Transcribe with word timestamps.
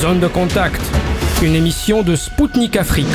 Zone 0.00 0.20
de 0.20 0.28
contact, 0.28 0.80
une 1.42 1.56
émission 1.56 2.04
de 2.04 2.14
Spoutnik 2.14 2.76
Afrique. 2.76 3.06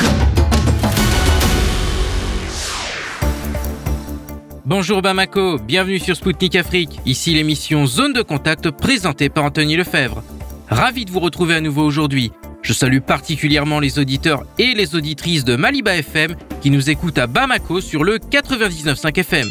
Bonjour 4.66 5.00
Bamako, 5.00 5.58
bienvenue 5.58 5.98
sur 5.98 6.14
Spoutnik 6.14 6.56
Afrique. 6.56 7.00
Ici 7.06 7.32
l'émission 7.32 7.86
Zone 7.86 8.12
de 8.12 8.20
contact 8.20 8.70
présentée 8.70 9.30
par 9.30 9.44
Anthony 9.44 9.76
Lefebvre. 9.76 10.22
Ravi 10.68 11.06
de 11.06 11.10
vous 11.10 11.20
retrouver 11.20 11.54
à 11.54 11.62
nouveau 11.62 11.84
aujourd'hui. 11.84 12.32
Je 12.60 12.74
salue 12.74 13.00
particulièrement 13.00 13.80
les 13.80 13.98
auditeurs 13.98 14.44
et 14.58 14.74
les 14.74 14.94
auditrices 14.94 15.46
de 15.46 15.56
Maliba 15.56 15.96
FM 15.96 16.36
qui 16.60 16.70
nous 16.70 16.90
écoutent 16.90 17.18
à 17.18 17.26
Bamako 17.26 17.80
sur 17.80 18.04
le 18.04 18.18
99.5 18.18 19.18
FM. 19.20 19.48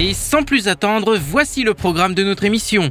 Et 0.00 0.14
sans 0.14 0.42
plus 0.42 0.66
attendre, 0.66 1.16
voici 1.16 1.62
le 1.62 1.74
programme 1.74 2.14
de 2.14 2.24
notre 2.24 2.42
émission. 2.42 2.90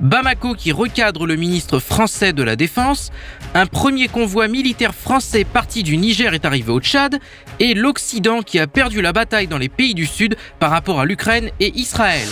Bamako 0.00 0.54
qui 0.54 0.72
recadre 0.72 1.26
le 1.26 1.36
ministre 1.36 1.78
français 1.78 2.32
de 2.32 2.42
la 2.42 2.56
Défense, 2.56 3.10
un 3.54 3.66
premier 3.66 4.08
convoi 4.08 4.48
militaire 4.48 4.94
français 4.94 5.44
parti 5.44 5.82
du 5.82 5.96
Niger 5.96 6.34
est 6.34 6.44
arrivé 6.44 6.72
au 6.72 6.80
Tchad, 6.80 7.18
et 7.60 7.74
l'Occident 7.74 8.42
qui 8.42 8.58
a 8.58 8.66
perdu 8.66 9.00
la 9.02 9.12
bataille 9.12 9.46
dans 9.46 9.58
les 9.58 9.68
pays 9.68 9.94
du 9.94 10.06
Sud 10.06 10.36
par 10.58 10.70
rapport 10.70 11.00
à 11.00 11.04
l'Ukraine 11.04 11.50
et 11.60 11.72
Israël. 11.78 12.28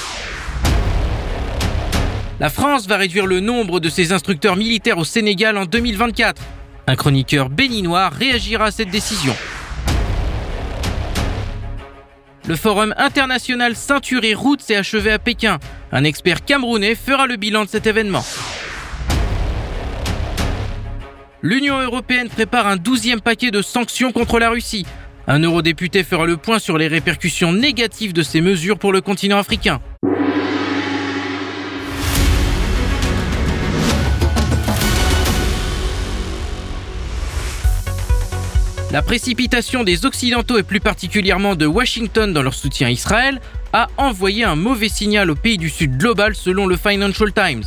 La 2.41 2.51
France 2.51 2.89
va 2.89 2.97
réduire 2.97 3.27
le 3.27 3.39
nombre 3.39 3.79
de 3.79 3.89
ses 3.89 4.13
instructeurs 4.13 4.57
militaires 4.57 4.99
au 4.99 5.05
Sénégal 5.05 5.57
en 5.57 5.65
2024. 5.65 6.43
Un 6.89 6.97
chroniqueur 6.97 7.49
béninois 7.49 8.09
réagira 8.09 8.67
à 8.67 8.71
cette 8.73 8.91
décision. 8.91 9.35
Le 12.49 12.57
forum 12.57 12.93
international 12.99 13.77
Ceinture 13.77 14.25
et 14.25 14.35
Route 14.35 14.61
s'est 14.61 14.75
achevé 14.75 15.13
à 15.13 15.21
Pékin. 15.21 15.61
Un 15.95 16.05
expert 16.05 16.43
camerounais 16.47 16.95
fera 16.95 17.27
le 17.27 17.37
bilan 17.37 17.67
de 17.67 17.69
cet 17.69 17.87
événement. 17.87 18.25
L'Union 21.43 21.79
européenne 21.81 22.31
prépare 22.31 22.67
un 22.67 22.77
douzième 22.77 23.21
paquet 23.21 23.51
de 23.51 23.61
sanctions 23.61 24.11
contre 24.11 24.39
la 24.39 24.49
Russie. 24.49 24.87
Un 25.27 25.41
eurodéputé 25.41 26.03
fera 26.03 26.25
le 26.25 26.39
point 26.39 26.59
sur 26.59 26.79
les 26.79 26.89
répercussions 26.89 27.53
négatives 27.53 28.15
de 28.15 28.23
ces 28.23 28.41
mesures 28.41 28.79
pour 28.79 28.91
le 28.91 29.03
continent 29.03 29.37
africain. 29.37 29.83
La 38.93 39.03
précipitation 39.03 39.85
des 39.85 40.07
Occidentaux 40.07 40.57
et 40.57 40.63
plus 40.63 40.81
particulièrement 40.81 41.55
de 41.55 41.67
Washington 41.67 42.33
dans 42.33 42.43
leur 42.43 42.55
soutien 42.55 42.89
à 42.89 42.91
Israël 42.91 43.41
a 43.73 43.89
envoyé 43.97 44.45
un 44.45 44.57
mauvais 44.57 44.89
signal 44.89 45.31
au 45.31 45.35
pays 45.35 45.59
du 45.59 45.71
Sud 45.71 45.97
global 45.97 46.35
selon 46.35 46.67
le 46.67 46.77
Financial 46.77 47.33
Times. 47.33 47.65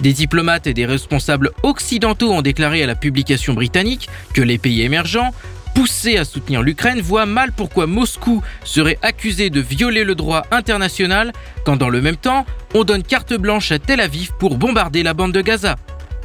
Des 0.00 0.12
diplomates 0.12 0.66
et 0.66 0.74
des 0.74 0.86
responsables 0.86 1.50
occidentaux 1.62 2.32
ont 2.32 2.42
déclaré 2.42 2.82
à 2.82 2.86
la 2.86 2.94
publication 2.94 3.52
britannique 3.52 4.08
que 4.32 4.40
les 4.40 4.56
pays 4.56 4.82
émergents, 4.82 5.34
poussés 5.74 6.16
à 6.16 6.24
soutenir 6.24 6.62
l'Ukraine, 6.62 7.00
voient 7.00 7.26
mal 7.26 7.52
pourquoi 7.52 7.86
Moscou 7.86 8.42
serait 8.64 8.98
accusé 9.02 9.50
de 9.50 9.60
violer 9.60 10.04
le 10.04 10.14
droit 10.14 10.46
international 10.50 11.32
quand 11.64 11.76
dans 11.76 11.90
le 11.90 12.00
même 12.00 12.16
temps 12.16 12.46
on 12.74 12.84
donne 12.84 13.02
carte 13.02 13.34
blanche 13.34 13.72
à 13.72 13.78
Tel 13.78 14.00
Aviv 14.00 14.30
pour 14.38 14.56
bombarder 14.56 15.02
la 15.02 15.14
bande 15.14 15.32
de 15.32 15.42
Gaza. 15.42 15.76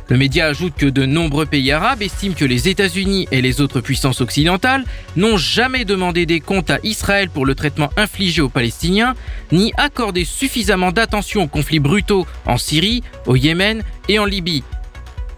Le 0.08 0.18
média 0.18 0.46
ajoute 0.46 0.76
que 0.76 0.86
de 0.86 1.06
nombreux 1.06 1.48
pays 1.48 1.72
arabes 1.72 2.04
estiment 2.04 2.36
que 2.36 2.46
les 2.46 2.70
États-Unis 2.70 3.28
et 3.32 3.42
les 3.42 3.60
autres 3.60 3.82
puissances 3.82 4.22
occidentales 4.22 4.84
n'ont 5.16 5.38
jamais 5.38 5.84
demandé 5.84 6.28
des 6.28 6.42
comptes 6.42 6.70
à 6.70 6.78
Israël 6.84 7.30
pour 7.30 7.46
le 7.46 7.56
traitement 7.56 7.90
infligé 7.98 8.42
aux 8.44 8.50
Palestiniens, 8.50 9.16
ni 9.52 9.74
accordé 9.78 10.24
suffisamment 10.24 10.92
d'attention 10.92 11.44
aux 11.44 11.48
conflits 11.48 11.80
brutaux 11.80 12.28
en 12.46 12.58
Syrie, 12.58 13.02
au 13.26 13.36
Yémen 13.36 13.82
et 14.08 14.20
en 14.20 14.26
Libye. 14.26 14.64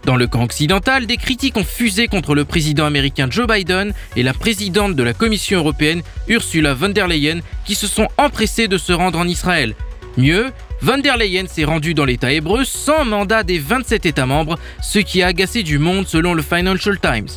Dans 0.04 0.16
le 0.16 0.26
camp 0.26 0.44
occidental, 0.44 1.06
des 1.06 1.16
critiques 1.16 1.56
ont 1.56 1.64
fusé 1.64 2.06
contre 2.06 2.34
le 2.34 2.44
président 2.44 2.84
américain 2.84 3.28
Joe 3.30 3.46
Biden 3.46 3.94
et 4.16 4.22
la 4.22 4.34
présidente 4.34 4.94
de 4.94 5.02
la 5.02 5.14
Commission 5.14 5.58
européenne, 5.60 6.02
Ursula 6.28 6.74
von 6.74 6.90
der 6.90 7.08
Leyen, 7.08 7.40
qui 7.64 7.74
se 7.74 7.86
sont 7.86 8.08
empressés 8.18 8.68
de 8.68 8.78
se 8.78 8.92
rendre 8.92 9.18
en 9.18 9.26
Israël. 9.26 9.74
Mieux, 10.16 10.50
Van 10.80 10.98
der 10.98 11.16
Leyen 11.16 11.46
s'est 11.48 11.64
rendu 11.64 11.92
dans 11.92 12.04
l'État 12.04 12.32
hébreu 12.32 12.64
sans 12.64 13.04
mandat 13.04 13.42
des 13.42 13.58
27 13.58 14.06
États 14.06 14.26
membres, 14.26 14.58
ce 14.80 15.00
qui 15.00 15.22
a 15.22 15.26
agacé 15.26 15.64
du 15.64 15.78
monde 15.78 16.06
selon 16.06 16.34
le 16.34 16.42
Financial 16.42 16.98
Times. 17.00 17.28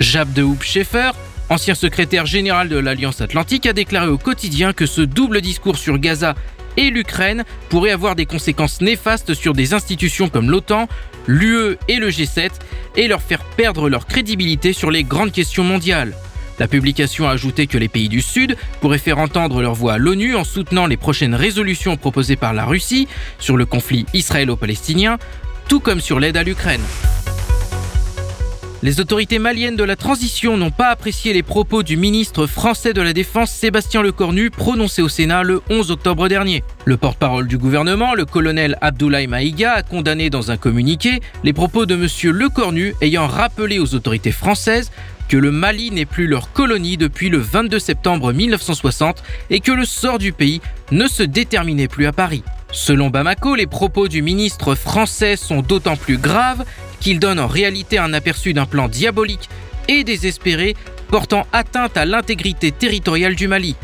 Jab 0.00 0.32
de 0.32 0.42
Hoop 0.42 0.64
Schaeffer, 0.64 1.12
ancien 1.48 1.76
secrétaire 1.76 2.26
général 2.26 2.68
de 2.68 2.76
l'Alliance 2.76 3.20
Atlantique, 3.20 3.66
a 3.66 3.72
déclaré 3.72 4.08
au 4.08 4.18
quotidien 4.18 4.72
que 4.72 4.86
ce 4.86 5.00
double 5.00 5.40
discours 5.40 5.76
sur 5.76 5.98
Gaza 5.98 6.34
et 6.76 6.90
l'Ukraine 6.90 7.44
pourrait 7.68 7.92
avoir 7.92 8.16
des 8.16 8.26
conséquences 8.26 8.80
néfastes 8.80 9.34
sur 9.34 9.52
des 9.52 9.74
institutions 9.74 10.28
comme 10.28 10.50
l'OTAN, 10.50 10.88
l'UE 11.28 11.76
et 11.86 11.98
le 11.98 12.10
G7 12.10 12.50
et 12.96 13.06
leur 13.06 13.22
faire 13.22 13.44
perdre 13.44 13.88
leur 13.88 14.06
crédibilité 14.06 14.72
sur 14.72 14.90
les 14.90 15.04
grandes 15.04 15.32
questions 15.32 15.64
mondiales. 15.64 16.14
La 16.62 16.68
publication 16.68 17.26
a 17.26 17.32
ajouté 17.32 17.66
que 17.66 17.76
les 17.76 17.88
pays 17.88 18.08
du 18.08 18.20
Sud 18.22 18.56
pourraient 18.80 18.98
faire 18.98 19.18
entendre 19.18 19.62
leur 19.62 19.74
voix 19.74 19.94
à 19.94 19.98
l'ONU 19.98 20.36
en 20.36 20.44
soutenant 20.44 20.86
les 20.86 20.96
prochaines 20.96 21.34
résolutions 21.34 21.96
proposées 21.96 22.36
par 22.36 22.54
la 22.54 22.64
Russie 22.64 23.08
sur 23.40 23.56
le 23.56 23.66
conflit 23.66 24.06
israélo-palestinien, 24.14 25.18
tout 25.66 25.80
comme 25.80 26.00
sur 26.00 26.20
l'aide 26.20 26.36
à 26.36 26.44
l'Ukraine. 26.44 26.80
Les 28.84 28.98
autorités 28.98 29.38
maliennes 29.38 29.76
de 29.76 29.84
la 29.84 29.94
transition 29.94 30.56
n'ont 30.56 30.72
pas 30.72 30.88
apprécié 30.88 31.32
les 31.32 31.44
propos 31.44 31.84
du 31.84 31.96
ministre 31.96 32.48
français 32.48 32.92
de 32.92 33.00
la 33.00 33.12
Défense 33.12 33.52
Sébastien 33.52 34.02
Lecornu 34.02 34.50
prononcés 34.50 35.02
au 35.02 35.08
Sénat 35.08 35.44
le 35.44 35.62
11 35.70 35.92
octobre 35.92 36.26
dernier. 36.26 36.64
Le 36.84 36.96
porte-parole 36.96 37.46
du 37.46 37.58
gouvernement, 37.58 38.16
le 38.16 38.24
colonel 38.24 38.76
Abdoulaye 38.80 39.28
Maïga, 39.28 39.74
a 39.74 39.82
condamné 39.84 40.30
dans 40.30 40.50
un 40.50 40.56
communiqué 40.56 41.20
les 41.44 41.52
propos 41.52 41.86
de 41.86 41.94
M. 41.94 42.32
Lecornu 42.36 42.96
ayant 43.00 43.28
rappelé 43.28 43.78
aux 43.78 43.94
autorités 43.94 44.32
françaises 44.32 44.90
que 45.32 45.38
le 45.38 45.50
Mali 45.50 45.90
n'est 45.90 46.04
plus 46.04 46.26
leur 46.26 46.52
colonie 46.52 46.98
depuis 46.98 47.30
le 47.30 47.38
22 47.38 47.78
septembre 47.78 48.34
1960 48.34 49.22
et 49.48 49.60
que 49.60 49.72
le 49.72 49.86
sort 49.86 50.18
du 50.18 50.34
pays 50.34 50.60
ne 50.90 51.06
se 51.06 51.22
déterminait 51.22 51.88
plus 51.88 52.04
à 52.04 52.12
Paris. 52.12 52.42
Selon 52.70 53.08
Bamako, 53.08 53.54
les 53.54 53.66
propos 53.66 54.08
du 54.08 54.20
ministre 54.20 54.74
français 54.74 55.36
sont 55.36 55.62
d'autant 55.62 55.96
plus 55.96 56.18
graves 56.18 56.66
qu'ils 57.00 57.18
donnent 57.18 57.40
en 57.40 57.46
réalité 57.46 57.96
un 57.96 58.12
aperçu 58.12 58.52
d'un 58.52 58.66
plan 58.66 58.88
diabolique 58.88 59.48
et 59.88 60.04
désespéré 60.04 60.76
portant 61.08 61.46
atteinte 61.54 61.96
à 61.96 62.04
l'intégrité 62.04 62.70
territoriale 62.70 63.34
du 63.34 63.48
Mali. 63.48 63.74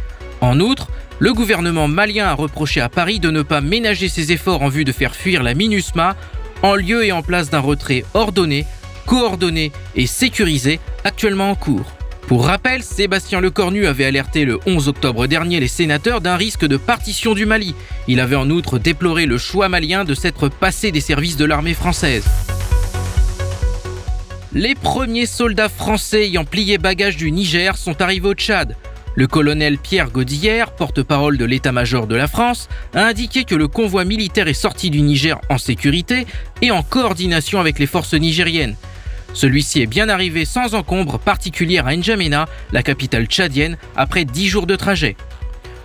En 0.43 0.61
outre, 0.61 0.89
le 1.19 1.33
gouvernement 1.33 1.89
malien 1.89 2.27
a 2.27 2.35
reproché 2.35 2.83
à 2.83 2.91
Paris 2.91 3.21
de 3.21 3.31
ne 3.31 3.41
pas 3.41 3.63
ménager 3.63 4.11
ses 4.11 4.33
efforts 4.33 4.61
en 4.61 4.69
vue 4.69 4.85
de 4.85 4.93
faire 4.93 5.17
fuir 5.17 5.43
la 5.43 5.55
MINUSMA 5.55 6.15
en 6.61 6.75
lieu 6.75 7.07
et 7.07 7.13
en 7.13 7.23
place 7.23 7.49
d'un 7.49 7.61
retrait 7.61 8.05
ordonné 8.13 8.67
coordonné 9.09 9.73
et 9.97 10.07
sécurisé 10.07 10.79
actuellement 11.03 11.51
en 11.51 11.55
cours. 11.55 11.91
Pour 12.29 12.45
rappel, 12.45 12.83
Sébastien 12.83 13.41
Lecornu 13.41 13.87
avait 13.87 14.05
alerté 14.05 14.45
le 14.45 14.61
11 14.67 14.89
octobre 14.89 15.27
dernier 15.27 15.61
les 15.61 15.69
sénateurs 15.69 16.21
d'un 16.21 16.37
risque 16.37 16.67
de 16.67 16.77
partition 16.77 17.33
du 17.33 17.47
Mali. 17.47 17.75
Il 18.07 18.21
avait 18.21 18.37
en 18.37 18.51
outre 18.51 18.79
déploré 18.79 19.25
le 19.25 19.39
choix 19.39 19.71
malien 19.71 20.05
de 20.05 20.15
s'être 20.15 20.49
passé 20.51 20.93
des 20.93 21.01
services 21.01 21.39
de 21.39 21.47
l'armée 21.47 21.73
française. 21.73 22.25
Les 24.53 24.75
premiers 24.75 25.27
soldats 25.27 25.71
français 25.71 26.27
ayant 26.27 26.45
plié 26.45 26.77
bagages 26.77 27.17
du 27.17 27.33
Niger 27.33 27.79
sont 27.79 28.03
arrivés 28.03 28.29
au 28.29 28.35
Tchad. 28.35 28.77
Le 29.15 29.27
colonel 29.27 29.79
Pierre 29.79 30.11
Godillère, 30.11 30.73
porte-parole 30.73 31.39
de 31.39 31.45
l'état-major 31.47 32.07
de 32.07 32.15
la 32.15 32.29
France, 32.29 32.69
a 32.95 33.07
indiqué 33.07 33.45
que 33.45 33.55
le 33.55 33.69
convoi 33.69 34.05
militaire 34.05 34.49
est 34.49 34.55
sorti 34.55 34.91
du 34.91 35.01
Niger 35.01 35.41
en 35.49 35.59
sécurité 35.59 36.27
et 36.61 36.71
en 36.71 36.83
coordination 36.83 37.59
avec 37.59 37.79
les 37.79 37.87
forces 37.87 38.15
nigériennes. 38.15 38.77
Celui-ci 39.34 39.83
est 39.83 39.87
bien 39.87 40.09
arrivé 40.09 40.44
sans 40.44 40.75
encombre 40.75 41.19
particulière 41.19 41.87
à 41.87 41.94
N'Djamena, 41.94 42.47
la 42.72 42.83
capitale 42.83 43.27
tchadienne, 43.27 43.77
après 43.97 44.25
10 44.25 44.49
jours 44.49 44.66
de 44.66 44.77
trajet. 44.77 45.16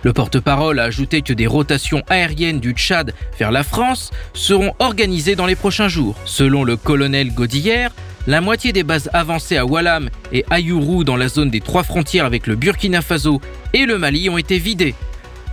Le 0.02 0.12
porte-parole 0.12 0.80
a 0.80 0.84
ajouté 0.84 1.22
que 1.22 1.32
des 1.32 1.46
rotations 1.46 2.02
aériennes 2.08 2.60
du 2.60 2.72
Tchad 2.72 3.14
vers 3.38 3.50
la 3.50 3.64
France 3.64 4.10
seront 4.34 4.74
organisées 4.78 5.34
dans 5.34 5.46
les 5.46 5.56
prochains 5.56 5.88
jours. 5.88 6.16
Selon 6.26 6.62
le 6.62 6.76
colonel 6.76 7.32
Godillère, 7.32 7.90
la 8.26 8.42
moitié 8.42 8.72
des 8.72 8.82
bases 8.82 9.08
avancées 9.14 9.56
à 9.56 9.64
Walam 9.64 10.10
et 10.30 10.44
Ayourou 10.50 11.04
dans 11.04 11.16
la 11.16 11.28
zone 11.28 11.50
des 11.50 11.60
trois 11.60 11.84
frontières 11.84 12.26
avec 12.26 12.46
le 12.46 12.54
Burkina 12.54 13.00
Faso 13.00 13.40
et 13.72 13.86
le 13.86 13.96
Mali 13.96 14.28
ont 14.28 14.38
été 14.38 14.58
vidées. 14.58 14.94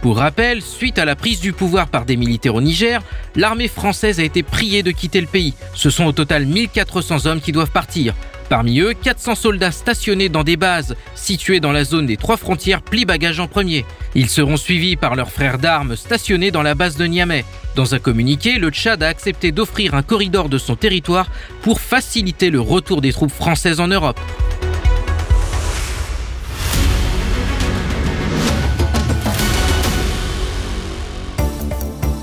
Pour 0.01 0.17
rappel, 0.17 0.63
suite 0.63 0.97
à 0.97 1.05
la 1.05 1.15
prise 1.15 1.39
du 1.41 1.53
pouvoir 1.53 1.87
par 1.87 2.05
des 2.05 2.17
militaires 2.17 2.55
au 2.55 2.61
Niger, 2.61 3.01
l'armée 3.35 3.67
française 3.67 4.19
a 4.19 4.23
été 4.23 4.41
priée 4.41 4.81
de 4.81 4.89
quitter 4.89 5.21
le 5.21 5.27
pays. 5.27 5.53
Ce 5.75 5.91
sont 5.91 6.05
au 6.05 6.11
total 6.11 6.47
1400 6.47 7.27
hommes 7.27 7.39
qui 7.39 7.51
doivent 7.51 7.69
partir. 7.69 8.15
Parmi 8.49 8.79
eux, 8.79 8.93
400 8.93 9.35
soldats 9.35 9.71
stationnés 9.71 10.27
dans 10.27 10.43
des 10.43 10.57
bases 10.57 10.95
situées 11.13 11.59
dans 11.59 11.71
la 11.71 11.83
zone 11.83 12.07
des 12.07 12.17
trois 12.17 12.35
frontières 12.35 12.81
plient 12.81 13.05
bagages 13.05 13.39
en 13.39 13.47
premier. 13.47 13.85
Ils 14.15 14.27
seront 14.27 14.57
suivis 14.57 14.95
par 14.95 15.15
leurs 15.15 15.29
frères 15.29 15.59
d'armes 15.59 15.95
stationnés 15.95 16.49
dans 16.49 16.63
la 16.63 16.73
base 16.73 16.97
de 16.97 17.05
Niamey. 17.05 17.45
Dans 17.75 17.93
un 17.93 17.99
communiqué, 17.99 18.57
le 18.57 18.71
Tchad 18.71 19.03
a 19.03 19.07
accepté 19.07 19.51
d'offrir 19.51 19.93
un 19.93 20.01
corridor 20.01 20.49
de 20.49 20.57
son 20.57 20.75
territoire 20.75 21.27
pour 21.61 21.79
faciliter 21.79 22.49
le 22.49 22.59
retour 22.59 23.01
des 23.01 23.13
troupes 23.13 23.31
françaises 23.31 23.79
en 23.79 23.87
Europe. 23.87 24.19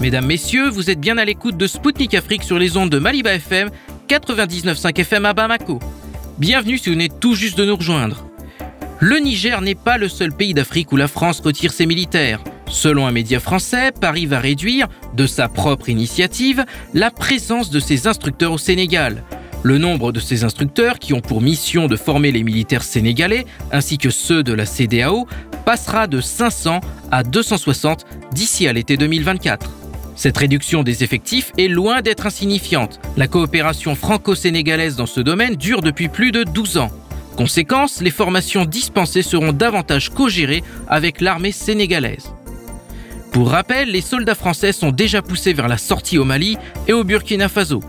Mesdames, 0.01 0.27
Messieurs, 0.27 0.69
vous 0.69 0.91
êtes 0.91 1.01
bien 1.01 1.19
à 1.19 1.25
l'écoute 1.25 1.57
de 1.57 1.67
Spoutnik 1.67 2.15
Afrique 2.15 2.45
sur 2.45 2.57
les 2.57 2.77
ondes 2.77 2.89
de 2.89 3.01
Maliba 3.01 3.35
FM, 3.35 3.69
99.5 4.09 4.97
FM 5.01 5.27
à 5.27 5.33
Bamako. 5.33 5.81
Bienvenue 6.39 6.79
si 6.79 6.89
vous 6.89 6.95
venez 6.95 7.09
tout 7.09 7.35
juste 7.35 7.59
de 7.59 7.65
nous 7.65 7.75
rejoindre. 7.75 8.25
Le 9.01 9.19
Niger 9.19 9.61
n'est 9.61 9.75
pas 9.75 9.99
le 9.99 10.09
seul 10.09 10.33
pays 10.33 10.55
d'Afrique 10.55 10.93
où 10.93 10.97
la 10.97 11.09
France 11.09 11.41
retire 11.41 11.73
ses 11.73 11.85
militaires. 11.85 12.39
Selon 12.69 13.09
un 13.09 13.11
média 13.11 13.41
français, 13.41 13.91
Paris 13.91 14.27
va 14.27 14.39
réduire, 14.39 14.87
de 15.15 15.27
sa 15.27 15.49
propre 15.49 15.89
initiative, 15.89 16.65
la 16.95 17.11
présence 17.11 17.69
de 17.71 17.81
ses 17.81 18.07
instructeurs 18.07 18.53
au 18.53 18.59
Sénégal. 18.59 19.25
Le 19.65 19.79
nombre 19.79 20.13
de 20.13 20.21
ces 20.21 20.45
instructeurs 20.45 21.01
qui 21.01 21.13
ont 21.13 21.21
pour 21.21 21.41
mission 21.41 21.89
de 21.89 21.97
former 21.97 22.31
les 22.31 22.45
militaires 22.45 22.85
sénégalais, 22.85 23.47
ainsi 23.73 23.99
que 23.99 24.11
ceux 24.11 24.45
de 24.45 24.53
la 24.53 24.65
CDAO, 24.65 25.27
passera 25.65 26.07
de 26.07 26.21
500 26.21 26.79
à 27.11 27.25
260 27.25 28.07
d'ici 28.33 28.69
à 28.69 28.73
l'été 28.73 28.97
2024. 28.97 29.73
Cette 30.19 30.37
réduction 30.37 30.83
des 30.83 31.05
effectifs 31.05 31.53
est 31.59 31.69
loin 31.69 32.03
d'être 32.03 32.27
insignifiante. 32.27 32.99
La 33.17 33.29
coopération 33.29 33.95
franco-sénégalaise 33.95 34.97
dans 34.97 35.07
ce 35.07 35.21
domaine 35.21 35.55
dure 35.55 35.81
depuis 35.81 36.09
plus 36.09 36.33
de 36.33 36.43
12 36.43 36.79
ans. 36.79 36.91
Conséquence, 37.37 38.01
les 38.03 38.11
formations 38.11 38.65
dispensées 38.65 39.23
seront 39.23 39.53
davantage 39.53 40.11
co-gérées 40.11 40.65
avec 40.89 41.21
l'armée 41.21 41.53
sénégalaise. 41.53 42.35
Pour 43.31 43.51
rappel, 43.51 43.93
les 43.93 44.01
soldats 44.01 44.35
français 44.35 44.73
sont 44.73 44.91
déjà 44.91 45.23
poussés 45.23 45.53
vers 45.53 45.69
la 45.69 45.79
sortie 45.79 46.19
au 46.19 46.25
Mali 46.25 46.59
et 46.89 46.93
au 46.93 47.05
Burkina 47.05 47.49
Faso. 47.49 47.81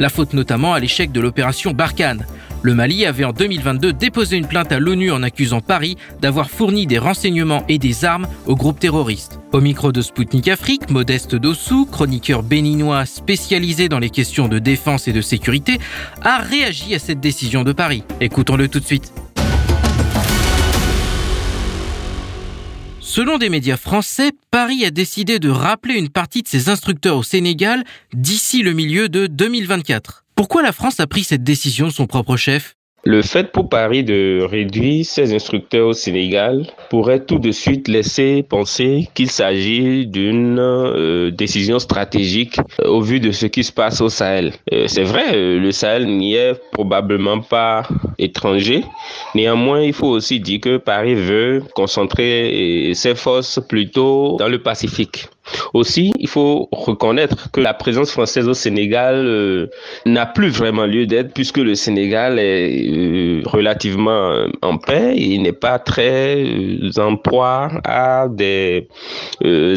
La 0.00 0.08
faute 0.08 0.32
notamment 0.32 0.74
à 0.74 0.80
l'échec 0.80 1.12
de 1.12 1.20
l'opération 1.20 1.70
Barkhane. 1.70 2.26
Le 2.66 2.74
Mali 2.74 3.06
avait 3.06 3.22
en 3.22 3.32
2022 3.32 3.92
déposé 3.92 4.36
une 4.36 4.48
plainte 4.48 4.72
à 4.72 4.80
l'ONU 4.80 5.12
en 5.12 5.22
accusant 5.22 5.60
Paris 5.60 5.96
d'avoir 6.20 6.50
fourni 6.50 6.88
des 6.88 6.98
renseignements 6.98 7.64
et 7.68 7.78
des 7.78 8.04
armes 8.04 8.26
au 8.46 8.56
groupe 8.56 8.80
terroriste. 8.80 9.38
Au 9.52 9.60
micro 9.60 9.92
de 9.92 10.02
Spoutnik 10.02 10.48
Afrique, 10.48 10.90
Modeste 10.90 11.36
Dossou, 11.36 11.86
chroniqueur 11.86 12.42
béninois 12.42 13.06
spécialisé 13.06 13.88
dans 13.88 14.00
les 14.00 14.10
questions 14.10 14.48
de 14.48 14.58
défense 14.58 15.06
et 15.06 15.12
de 15.12 15.20
sécurité, 15.20 15.78
a 16.22 16.38
réagi 16.38 16.92
à 16.96 16.98
cette 16.98 17.20
décision 17.20 17.62
de 17.62 17.70
Paris. 17.70 18.02
Écoutons-le 18.20 18.66
tout 18.66 18.80
de 18.80 18.84
suite. 18.84 19.12
Selon 22.98 23.38
des 23.38 23.48
médias 23.48 23.76
français, 23.76 24.32
Paris 24.50 24.84
a 24.84 24.90
décidé 24.90 25.38
de 25.38 25.50
rappeler 25.50 25.94
une 25.94 26.08
partie 26.08 26.42
de 26.42 26.48
ses 26.48 26.68
instructeurs 26.68 27.16
au 27.16 27.22
Sénégal 27.22 27.84
d'ici 28.12 28.62
le 28.62 28.72
milieu 28.72 29.08
de 29.08 29.28
2024. 29.28 30.25
Pourquoi 30.36 30.62
la 30.62 30.72
France 30.72 31.00
a 31.00 31.06
pris 31.06 31.24
cette 31.24 31.42
décision 31.42 31.86
de 31.86 31.92
son 31.92 32.06
propre 32.06 32.36
chef? 32.36 32.74
Le 33.04 33.22
fait 33.22 33.52
pour 33.52 33.70
Paris 33.70 34.04
de 34.04 34.42
réduire 34.42 35.06
ses 35.06 35.34
instructeurs 35.34 35.86
au 35.86 35.92
Sénégal 35.94 36.66
pourrait 36.90 37.24
tout 37.24 37.38
de 37.38 37.52
suite 37.52 37.88
laisser 37.88 38.42
penser 38.42 39.08
qu'il 39.14 39.30
s'agit 39.30 40.06
d'une 40.06 40.58
euh, 40.58 41.30
décision 41.30 41.78
stratégique 41.78 42.58
euh, 42.82 42.88
au 42.88 43.00
vu 43.00 43.18
de 43.18 43.30
ce 43.32 43.46
qui 43.46 43.64
se 43.64 43.72
passe 43.72 44.02
au 44.02 44.10
Sahel. 44.10 44.52
Euh, 44.74 44.88
c'est 44.88 45.04
vrai, 45.04 45.32
le 45.56 45.72
Sahel 45.72 46.06
n'y 46.06 46.34
est 46.34 46.60
probablement 46.72 47.40
pas 47.40 47.88
étranger. 48.18 48.84
Néanmoins, 49.34 49.80
il 49.80 49.94
faut 49.94 50.08
aussi 50.08 50.38
dire 50.38 50.60
que 50.60 50.76
Paris 50.76 51.14
veut 51.14 51.62
concentrer 51.74 52.90
ses 52.94 53.14
forces 53.14 53.58
plutôt 53.66 54.36
dans 54.38 54.48
le 54.48 54.58
Pacifique. 54.58 55.28
Aussi, 55.74 56.12
il 56.18 56.28
faut 56.28 56.68
reconnaître 56.72 57.50
que 57.52 57.60
la 57.60 57.74
présence 57.74 58.10
française 58.10 58.48
au 58.48 58.54
Sénégal 58.54 59.14
euh, 59.26 59.66
n'a 60.04 60.26
plus 60.26 60.48
vraiment 60.48 60.86
lieu 60.86 61.06
d'être 61.06 61.32
puisque 61.32 61.58
le 61.58 61.74
Sénégal 61.74 62.38
est 62.38 62.88
euh, 62.88 63.42
relativement 63.44 64.30
euh, 64.30 64.48
en 64.62 64.78
paix. 64.78 65.14
Il 65.16 65.42
n'est 65.42 65.52
pas 65.52 65.78
très 65.78 66.44
en 66.98 67.16
proie 67.16 67.70
à 67.84 68.26
des 68.28 68.88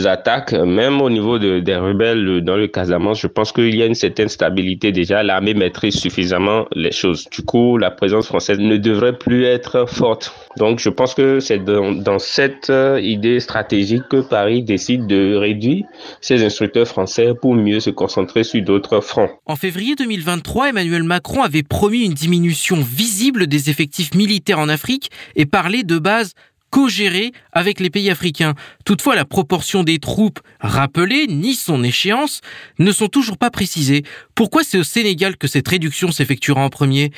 attaques, 0.05 0.53
même 0.53 1.01
au 1.01 1.09
niveau 1.09 1.37
de, 1.39 1.59
des 1.59 1.75
rebelles 1.75 2.41
dans 2.43 2.55
le 2.55 2.67
Casamance. 2.67 3.21
Je 3.21 3.27
pense 3.27 3.51
qu'il 3.51 3.75
y 3.75 3.83
a 3.83 3.85
une 3.85 3.95
certaine 3.95 4.29
stabilité 4.29 4.91
déjà. 4.91 5.23
L'armée 5.23 5.53
maîtrise 5.53 5.95
suffisamment 5.95 6.65
les 6.73 6.91
choses. 6.91 7.27
Du 7.29 7.43
coup, 7.43 7.77
la 7.77 7.91
présence 7.91 8.27
française 8.27 8.59
ne 8.59 8.77
devrait 8.77 9.17
plus 9.17 9.43
être 9.45 9.87
forte. 9.87 10.33
Donc, 10.57 10.79
je 10.79 10.89
pense 10.89 11.13
que 11.13 11.39
c'est 11.39 11.63
dans 11.63 12.19
cette 12.19 12.71
idée 13.01 13.39
stratégique 13.39 14.03
que 14.09 14.21
Paris 14.21 14.63
décide 14.63 15.07
de 15.07 15.35
réduire 15.35 15.58
ses 16.21 16.43
instructeurs 16.43 16.87
français 16.87 17.33
pour 17.39 17.55
mieux 17.55 17.79
se 17.79 17.89
concentrer 17.89 18.43
sur 18.43 18.61
d'autres 18.61 19.01
fronts. 19.01 19.29
En 19.45 19.55
février 19.55 19.95
2023, 19.95 20.69
Emmanuel 20.69 21.03
Macron 21.03 21.43
avait 21.43 21.63
promis 21.63 22.05
une 22.05 22.13
diminution 22.13 22.77
visible 22.77 23.47
des 23.47 23.69
effectifs 23.69 24.13
militaires 24.15 24.59
en 24.59 24.69
Afrique 24.69 25.11
et 25.35 25.45
parlait 25.45 25.83
de 25.83 25.97
bases 25.99 26.33
co-gérées 26.69 27.31
avec 27.51 27.79
les 27.79 27.89
pays 27.89 28.09
africains. 28.09 28.53
Toutefois, 28.85 29.15
la 29.15 29.25
proportion 29.25 29.83
des 29.83 29.99
troupes 29.99 30.39
rappelées 30.59 31.27
ni 31.27 31.55
son 31.55 31.83
échéance 31.83 32.41
ne 32.77 32.91
sont 32.91 33.07
toujours 33.07 33.37
pas 33.37 33.49
précisées. 33.49 34.03
Pourquoi 34.35 34.63
c'est 34.63 34.77
au 34.77 34.83
Sénégal 34.83 35.37
que 35.37 35.47
cette 35.47 35.67
réduction 35.67 36.11
s'effectuera 36.11 36.63
en 36.63 36.69
premier? 36.69 37.11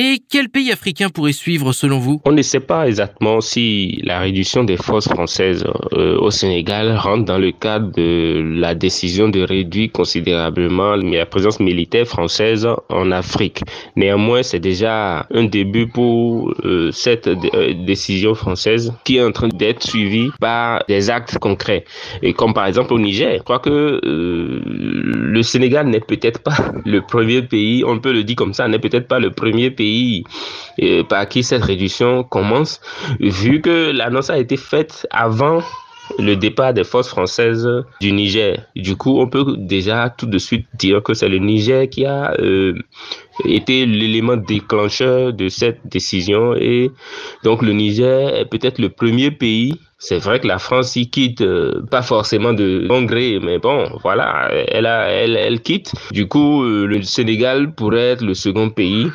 Et 0.00 0.22
quel 0.30 0.48
pays 0.48 0.70
africain 0.70 1.08
pourrait 1.08 1.32
suivre 1.32 1.72
selon 1.72 1.98
vous? 1.98 2.20
On 2.24 2.30
ne 2.30 2.42
sait 2.42 2.60
pas 2.60 2.86
exactement 2.86 3.40
si 3.40 4.00
la 4.04 4.20
réduction 4.20 4.62
des 4.62 4.76
forces 4.76 5.08
françaises 5.08 5.64
euh, 5.92 6.16
au 6.20 6.30
Sénégal 6.30 6.96
rentre 6.96 7.24
dans 7.24 7.36
le 7.38 7.50
cadre 7.50 7.90
de 7.96 8.40
la 8.60 8.76
décision 8.76 9.28
de 9.28 9.40
réduire 9.40 9.90
considérablement 9.90 10.94
la 10.94 11.26
présence 11.26 11.58
militaire 11.58 12.06
française 12.06 12.68
en 12.90 13.10
Afrique. 13.10 13.62
Néanmoins, 13.96 14.44
c'est 14.44 14.60
déjà 14.60 15.26
un 15.34 15.44
début 15.46 15.88
pour 15.88 16.54
euh, 16.64 16.92
cette 16.92 17.26
euh, 17.26 17.74
décision 17.84 18.36
française 18.36 18.92
qui 19.02 19.16
est 19.16 19.24
en 19.24 19.32
train 19.32 19.48
d'être 19.48 19.82
suivie 19.82 20.28
par 20.40 20.84
des 20.86 21.10
actes 21.10 21.38
concrets. 21.38 21.84
Et 22.22 22.34
comme 22.34 22.54
par 22.54 22.66
exemple 22.66 22.92
au 22.94 23.00
Niger, 23.00 23.38
je 23.38 23.42
crois 23.42 23.58
que 23.58 24.00
le 24.04 25.42
Sénégal 25.42 25.88
n'est 25.88 25.98
peut-être 25.98 26.40
pas 26.40 26.56
le 26.86 27.00
premier 27.02 27.42
pays, 27.42 27.82
on 27.84 27.98
peut 27.98 28.12
le 28.12 28.22
dire 28.22 28.36
comme 28.36 28.54
ça, 28.54 28.68
n'est 28.68 28.78
peut-être 28.78 29.08
pas 29.08 29.18
le 29.18 29.30
premier 29.32 29.72
pays 29.72 29.87
euh, 30.82 31.02
par 31.04 31.28
qui 31.28 31.42
cette 31.42 31.64
réduction 31.64 32.22
commence, 32.24 32.80
vu 33.20 33.60
que 33.60 33.90
l'annonce 33.90 34.30
a 34.30 34.38
été 34.38 34.56
faite 34.56 35.06
avant 35.10 35.62
le 36.18 36.36
départ 36.36 36.72
des 36.72 36.84
forces 36.84 37.08
françaises 37.08 37.68
du 38.00 38.12
Niger. 38.12 38.64
Du 38.76 38.96
coup, 38.96 39.20
on 39.20 39.28
peut 39.28 39.44
déjà 39.58 40.08
tout 40.10 40.26
de 40.26 40.38
suite 40.38 40.66
dire 40.74 41.02
que 41.02 41.14
c'est 41.14 41.28
le 41.28 41.38
Niger 41.38 41.88
qui 41.88 42.06
a 42.06 42.32
euh, 42.38 42.74
été 43.44 43.84
l'élément 43.86 44.36
déclencheur 44.36 45.32
de 45.32 45.48
cette 45.48 45.80
décision 45.86 46.54
et 46.56 46.90
donc 47.44 47.62
le 47.62 47.72
Niger 47.72 48.34
est 48.34 48.46
peut-être 48.46 48.78
le 48.78 48.88
premier 48.88 49.30
pays 49.30 49.78
c'est 50.00 50.18
vrai 50.18 50.38
que 50.38 50.46
la 50.46 50.60
France 50.60 50.94
y 50.94 51.10
quitte, 51.10 51.40
euh, 51.40 51.82
pas 51.90 52.02
forcément 52.02 52.52
de 52.52 52.86
bon 52.86 53.02
gré, 53.02 53.40
mais 53.42 53.58
bon, 53.58 53.84
voilà, 54.04 54.48
elle, 54.68 54.86
a, 54.86 55.08
elle, 55.10 55.36
elle 55.36 55.60
quitte. 55.60 55.92
Du 56.12 56.28
coup, 56.28 56.62
le 56.62 57.02
Sénégal 57.02 57.72
pourrait 57.74 58.10
être 58.12 58.22
le 58.22 58.34
second 58.34 58.70
pays 58.70 59.08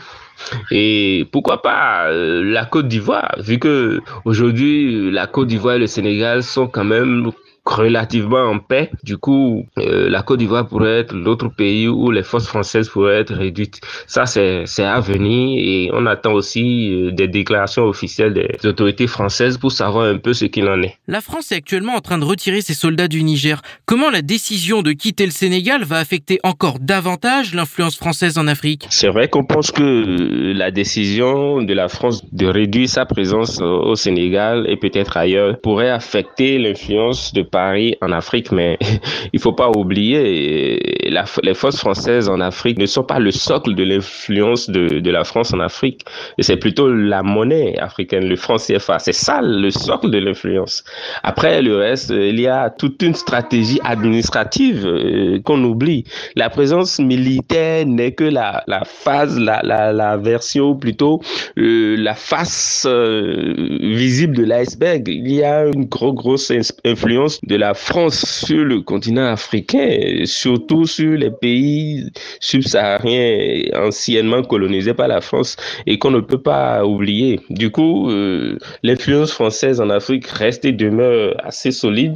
et 0.71 1.27
pourquoi 1.31 1.61
pas 1.61 2.07
euh, 2.07 2.43
la 2.43 2.65
Côte 2.65 2.87
d'Ivoire, 2.87 3.35
vu 3.39 3.59
que 3.59 3.99
aujourd'hui 4.25 5.11
la 5.11 5.27
Côte 5.27 5.47
d'Ivoire 5.47 5.75
et 5.75 5.79
le 5.79 5.87
Sénégal 5.87 6.43
sont 6.43 6.67
quand 6.67 6.83
même 6.83 7.31
relativement 7.65 8.43
en 8.43 8.59
paix. 8.59 8.89
Du 9.03 9.17
coup, 9.17 9.65
euh, 9.77 10.09
la 10.09 10.21
Côte 10.21 10.39
d'Ivoire 10.39 10.67
pourrait 10.67 10.99
être 10.99 11.13
l'autre 11.15 11.47
pays 11.47 11.87
où 11.87 12.11
les 12.11 12.23
forces 12.23 12.47
françaises 12.47 12.89
pourraient 12.89 13.19
être 13.21 13.33
réduites. 13.33 13.79
Ça, 14.07 14.25
c'est 14.25 14.65
à 14.83 14.99
venir 14.99 15.57
et 15.57 15.89
on 15.93 16.05
attend 16.05 16.33
aussi 16.33 16.93
euh, 16.93 17.11
des 17.11 17.27
déclarations 17.27 17.83
officielles 17.83 18.33
des 18.33 18.67
autorités 18.67 19.07
françaises 19.07 19.57
pour 19.57 19.71
savoir 19.71 20.05
un 20.05 20.17
peu 20.17 20.33
ce 20.33 20.45
qu'il 20.45 20.67
en 20.67 20.81
est. 20.81 20.95
La 21.07 21.21
France 21.21 21.51
est 21.51 21.55
actuellement 21.55 21.93
en 21.95 22.01
train 22.01 22.17
de 22.17 22.25
retirer 22.25 22.61
ses 22.61 22.73
soldats 22.73 23.07
du 23.07 23.23
Niger. 23.23 23.61
Comment 23.85 24.09
la 24.09 24.21
décision 24.21 24.81
de 24.81 24.91
quitter 24.91 25.25
le 25.25 25.31
Sénégal 25.31 25.83
va 25.83 25.99
affecter 25.99 26.39
encore 26.43 26.79
davantage 26.79 27.53
l'influence 27.53 27.95
française 27.95 28.37
en 28.37 28.47
Afrique? 28.47 28.87
C'est 28.89 29.09
vrai 29.09 29.29
qu'on 29.29 29.45
pense 29.45 29.71
que 29.71 30.53
la 30.53 30.71
décision 30.71 31.61
de 31.61 31.73
la 31.73 31.87
France 31.87 32.23
de 32.33 32.45
réduire 32.45 32.89
sa 32.89 33.05
présence 33.05 33.61
au 33.61 33.95
Sénégal 33.95 34.65
et 34.67 34.75
peut-être 34.75 35.15
ailleurs 35.17 35.59
pourrait 35.61 35.89
affecter 35.89 36.57
l'influence 36.57 37.33
de 37.33 37.41
Paris 37.53 37.95
en 38.01 38.11
Afrique, 38.11 38.51
mais 38.51 38.77
il 39.33 39.39
faut 39.39 39.53
pas 39.53 39.69
oublier, 39.69 41.07
la, 41.09 41.23
les 41.43 41.53
forces 41.53 41.77
françaises 41.77 42.27
en 42.27 42.39
Afrique 42.41 42.79
ne 42.79 42.87
sont 42.87 43.03
pas 43.03 43.19
le 43.19 43.29
socle 43.31 43.75
de 43.75 43.83
l'influence 43.83 44.69
de, 44.69 44.99
de, 44.99 45.11
la 45.11 45.23
France 45.23 45.53
en 45.53 45.59
Afrique. 45.59 46.01
C'est 46.39 46.57
plutôt 46.57 46.91
la 46.91 47.21
monnaie 47.21 47.77
africaine, 47.77 48.27
le 48.27 48.35
franc 48.35 48.57
CFA. 48.57 48.97
C'est 48.97 49.13
ça 49.13 49.39
le 49.43 49.69
socle 49.69 50.09
de 50.09 50.17
l'influence. 50.17 50.83
Après, 51.21 51.61
le 51.61 51.77
reste, 51.77 52.09
il 52.09 52.39
y 52.39 52.47
a 52.47 52.71
toute 52.71 53.01
une 53.03 53.13
stratégie 53.13 53.79
administrative 53.83 54.85
euh, 54.85 55.39
qu'on 55.45 55.63
oublie. 55.63 56.05
La 56.35 56.49
présence 56.49 56.99
militaire 56.99 57.85
n'est 57.85 58.13
que 58.13 58.23
la, 58.23 58.63
la 58.65 58.83
phase, 58.83 59.39
la, 59.39 59.61
la, 59.63 59.93
la 59.93 60.17
version, 60.17 60.75
plutôt 60.75 61.21
euh, 61.59 61.95
la 61.99 62.15
face 62.15 62.87
euh, 62.89 63.53
visible 63.79 64.35
de 64.37 64.43
l'iceberg. 64.43 65.07
Il 65.07 65.31
y 65.31 65.43
a 65.43 65.67
une 65.67 65.85
grosse, 65.85 66.15
grosse 66.15 66.51
influence 66.83 67.39
de 67.47 67.55
la 67.55 67.73
France 67.73 68.25
sur 68.25 68.63
le 68.63 68.81
continent 68.81 69.25
africain, 69.25 70.23
surtout 70.25 70.85
sur 70.85 71.11
les 71.17 71.31
pays 71.31 72.09
subsahariens 72.39 73.63
anciennement 73.75 74.43
colonisés 74.43 74.93
par 74.93 75.07
la 75.07 75.21
France 75.21 75.57
et 75.85 75.99
qu'on 75.99 76.11
ne 76.11 76.21
peut 76.21 76.41
pas 76.41 76.85
oublier. 76.85 77.39
Du 77.49 77.69
coup, 77.69 78.09
euh, 78.09 78.57
l'influence 78.83 79.31
française 79.31 79.81
en 79.81 79.89
Afrique 79.89 80.27
reste 80.27 80.65
et 80.65 80.71
demeure 80.71 81.35
assez 81.43 81.71
solide, 81.71 82.13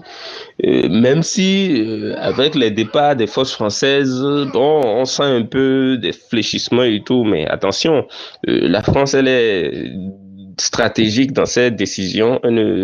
euh, 0.66 0.88
même 0.90 1.24
si 1.24 1.82
euh, 1.82 2.16
avec 2.18 2.56
les 2.56 2.72
départs 2.72 3.16
des 3.16 3.28
forces 3.28 3.54
françaises, 3.54 4.22
bon, 4.54 4.82
on 4.86 5.06
sent 5.06 5.24
un 5.24 5.44
peu 5.44 5.98
des 5.98 6.14
fléchissements 6.14 6.84
et 6.84 7.02
tout, 7.04 7.24
mais 7.24 7.48
attention, 7.48 8.08
la 8.44 8.82
France, 8.82 9.14
elle 9.14 9.28
est 9.28 9.92
stratégique 10.60 11.34
dans 11.34 11.46
cette 11.46 11.76
décision. 11.76 12.40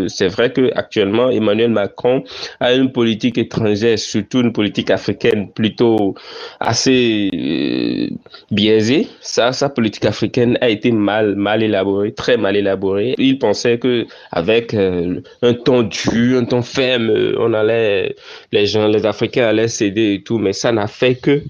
C'est 0.08 0.28
vrai 0.28 0.52
que 0.52 0.72
actuellement 0.76 1.30
Emmanuel 1.30 1.72
Macron 1.72 2.24
a 2.60 2.74
une 2.74 2.92
politique 2.92 3.38
étrangère, 3.38 3.98
surtout 4.00 4.42
une 4.42 4.54
politique 4.54 4.90
africaine 4.92 5.52
plutôt 5.52 6.16
assez 6.60 7.30
euh, 7.34 8.08
biaisée. 8.52 9.08
Ça, 9.22 9.52
sa 9.54 9.70
politique 9.70 10.06
africaine 10.06 10.58
a 10.62 10.70
été 10.70 10.92
mal 10.92 11.36
mal 11.36 11.64
élaborée, 11.64 12.14
très 12.14 12.38
mal 12.38 12.56
élaborée. 12.56 13.16
Il 13.18 13.40
pensait 13.40 13.78
que 13.80 14.06
avec 14.32 14.74
euh, 14.74 15.22
un 15.42 15.54
ton 15.54 15.84
dur, 15.84 16.40
un 16.40 16.46
ton 16.46 16.62
ferme, 16.62 17.12
on 17.38 17.54
allait 17.54 18.16
les 18.52 18.66
gens, 18.68 18.88
les 18.88 19.06
Africains 19.06 19.48
allaient 19.48 19.68
céder 19.68 20.14
et 20.14 20.24
tout, 20.24 20.38
mais 20.38 20.54
ça 20.54 20.72
n'a 20.72 20.88
fait 20.88 21.16
que 21.16 21.42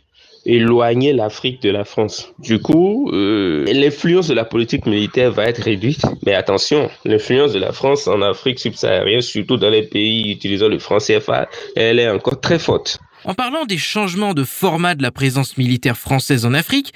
éloigner 0.46 1.14
l'Afrique 1.14 1.62
de 1.62 1.70
la 1.70 1.86
France. 1.86 2.34
Du 2.40 2.60
coup, 2.60 3.10
euh, 3.14 3.66
l'influence 3.72 4.28
de 4.28 4.34
la 4.34 4.46
politique 4.46 4.86
militaire 4.86 5.32
va 5.32 5.46
être 5.46 5.62
réduite. 5.64 6.02
Mais 6.26 6.34
attention, 6.34 6.90
l'influence 7.06 7.54
de 7.54 7.60
la 7.60 7.72
France 7.72 8.08
en 8.08 8.22
Afrique 8.22 8.60
subsaharienne, 8.60 9.22
surtout 9.22 9.58
dans 9.58 9.70
les 9.70 9.84
pays 9.84 10.32
utilisant 10.32 10.68
le 10.68 10.80
franc 10.80 10.98
CFA, 10.98 11.48
elle 11.76 12.00
est 12.00 12.10
encore 12.10 12.40
très 12.42 12.60
forte. 12.60 13.00
En 13.26 13.36
parlant 13.36 13.66
des 13.66 13.78
changements 13.78 14.34
de 14.34 14.44
format 14.44 14.96
de 14.96 15.02
la 15.02 15.12
présence 15.12 15.58
militaire 15.58 15.98
française 15.98 16.46
en 16.46 16.54
Afrique, 16.54 16.94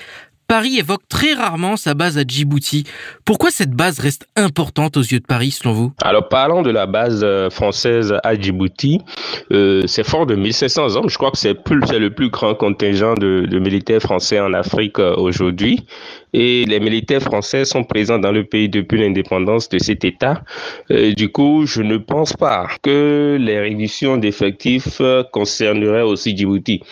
Paris 0.48 0.78
évoque 0.80 1.02
très 1.10 1.34
rarement 1.34 1.76
sa 1.76 1.94
base 1.94 2.18
à 2.18 2.24
Djibouti. 2.26 2.86
Pourquoi 3.26 3.52
cette 3.52 3.72
base 3.72 4.00
reste 4.00 4.28
importante 4.38 4.96
aux 4.96 5.02
yeux 5.02 5.20
de 5.20 5.26
Paris, 5.26 5.52
selon 5.52 5.74
vous? 5.74 5.92
Alors, 6.02 6.30
parlons 6.30 6.62
de 6.62 6.70
la 6.70 6.86
base 6.86 7.22
euh, 7.22 7.50
française 7.50 8.16
à 8.24 8.36
Djibouti. 8.40 9.02
Euh, 9.52 9.84
c'est 9.88 10.08
fort 10.08 10.26
de 10.26 10.36
1500 10.36 10.96
hommes. 10.96 11.10
Je 11.10 11.18
crois 11.18 11.32
que 11.32 11.38
c'est 11.38 11.58
le 11.70 12.10
plus 12.12 12.30
grand 12.30 12.56
contingent 12.56 13.16
de, 13.16 13.46
de 13.46 13.60
militaires 13.60 14.02
français 14.02 14.40
en 14.40 14.54
Afrique 14.54 15.00
euh, 15.00 15.16
aujourd'hui 15.18 15.86
et 16.38 16.66
les 16.66 16.80
militaires 16.80 17.24
français 17.24 17.66
sont 17.66 17.84
présents 17.84 18.20
dans 18.20 18.32
le 18.32 18.44
pays 18.44 18.70
depuis 18.70 19.00
l'indépendance 19.00 19.70
de 19.70 19.80
cet 19.80 20.06
État. 20.06 20.44
Euh, 20.92 21.12
du 21.14 21.30
coup, 21.30 21.66
je 21.66 21.82
ne 21.82 21.98
pense 21.98 22.34
pas 22.34 22.68
que 22.84 23.38
les 23.40 23.60
réductions 23.60 24.18
d'effectifs 24.18 25.02
euh, 25.02 25.24
concerneraient 25.34 26.04
aussi 26.04 26.38
Djibouti. 26.38 26.84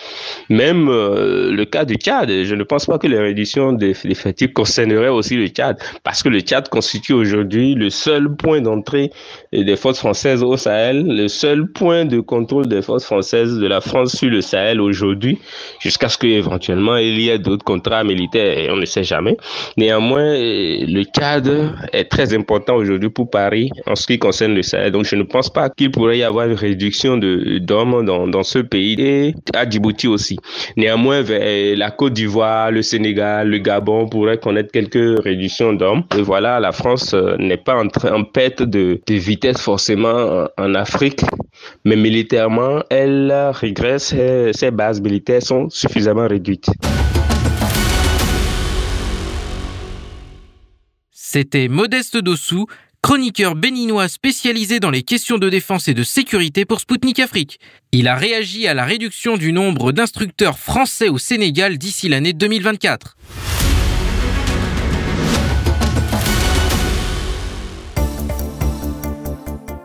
Même 0.49 0.89
euh, 0.89 1.51
le 1.51 1.63
cas 1.65 1.85
du 1.85 1.93
Tchad, 1.93 2.27
je 2.27 2.55
ne 2.55 2.63
pense 2.63 2.87
pas 2.87 2.97
que 2.97 3.05
les 3.05 3.19
réductions 3.19 3.71
d'effectifs 3.71 4.51
concerneraient 4.51 5.09
aussi 5.09 5.35
le 5.35 5.47
Tchad, 5.47 5.77
parce 6.03 6.23
que 6.23 6.29
le 6.29 6.39
Tchad 6.39 6.67
constitue 6.69 7.13
aujourd'hui 7.13 7.75
le 7.75 7.91
seul 7.91 8.35
point 8.35 8.61
d'entrée 8.61 9.11
des 9.53 9.75
forces 9.75 9.99
françaises 9.99 10.41
au 10.41 10.57
Sahel, 10.57 11.05
le 11.05 11.27
seul 11.27 11.67
point 11.67 12.05
de 12.05 12.19
contrôle 12.19 12.65
des 12.67 12.81
forces 12.81 13.05
françaises 13.05 13.59
de 13.59 13.67
la 13.67 13.79
France 13.79 14.15
sur 14.15 14.31
le 14.31 14.41
Sahel 14.41 14.81
aujourd'hui, 14.81 15.37
jusqu'à 15.79 16.09
ce 16.09 16.17
qu'éventuellement 16.17 16.97
il 16.97 17.19
y 17.21 17.29
ait 17.29 17.37
d'autres 17.37 17.63
contrats 17.63 18.03
militaires, 18.03 18.57
et 18.57 18.71
on 18.71 18.77
ne 18.77 18.85
sait 18.85 19.03
jamais. 19.03 19.34
Néanmoins, 19.77 20.33
le 20.33 21.03
cadre 21.03 21.73
est 21.93 22.05
très 22.05 22.33
important 22.33 22.75
aujourd'hui 22.75 23.09
pour 23.09 23.29
Paris 23.29 23.69
en 23.85 23.95
ce 23.95 24.07
qui 24.07 24.19
concerne 24.19 24.53
le 24.55 24.63
Sahel. 24.63 24.91
Donc, 24.91 25.05
je 25.05 25.15
ne 25.15 25.23
pense 25.23 25.51
pas 25.51 25.69
qu'il 25.69 25.91
pourrait 25.91 26.19
y 26.19 26.23
avoir 26.23 26.47
une 26.47 26.55
réduction 26.55 27.17
d'hommes 27.17 28.05
dans, 28.05 28.27
dans, 28.27 28.43
ce 28.43 28.59
pays 28.59 28.95
et 28.99 29.35
à 29.53 29.69
Djibouti 29.69 30.07
aussi. 30.07 30.37
Néanmoins, 30.77 31.21
vers 31.21 31.77
la 31.77 31.91
Côte 31.91 32.13
d'Ivoire, 32.13 32.71
le 32.71 32.81
Sénégal, 32.81 33.49
le 33.49 33.57
Gabon 33.57 34.07
pourraient 34.07 34.37
connaître 34.37 34.71
quelques 34.71 35.23
réductions 35.23 35.73
d'hommes. 35.73 36.03
Et 36.17 36.21
voilà, 36.21 36.59
la 36.59 36.71
France 36.71 37.13
euh, 37.13 37.35
n'est 37.37 37.57
pas 37.57 37.75
en, 37.75 37.87
en 38.11 38.23
perte 38.23 38.63
de, 38.63 38.99
vitesse 39.09 39.61
forcément 39.61 40.47
en, 40.57 40.75
Afrique, 40.75 41.21
mais 41.85 41.95
militairement, 41.95 42.83
elle 42.89 43.33
régresse, 43.53 44.13
ses 44.51 44.71
bases 44.71 45.01
militaires 45.01 45.41
sont 45.41 45.69
suffisamment 45.69 46.27
réduites. 46.27 46.67
C'était 51.35 51.67
Modeste 51.67 52.15
Dossou, 52.15 52.65
chroniqueur 53.01 53.55
béninois 53.55 54.07
spécialisé 54.07 54.79
dans 54.79 54.89
les 54.89 55.03
questions 55.03 55.37
de 55.37 55.49
défense 55.49 55.89
et 55.89 55.93
de 55.93 56.01
sécurité 56.01 56.63
pour 56.63 56.79
Spoutnik 56.79 57.19
Afrique. 57.19 57.59
Il 57.91 58.07
a 58.07 58.15
réagi 58.15 58.67
à 58.67 58.73
la 58.73 58.85
réduction 58.85 59.35
du 59.35 59.51
nombre 59.51 59.91
d'instructeurs 59.91 60.57
français 60.57 61.09
au 61.09 61.17
Sénégal 61.17 61.77
d'ici 61.77 62.07
l'année 62.07 62.31
2024. 62.31 63.17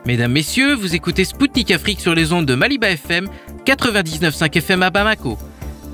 Mesdames, 0.06 0.30
Messieurs, 0.30 0.74
vous 0.74 0.94
écoutez 0.94 1.24
Spoutnik 1.24 1.72
Afrique 1.72 1.98
sur 1.98 2.14
les 2.14 2.32
ondes 2.32 2.46
de 2.46 2.54
Maliba 2.54 2.90
FM, 2.90 3.28
99.5 3.66 4.56
FM 4.56 4.84
à 4.84 4.90
Bamako. 4.90 5.36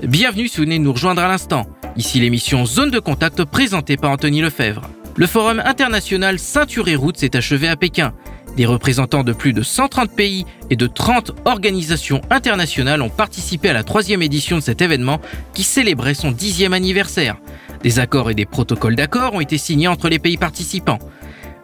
Bienvenue 0.03 0.49
si 0.49 0.57
vous 0.57 0.65
venez 0.65 0.77
nous 0.77 0.93
rejoindre 0.93 1.23
à 1.23 1.27
l'instant. 1.27 1.65
Ici 1.95 2.19
l'émission 2.19 2.67
Zone 2.67 2.91
de 2.91 2.99
contact 2.99 3.43
présentée 3.43 3.97
par 3.97 4.11
Anthony 4.11 4.41
Lefebvre. 4.41 4.87
Le 5.17 5.25
forum 5.25 5.59
international 5.65 6.37
Ceinture 6.37 6.87
et 6.87 6.95
Route 6.95 7.17
s'est 7.17 7.35
achevé 7.35 7.67
à 7.67 7.75
Pékin. 7.75 8.13
Des 8.55 8.67
représentants 8.67 9.23
de 9.23 9.33
plus 9.33 9.51
de 9.51 9.63
130 9.63 10.11
pays 10.11 10.45
et 10.69 10.75
de 10.75 10.85
30 10.85 11.31
organisations 11.45 12.21
internationales 12.29 13.01
ont 13.01 13.09
participé 13.09 13.69
à 13.69 13.73
la 13.73 13.83
troisième 13.83 14.21
édition 14.21 14.57
de 14.57 14.61
cet 14.61 14.79
événement 14.79 15.19
qui 15.55 15.63
célébrait 15.63 16.13
son 16.13 16.29
dixième 16.29 16.73
anniversaire. 16.73 17.37
Des 17.81 17.97
accords 17.97 18.29
et 18.29 18.35
des 18.35 18.45
protocoles 18.45 18.95
d'accord 18.95 19.33
ont 19.33 19.41
été 19.41 19.57
signés 19.57 19.87
entre 19.87 20.07
les 20.07 20.19
pays 20.19 20.37
participants. 20.37 20.99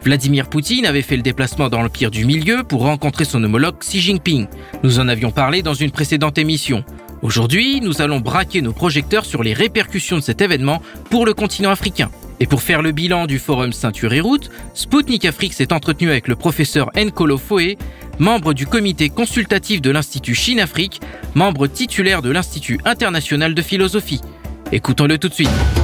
Vladimir 0.02 0.48
Poutine 0.48 0.84
avait 0.84 1.02
fait 1.02 1.16
le 1.16 1.22
déplacement 1.22 1.68
dans 1.68 1.80
l'Empire 1.80 2.10
du 2.10 2.24
Milieu 2.24 2.64
pour 2.64 2.82
rencontrer 2.82 3.24
son 3.24 3.42
homologue 3.44 3.78
Xi 3.78 4.00
Jinping. 4.00 4.48
Nous 4.82 4.98
en 4.98 5.06
avions 5.06 5.30
parlé 5.30 5.62
dans 5.62 5.74
une 5.74 5.92
précédente 5.92 6.38
émission. 6.38 6.84
Aujourd'hui, 7.24 7.80
nous 7.80 8.02
allons 8.02 8.20
braquer 8.20 8.60
nos 8.60 8.74
projecteurs 8.74 9.24
sur 9.24 9.42
les 9.42 9.54
répercussions 9.54 10.16
de 10.16 10.20
cet 10.20 10.42
événement 10.42 10.82
pour 11.08 11.24
le 11.24 11.32
continent 11.32 11.70
africain. 11.70 12.10
Et 12.38 12.46
pour 12.46 12.60
faire 12.60 12.82
le 12.82 12.92
bilan 12.92 13.24
du 13.26 13.38
forum 13.38 13.72
Ceinture 13.72 14.12
et 14.12 14.20
Route, 14.20 14.50
Spoutnik 14.74 15.24
Afrique 15.24 15.54
s'est 15.54 15.72
entretenu 15.72 16.10
avec 16.10 16.28
le 16.28 16.36
professeur 16.36 16.90
Nkolo 16.94 17.38
Foé, 17.38 17.78
membre 18.18 18.52
du 18.52 18.66
comité 18.66 19.08
consultatif 19.08 19.80
de 19.80 19.90
l'Institut 19.90 20.34
Chine-Afrique, 20.34 21.00
membre 21.34 21.66
titulaire 21.66 22.20
de 22.20 22.28
l'Institut 22.28 22.78
international 22.84 23.54
de 23.54 23.62
philosophie. 23.62 24.20
Écoutons-le 24.70 25.16
tout 25.16 25.30
de 25.30 25.34
suite. 25.34 25.83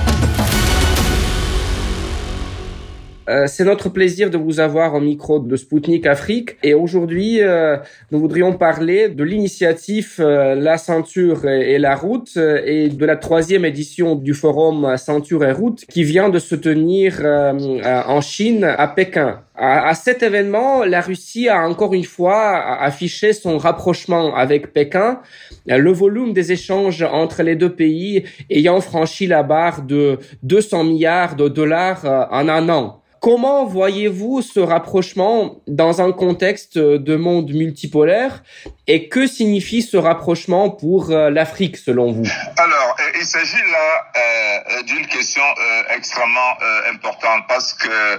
Euh, 3.31 3.47
c'est 3.47 3.65
notre 3.65 3.91
plaisir 3.91 4.29
de 4.29 4.37
vous 4.37 4.59
avoir 4.59 4.95
au 4.95 5.01
micro 5.01 5.39
de 5.39 5.55
Spoutnik 5.55 6.05
Afrique. 6.07 6.57
Et 6.65 6.75
aujourd'hui, 6.75 7.41
euh, 7.41 7.77
nous 8.11 8.19
voudrions 8.19 8.55
parler 8.55 9.09
de 9.09 9.23
l'initiative 9.23 10.17
euh, 10.19 10.57
La 10.57 10.79
ceinture 10.79 11.47
et, 11.47 11.79
la 11.79 11.95
route 11.95 12.37
et 12.37 12.89
de 12.89 13.07
la 13.07 13.17
troisième 13.17 13.65
édition 13.65 14.17
du 14.17 14.35
forum 14.35 14.97
Ceinture 14.97 15.45
et 15.45 15.53
route 15.53 15.85
qui 15.87 16.03
vient 16.03 16.29
de 16.29 16.41
se 16.41 16.57
tenir 16.57 17.21
en 17.25 18.21
Chine, 18.21 18.65
à 18.65 18.89
Pékin. 18.89 19.41
À, 19.55 19.95
cet 19.95 20.23
événement, 20.23 20.85
la 20.85 21.01
Russie 21.01 21.49
a 21.49 21.69
encore 21.69 21.95
une 21.95 22.05
fois 22.05 22.81
affiché 22.81 23.33
son 23.33 23.59
rapprochement 23.59 24.35
avec 24.35 24.73
Pékin, 24.73 25.21
le 25.67 25.93
volume 25.93 26.33
des 26.33 26.53
échanges 26.53 27.03
entre 27.03 27.43
les 27.43 27.57
deux 27.57 27.73
pays 27.73 28.25
ayant 28.49 28.81
franchi 28.81 29.27
la 29.27 29.43
barre 29.43 29.83
de 29.83 30.19
200 30.43 30.85
milliards 30.85 31.37
de 31.37 31.49
dollars 31.49 32.29
en 32.31 32.49
un 32.49 32.69
an. 32.69 33.00
Comment 33.21 33.67
voyez-vous 33.67 34.41
ce 34.41 34.61
rapprochement 34.61 35.57
dans 35.67 36.01
un 36.01 36.11
contexte 36.11 36.79
de 36.79 37.17
monde 37.17 37.51
multipolaire 37.53 38.43
et 38.87 39.11
que 39.11 39.27
signifie 39.27 39.83
ce 39.83 39.99
rapprochement 39.99 40.71
pour 40.71 41.11
euh, 41.11 41.29
l'Afrique 41.29 41.77
selon 41.77 42.13
vous? 42.13 42.25
Alors, 42.57 42.97
euh, 42.99 43.19
il 43.21 43.27
s'agit 43.27 43.63
là 43.71 44.07
euh, 44.17 44.83
d'une 44.85 45.07
question 45.07 45.43
extrêmement 45.91 46.57
importante 46.91 47.45
parce 47.47 47.75
que 47.75 48.19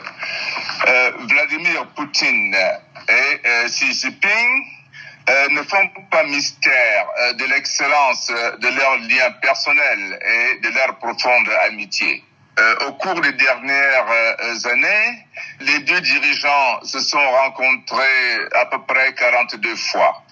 Vladimir 1.27 1.87
Poutine 1.95 2.55
et 3.09 3.67
Xi 3.67 3.91
Jinping 3.93 4.63
ne 5.51 5.63
font 5.63 5.87
pas 6.11 6.23
mystère 6.25 7.07
de 7.39 7.45
l'excellence 7.45 8.27
de 8.27 8.67
leurs 8.67 8.97
liens 8.97 9.31
personnels 9.41 10.19
et 10.21 10.59
de 10.61 10.75
leur 10.75 10.95
profonde 10.99 11.49
amitié. 11.67 12.23
Euh, 12.59 12.75
au 12.87 12.93
cours 12.93 13.19
des 13.21 13.31
dernières 13.31 14.11
euh, 14.11 14.69
années, 14.71 15.25
les 15.61 15.79
deux 15.79 16.01
dirigeants 16.01 16.83
se 16.83 16.99
sont 16.99 17.17
rencontrés 17.17 18.39
à 18.53 18.65
peu 18.65 18.81
près 18.85 19.13
42 19.13 19.75
fois. 19.75 20.23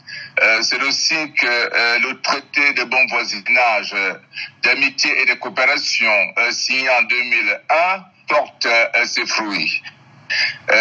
Euh, 0.42 0.62
c'est 0.62 0.82
aussi 0.84 1.32
que 1.34 2.00
le 2.00 2.20
traité 2.22 2.74
de 2.74 2.84
bon 2.84 3.06
voisinage, 3.08 3.96
d'amitié 4.64 5.22
et 5.22 5.26
de 5.28 5.34
coopération 5.36 6.12
signé 6.52 6.90
en 6.90 7.04
2001 7.04 8.04
porte 8.28 8.68
ses 9.06 9.26
fruits. 9.26 9.82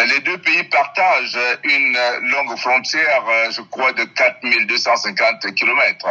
les 0.08 0.20
deux 0.20 0.38
pays 0.38 0.64
partagent 0.64 1.38
une 1.64 1.98
longue 2.30 2.56
frontière, 2.58 3.24
je 3.50 3.62
crois, 3.62 3.92
de 3.92 4.04
4250 4.04 5.54
kilomètres. 5.54 6.08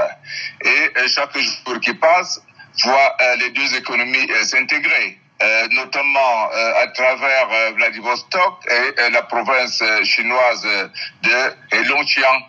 Et 0.64 1.08
chaque 1.08 1.38
jour 1.38 1.80
qui 1.82 1.94
passe 1.94 2.42
voit 2.84 3.18
les 3.40 3.50
deux 3.52 3.76
économies 3.76 4.28
s'intégrer. 4.44 5.20
notamment 5.72 6.50
à 6.52 6.88
travers 6.88 7.74
Vladivostok 7.76 8.66
et 8.68 9.10
la 9.12 9.22
province 9.24 9.84
chinoise 10.04 10.68
de 11.24 11.88
Longqiang. 11.90 12.44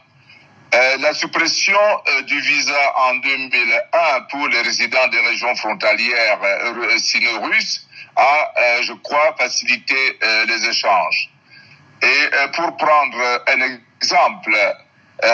Euh, 0.75 0.99
la 0.99 1.15
suppression 1.15 1.79
euh, 1.79 2.23
du 2.23 2.39
visa 2.41 2.93
en 2.97 3.15
2001 3.15 4.21
pour 4.31 4.49
les 4.49 4.61
résidents 4.61 5.09
des 5.09 5.21
régions 5.21 5.55
frontalières 5.57 6.41
euh, 6.43 6.99
sino-russes 6.99 7.87
a, 8.17 8.83
je 8.83 8.93
crois, 8.95 9.35
facilité 9.39 10.19
les 10.49 10.69
échanges. 10.69 11.31
Et 12.03 12.49
pour 12.57 12.77
prendre 12.77 13.45
un 13.47 13.79
exemple, 13.97 14.51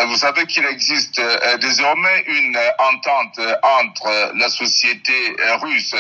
vous 0.07 0.17
savez 0.17 0.47
qu'il 0.47 0.65
existe 0.65 1.21
désormais 1.61 2.25
une 2.27 2.59
entente 2.79 3.39
entre 3.63 4.33
la 4.35 4.49
société 4.49 5.37
russe 5.61 5.95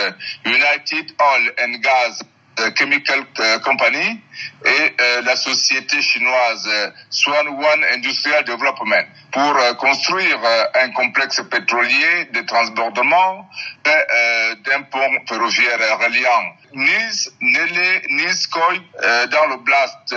United 0.44 1.12
Oil 1.20 1.52
and 1.60 1.78
Gas 1.80 2.22
Chemical 2.76 3.24
Company 3.62 4.20
et 4.64 4.96
la 5.24 5.36
société 5.36 6.00
chinoise 6.00 6.68
Swan 7.10 7.48
One 7.48 7.84
Industrial 7.94 8.44
Development 8.44 9.06
pour 9.34 9.56
euh, 9.58 9.74
construire 9.74 10.38
euh, 10.44 10.64
un 10.74 10.90
complexe 10.90 11.42
pétrolier 11.50 12.26
de 12.32 12.40
transbordement 12.42 13.50
euh, 13.86 14.54
d'un 14.64 14.82
pont 14.82 15.10
ferroviaire 15.28 15.98
reliant 15.98 16.54
Nice, 16.72 17.32
Nele, 17.40 18.02
Niskoy, 18.10 18.80
dans 19.30 19.46
l'oblast 19.46 20.12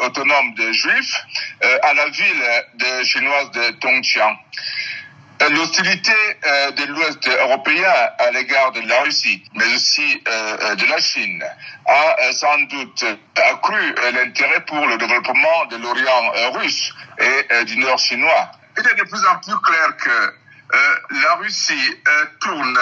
autonome 0.00 0.54
de 0.56 0.72
Juifs, 0.72 1.24
à 1.82 1.94
la 1.94 2.06
ville 2.10 3.04
chinoise 3.04 3.50
de 3.52 3.70
Tongjiang. 3.80 4.36
L'hostilité 5.50 6.12
de 6.76 6.84
l'Ouest 6.92 7.26
européen 7.28 7.90
à 8.18 8.30
l'égard 8.32 8.72
de 8.72 8.80
la 8.80 9.02
Russie, 9.02 9.42
mais 9.54 9.64
aussi 9.74 10.22
de 10.24 10.90
la 10.90 10.98
Chine, 10.98 11.44
a 11.86 12.32
sans 12.32 12.58
doute 12.62 13.04
accru 13.36 13.94
l'intérêt 14.12 14.60
pour 14.66 14.84
le 14.86 14.98
développement 14.98 15.66
de 15.70 15.76
l'Orient 15.76 16.32
russe 16.52 16.92
et 17.18 17.46
euh, 17.52 17.64
du 17.64 17.76
nord 17.78 17.98
chinois. 17.98 18.50
Il 18.76 18.86
est 18.86 18.94
de 18.94 19.02
plus 19.04 19.26
en 19.26 19.38
plus 19.38 19.58
clair 19.60 19.96
que 19.96 20.10
euh, 20.10 20.76
la 21.22 21.34
Russie 21.36 21.96
euh, 22.06 22.24
tourne 22.40 22.78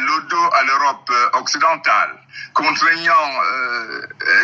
le 0.00 0.28
dos 0.28 0.50
à 0.54 0.62
l'Europe 0.64 1.12
occidentale, 1.34 2.16
contraignant 2.54 3.40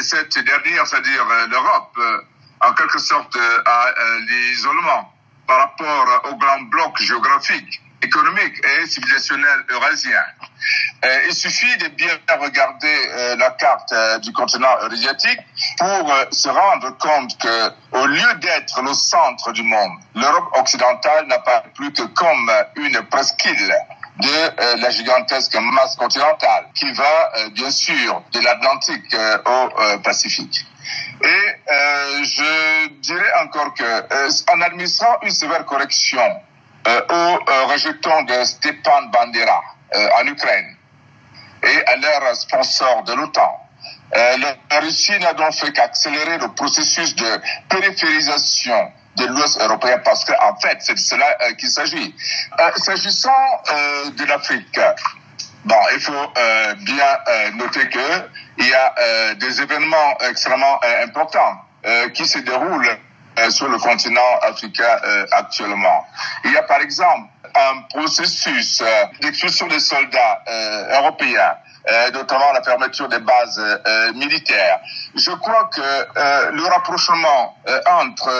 cette 0.01 0.39
dernière, 0.39 0.87
c'est-à-dire 0.87 1.25
l'Europe, 1.51 1.99
en 2.61 2.73
quelque 2.73 2.99
sorte 2.99 3.37
à 3.67 3.95
l'isolement 4.29 5.16
par 5.47 5.59
rapport 5.59 6.23
au 6.31 6.37
grand 6.37 6.61
bloc 6.63 7.01
géographique, 7.01 7.81
économique 8.03 8.55
et 8.65 8.87
civilisationnel 8.87 9.65
eurasien. 9.71 10.25
Euh, 11.05 11.27
il 11.29 11.35
suffit 11.35 11.77
de 11.79 11.89
bien 11.89 12.19
regarder 12.41 12.97
euh, 13.11 13.37
la 13.37 13.51
carte 13.51 13.93
euh, 13.93 14.19
du 14.19 14.33
continent 14.33 14.75
asiatique 14.91 15.41
pour 15.79 16.13
se 16.31 16.49
rendre 16.49 16.97
compte 16.99 17.39
que, 17.39 17.73
au 17.93 18.07
lieu 18.07 18.35
d'être 18.41 18.83
le 18.83 18.93
centre 18.95 19.53
du 19.53 19.63
monde, 19.63 19.93
l'Europe 20.15 20.49
occidentale 20.59 21.27
n'apparaît 21.27 21.71
plus 21.75 21.93
que 21.93 22.03
comme 22.03 22.51
une 22.77 23.01
presqu'île 23.03 23.75
de 24.19 24.81
la 24.81 24.89
gigantesque 24.89 25.55
masse 25.57 25.95
continentale 25.97 26.69
qui 26.75 26.91
va 26.93 27.33
bien 27.51 27.71
sûr 27.71 28.23
de 28.33 28.41
l'Atlantique 28.41 29.15
au 29.45 29.99
Pacifique. 29.99 30.65
Et 31.23 31.57
je 32.23 32.89
dirais 33.01 33.33
encore 33.43 33.75
que 33.75 34.53
en 34.53 34.61
administrant 34.61 35.19
une 35.23 35.31
sévère 35.31 35.65
correction 35.65 36.43
au 36.87 37.39
rejeton 37.69 38.23
de 38.23 38.45
Stepan 38.45 39.03
Bandera 39.13 39.63
en 40.21 40.27
Ukraine, 40.27 40.77
et 41.63 41.87
à 41.87 41.97
leur 41.97 42.37
sponsor 42.37 43.03
de 43.05 43.15
l'OTAN. 43.15 43.67
Euh, 44.15 44.37
la 44.71 44.81
Russie 44.81 45.19
n'a 45.21 45.35
donc 45.35 45.53
fait 45.53 45.73
qu'accélérer 45.73 46.39
le 46.39 46.49
processus 46.55 47.15
de 47.17 47.41
périphérisation 47.69 48.93
de 49.17 49.27
l'Ouest 49.27 49.61
européen 49.61 49.99
parce 50.05 50.25
qu'en 50.25 50.51
en 50.51 50.57
fait, 50.61 50.77
c'est 50.81 50.95
de 50.95 50.99
cela 50.99 51.37
euh, 51.43 51.55
qu'il 51.55 51.69
s'agit. 51.69 52.15
Euh, 52.61 52.71
S'agissant 52.77 53.31
euh, 53.73 54.11
de 54.11 54.25
l'Afrique, 54.25 54.79
bon, 55.67 55.81
il 55.95 56.01
faut 56.01 56.13
euh, 56.13 56.75
bien 56.81 57.19
euh, 57.29 57.51
noter 57.53 57.89
que 57.89 58.29
il 58.59 58.67
y 58.67 58.75
a 58.75 59.35
des 59.35 59.61
événements 59.61 60.17
extrêmement 60.31 60.81
importants 61.05 61.61
qui 62.15 62.27
se 62.27 62.39
déroulent 62.39 62.99
sur 63.51 63.69
le 63.69 63.77
continent 63.79 64.39
africain 64.41 64.99
actuellement. 65.31 66.07
Il 66.43 66.53
y 66.53 66.57
a 66.57 66.63
par 66.63 66.81
exemple 66.81 67.29
un 67.57 67.83
processus 67.91 68.81
euh, 68.81 69.05
d'expulsion 69.21 69.67
des 69.69 69.81
soldats 69.81 70.43
euh, 70.49 70.99
européens, 71.01 71.57
euh, 71.89 72.11
notamment 72.13 72.53
la 72.53 72.63
fermeture 72.63 73.09
des 73.09 73.21
bases 73.21 73.61
militaires. 74.15 74.81
Je 75.15 75.31
crois 75.31 75.71
que 75.75 76.53
le 76.53 76.65
rapprochement 76.65 77.57
entre 77.87 78.31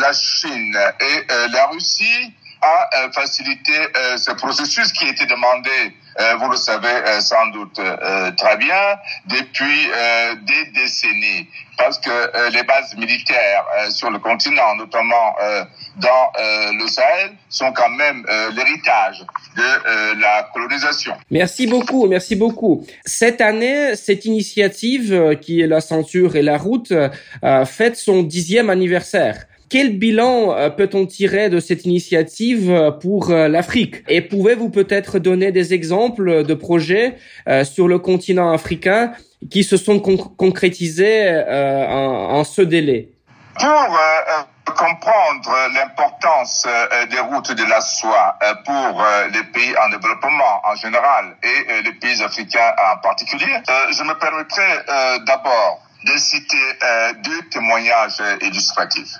la 0.00 0.12
Chine 0.12 0.78
et 1.00 1.26
la 1.50 1.66
Russie 1.66 2.34
a 2.60 3.10
facilité 3.12 3.72
ce 4.16 4.32
processus 4.32 4.92
qui 4.92 5.08
été 5.08 5.26
demandé 5.26 5.96
vous 6.40 6.50
le 6.50 6.56
savez 6.56 7.20
sans 7.20 7.46
doute 7.48 7.80
très 8.36 8.56
bien, 8.56 8.98
depuis 9.26 9.88
des 10.46 10.80
décennies. 10.80 11.48
Parce 11.76 11.98
que 11.98 12.50
les 12.50 12.64
bases 12.64 12.96
militaires 12.96 13.64
sur 13.90 14.10
le 14.10 14.18
continent, 14.18 14.74
notamment 14.76 15.36
dans 15.98 16.30
euh, 16.38 16.72
le 16.80 16.86
Sahel 16.86 17.30
sont 17.48 17.72
quand 17.72 17.88
même 17.90 18.24
euh, 18.28 18.50
l'héritage 18.52 19.24
de 19.56 19.62
euh, 19.62 20.14
la 20.20 20.48
colonisation. 20.52 21.14
Merci 21.30 21.66
beaucoup, 21.66 22.06
merci 22.06 22.36
beaucoup. 22.36 22.86
Cette 23.04 23.40
année, 23.40 23.96
cette 23.96 24.24
initiative 24.24 25.36
qui 25.40 25.60
est 25.60 25.66
la 25.66 25.80
ceinture 25.80 26.36
et 26.36 26.42
la 26.42 26.58
route 26.58 26.92
fête 27.66 27.96
son 27.96 28.22
dixième 28.22 28.70
anniversaire. 28.70 29.46
Quel 29.70 29.98
bilan 29.98 30.70
peut-on 30.76 31.06
tirer 31.06 31.50
de 31.50 31.60
cette 31.60 31.84
initiative 31.84 32.94
pour 33.00 33.30
l'Afrique? 33.30 33.96
Et 34.08 34.20
pouvez-vous 34.20 34.70
peut-être 34.70 35.18
donner 35.18 35.52
des 35.52 35.74
exemples 35.74 36.44
de 36.44 36.54
projets 36.54 37.16
sur 37.64 37.86
le 37.86 37.98
continent 37.98 38.50
africain 38.50 39.12
qui 39.50 39.64
se 39.64 39.76
sont 39.76 40.00
concrétisés 40.00 41.44
en, 41.48 42.44
ce 42.44 42.62
délai? 42.62 43.10
Pour 44.68 44.74
comprendre 44.74 45.50
l'importance 45.74 46.66
euh, 46.68 47.06
des 47.06 47.20
routes 47.20 47.52
de 47.52 47.64
la 47.64 47.80
soie 47.80 48.36
euh, 48.42 48.54
pour 48.66 49.02
euh, 49.02 49.28
les 49.28 49.42
pays 49.44 49.74
en 49.78 49.88
développement 49.88 50.60
en 50.62 50.74
général 50.74 51.36
et 51.42 51.82
les 51.82 51.92
pays 51.94 52.22
africains 52.22 52.72
en 52.92 52.98
particulier, 52.98 53.62
je 53.66 54.02
me 54.02 54.12
permettrai 54.18 54.84
d'abord 55.24 55.80
de 56.04 56.16
citer 56.16 56.78
deux 57.24 57.42
témoignages 57.50 58.22
illustratifs. 58.40 59.14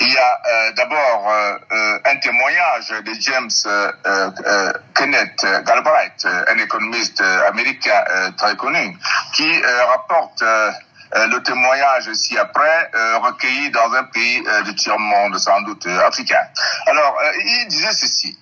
Il 0.00 0.12
y 0.12 0.18
a 0.18 0.72
d'abord 0.72 1.32
un 1.70 2.16
témoignage 2.16 2.88
de 2.90 3.12
James 3.20 3.50
Kenneth 4.94 5.46
Galbraith, 5.64 6.26
un 6.48 6.58
économiste 6.58 7.22
américain 7.48 8.04
très 8.36 8.56
connu, 8.56 8.96
qui 9.34 9.62
rapporte 9.88 10.42
euh, 11.16 11.26
le 11.28 11.42
témoignage 11.42 12.12
ci-après 12.12 12.90
euh, 12.94 13.18
recueilli 13.18 13.70
dans 13.70 13.90
un 13.94 14.04
pays 14.04 14.44
euh, 14.46 14.62
du 14.62 14.74
tiers-monde, 14.74 15.38
sans 15.38 15.62
doute 15.62 15.86
africain. 15.86 16.42
Alors, 16.86 17.16
il 17.44 17.68
disait 17.68 17.92
ceci. 17.92 18.38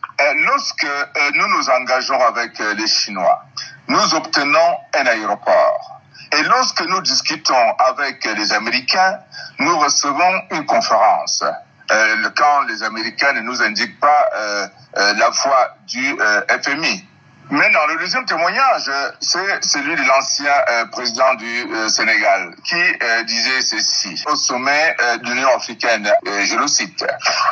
lorsque 0.46 0.86
nous 1.34 1.46
nous 1.46 1.70
engageons 1.70 2.20
avec 2.26 2.58
les 2.58 2.86
Chinois, 2.86 3.44
nous 3.88 4.14
obtenons 4.14 4.78
un 4.94 5.06
aéroport. 5.06 6.00
Et 6.32 6.42
lorsque 6.42 6.82
nous 6.82 7.00
discutons 7.02 7.74
avec 7.78 8.24
les 8.24 8.52
Américains, 8.52 9.20
nous 9.58 9.78
recevons 9.78 10.42
une 10.50 10.66
conférence. 10.66 11.44
quand 12.34 12.62
les 12.68 12.82
Américains 12.82 13.32
ne 13.34 13.40
nous 13.40 13.62
indiquent 13.62 14.00
pas 14.00 14.30
la 14.94 15.28
voie 15.30 15.76
du 15.86 16.16
FMI. 16.62 17.04
Maintenant, 17.48 17.86
le 17.86 17.96
deuxième 17.98 18.24
témoignage, 18.24 18.90
c'est 19.20 19.64
celui 19.64 19.94
de 19.94 20.02
l'ancien 20.02 20.50
euh, 20.68 20.86
président 20.86 21.32
du 21.34 21.46
euh, 21.46 21.88
Sénégal 21.88 22.52
qui 22.64 22.74
euh, 22.74 23.22
disait 23.22 23.62
ceci 23.62 24.20
au 24.26 24.34
sommet 24.34 24.96
de 25.22 25.30
l'Union 25.30 25.50
africaine, 25.54 26.10
je 26.24 26.56
le 26.56 26.66
cite, 26.66 27.04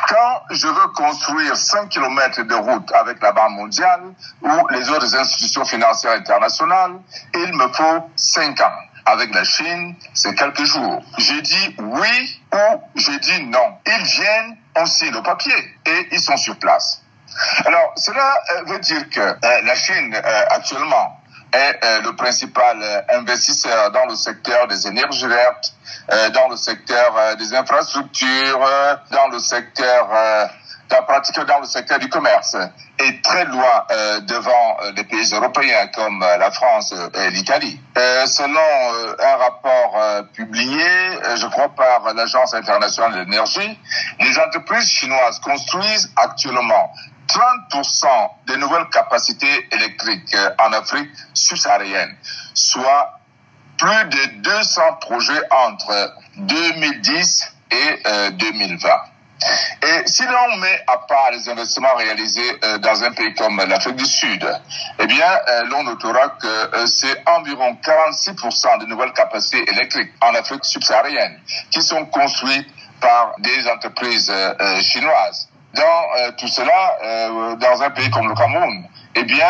Quand 0.09 0.41
je 0.51 0.67
veux 0.67 0.87
construire 0.95 1.55
5 1.55 1.87
km 1.87 2.43
de 2.43 2.55
route 2.55 2.91
avec 2.91 3.21
la 3.21 3.31
Banque 3.31 3.51
mondiale 3.51 4.01
ou 4.41 4.67
les 4.71 4.89
autres 4.89 5.15
institutions 5.15 5.63
financières 5.63 6.11
internationales, 6.13 6.99
il 7.33 7.53
me 7.53 7.67
faut 7.69 8.09
5 8.17 8.59
ans. 8.59 8.73
Avec 9.05 9.33
la 9.33 9.43
Chine, 9.45 9.95
c'est 10.13 10.35
quelques 10.35 10.65
jours. 10.65 11.03
J'ai 11.19 11.41
dit 11.41 11.75
oui 11.79 12.41
ou 12.53 12.81
j'ai 12.95 13.17
dit 13.19 13.43
non. 13.45 13.77
Ils 13.85 14.03
viennent, 14.03 14.57
on 14.75 14.85
signe 14.85 15.13
le 15.13 15.21
papier 15.21 15.55
et 15.85 16.07
ils 16.11 16.19
sont 16.19 16.37
sur 16.37 16.57
place. 16.57 17.04
Alors, 17.65 17.93
cela 17.97 18.41
euh, 18.51 18.63
veut 18.65 18.79
dire 18.79 19.09
que 19.09 19.19
euh, 19.19 19.61
la 19.63 19.75
Chine, 19.75 20.13
euh, 20.15 20.43
actuellement, 20.49 21.19
est 21.51 21.79
le 22.03 22.13
principal 22.17 23.05
investisseur 23.13 23.89
dans 23.91 24.05
le 24.07 24.15
secteur 24.15 24.67
des 24.67 24.87
énergies 24.87 25.25
vertes, 25.25 25.73
dans 26.33 26.49
le 26.49 26.57
secteur 26.57 27.37
des 27.37 27.53
infrastructures, 27.53 28.59
dans 29.11 29.29
le 29.29 29.39
secteur 29.39 30.09
pratiquement 30.89 31.45
dans 31.45 31.59
le 31.59 31.65
secteur 31.65 31.99
du 31.99 32.09
commerce 32.09 32.55
est 32.99 33.23
très 33.23 33.45
loin 33.45 33.85
euh, 33.91 34.19
devant 34.21 34.77
euh, 34.81 34.91
les 34.95 35.03
pays 35.03 35.29
européens 35.33 35.87
comme 35.87 36.21
euh, 36.23 36.37
la 36.37 36.51
France 36.51 36.93
et 37.13 37.29
l'Italie. 37.31 37.79
selon 38.25 38.59
un 39.19 39.35
rapport 39.37 40.25
publié, 40.33 40.85
je 41.35 41.47
crois 41.47 41.69
par 41.69 42.13
l'Agence 42.13 42.53
internationale 42.53 43.13
de 43.13 43.19
l'énergie, 43.19 43.79
les 44.19 44.39
entreprises 44.39 44.89
chinoises 44.89 45.39
construisent 45.39 46.11
actuellement 46.15 46.91
30% 47.71 48.07
des 48.47 48.57
nouvelles 48.57 48.89
capacités 48.89 49.67
électriques 49.71 50.35
en 50.59 50.73
Afrique 50.73 51.09
subsaharienne, 51.33 52.15
soit 52.53 53.19
plus 53.77 54.05
de 54.09 54.41
200 54.41 54.81
projets 55.01 55.41
entre 55.51 56.13
2010 56.37 57.53
et 57.71 58.31
2020. 58.31 58.89
Et 59.41 60.07
si 60.07 60.23
l'on 60.23 60.57
met 60.57 60.83
à 60.87 60.97
part 60.97 61.31
les 61.31 61.49
investissements 61.49 61.93
réalisés 61.95 62.59
euh, 62.63 62.77
dans 62.79 63.03
un 63.03 63.11
pays 63.11 63.33
comme 63.35 63.57
l'Afrique 63.67 63.97
du 63.97 64.05
Sud, 64.05 64.47
eh 64.99 65.05
bien, 65.05 65.27
euh, 65.27 65.63
l'on 65.65 65.83
notera 65.83 66.29
que 66.41 66.47
euh, 66.47 66.85
c'est 66.87 67.21
environ 67.27 67.77
46% 67.83 68.79
de 68.79 68.85
nouvelles 68.85 69.13
capacités 69.13 69.69
électriques 69.69 70.11
en 70.21 70.33
Afrique 70.35 70.63
subsaharienne 70.63 71.39
qui 71.69 71.81
sont 71.81 72.05
construites 72.05 72.67
par 73.01 73.35
des 73.39 73.67
entreprises 73.69 74.31
chinoises. 74.79 75.49
Dans 75.73 76.31
tout 76.37 76.47
cela, 76.47 77.55
dans 77.57 77.81
un 77.83 77.89
pays 77.89 78.09
comme 78.09 78.29
le 78.29 78.33
Cameroun, 78.33 78.87
eh 79.15 79.23
bien, 79.23 79.47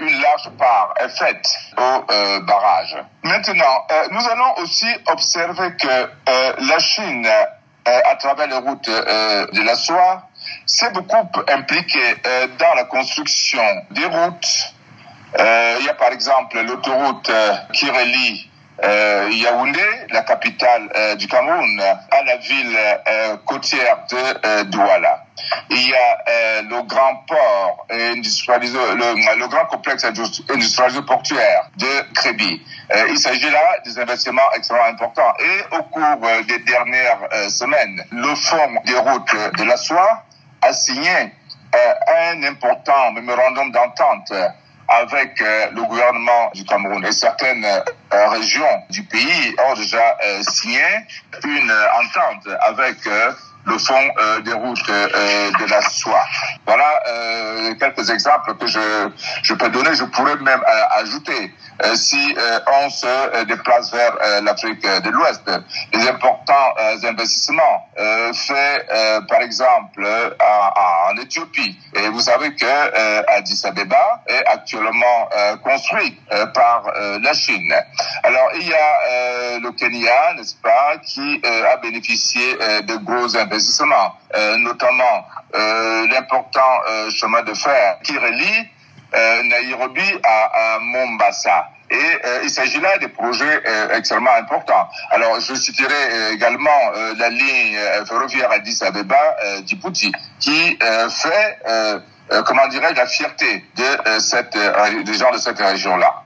une 0.00 0.20
large 0.22 0.48
part 0.58 0.94
est 0.98 1.10
faite 1.10 1.46
au 1.76 2.40
barrage. 2.40 2.96
Maintenant, 3.22 3.86
nous 4.10 4.26
allons 4.28 4.54
aussi 4.62 4.88
observer 5.06 5.76
que 5.76 6.08
la 6.66 6.78
Chine 6.78 7.26
euh, 7.26 7.44
à 7.86 8.16
travers 8.16 8.46
les 8.48 8.56
routes 8.56 8.88
euh, 8.88 9.46
de 9.52 9.62
la 9.62 9.74
soie, 9.76 10.28
s'est 10.66 10.90
beaucoup 10.90 11.28
impliqué 11.48 11.98
euh, 12.26 12.46
dans 12.58 12.74
la 12.74 12.84
construction 12.84 13.62
des 13.90 14.04
routes. 14.04 14.74
il 15.38 15.84
y 15.84 15.88
a 15.88 15.94
par 15.94 16.12
exemple 16.12 16.60
l'autoroute 16.62 17.30
qui 17.72 17.90
relie 17.90 18.50
Yaoundé, 18.82 19.80
la 20.10 20.22
capitale 20.22 21.16
du 21.18 21.26
Cameroun, 21.28 21.80
à 21.80 22.22
la 22.24 22.36
ville 22.36 22.78
côtière 23.44 23.98
de 24.10 24.62
Douala. 24.64 25.24
Il 25.70 25.88
y 25.88 25.94
a 25.94 26.62
le 26.62 26.82
grand 26.82 27.16
port 27.26 27.86
industrialisé, 27.90 28.78
le, 28.78 29.46
grand 29.48 29.66
complexe 29.66 30.04
industrialisé 30.04 31.02
portuaire 31.02 31.70
de 31.76 32.12
Créby. 32.14 32.62
Euh, 32.94 33.08
il 33.10 33.18
s'agit 33.18 33.50
là 33.50 33.78
des 33.84 33.98
investissements 33.98 34.52
extrêmement 34.54 34.86
importants. 34.86 35.32
Et 35.40 35.76
au 35.76 35.82
cours 35.84 36.24
euh, 36.24 36.42
des 36.42 36.58
dernières 36.60 37.18
euh, 37.32 37.48
semaines, 37.48 38.04
le 38.12 38.34
Fonds 38.34 38.80
des 38.84 38.96
routes 38.96 39.36
de 39.58 39.64
la 39.64 39.76
soie 39.76 40.22
a 40.62 40.72
signé 40.72 41.32
un 42.30 42.42
important 42.44 43.12
mémorandum 43.12 43.70
d'entente 43.70 44.32
avec 44.88 45.40
le 45.40 45.82
gouvernement 45.82 46.50
du 46.54 46.64
Cameroun 46.64 47.04
et 47.04 47.12
certaines 47.12 47.66
régions 48.10 48.82
du 48.90 49.02
pays 49.04 49.54
ont 49.68 49.74
déjà 49.74 50.16
signé 50.42 50.82
une 51.44 51.72
entente 51.72 52.48
avec 52.60 52.96
le 53.66 53.78
fond 53.78 53.94
euh, 53.94 54.40
des 54.42 54.52
routes 54.52 54.88
euh, 54.88 55.50
de 55.58 55.70
la 55.70 55.80
soie. 55.90 56.24
Voilà 56.64 57.02
euh, 57.08 57.74
quelques 57.74 58.08
exemples 58.10 58.54
que 58.56 58.66
je, 58.66 59.10
je 59.42 59.54
peux 59.54 59.68
donner. 59.70 59.94
Je 59.94 60.04
pourrais 60.04 60.36
même 60.36 60.62
ajouter, 60.96 61.52
si 61.94 62.36
on 62.84 62.90
se 62.90 63.44
déplace 63.44 63.92
vers 63.92 64.16
l'Afrique 64.42 64.82
de 64.82 65.10
l'Ouest, 65.10 65.42
les 65.92 66.08
importants 66.08 66.74
investissements 67.04 67.88
faits, 68.32 68.88
par 69.28 69.40
exemple, 69.40 70.06
en, 70.40 71.16
Éthiopie. 71.20 71.78
Et 71.94 72.08
vous 72.08 72.20
savez 72.20 72.54
que 72.54 73.36
Addis 73.36 73.62
Abeba 73.64 74.22
est 74.26 74.46
actuellement 74.46 75.28
construit 75.62 76.18
par 76.54 76.84
la 77.20 77.32
Chine. 77.32 77.74
Alors, 78.22 78.50
il 78.54 78.68
y 78.68 78.74
a 78.74 79.58
le 79.58 79.70
Kenya, 79.72 80.34
n'est-ce 80.36 80.56
pas, 80.56 80.98
qui 81.04 81.40
a 81.44 81.76
bénéficié 81.78 82.54
de 82.82 82.96
gros 82.96 83.36
investissements 83.36 83.55
euh, 84.34 84.56
notamment 84.58 85.26
euh, 85.54 86.06
l'important 86.08 86.60
euh, 86.88 87.10
chemin 87.10 87.42
de 87.42 87.54
fer 87.54 87.98
qui 88.02 88.16
relie 88.18 88.68
Nairobi 89.44 90.02
à, 90.24 90.78
Mombasa. 90.80 91.68
Et 91.90 92.18
il 92.42 92.50
s'agit 92.50 92.80
là 92.80 92.98
des 92.98 93.08
projets 93.08 93.62
extrêmement 93.94 94.34
importants. 94.34 94.88
Alors, 95.10 95.40
je 95.40 95.54
citerai 95.54 96.32
également 96.32 96.90
la 97.16 97.28
ligne 97.30 97.78
ferroviaire 98.06 98.50
Addis 98.50 98.82
Abeba 98.82 99.36
Djibouti, 99.64 100.12
qui 100.40 100.76
fait, 101.08 101.58
comment 102.44 102.66
dirais-je, 102.66 102.96
la 102.96 103.06
fierté 103.06 103.64
de 103.76 104.18
cette, 104.18 104.58
des 105.04 105.14
gens 105.14 105.30
de 105.30 105.38
cette 105.38 105.60
région-là. 105.60 106.24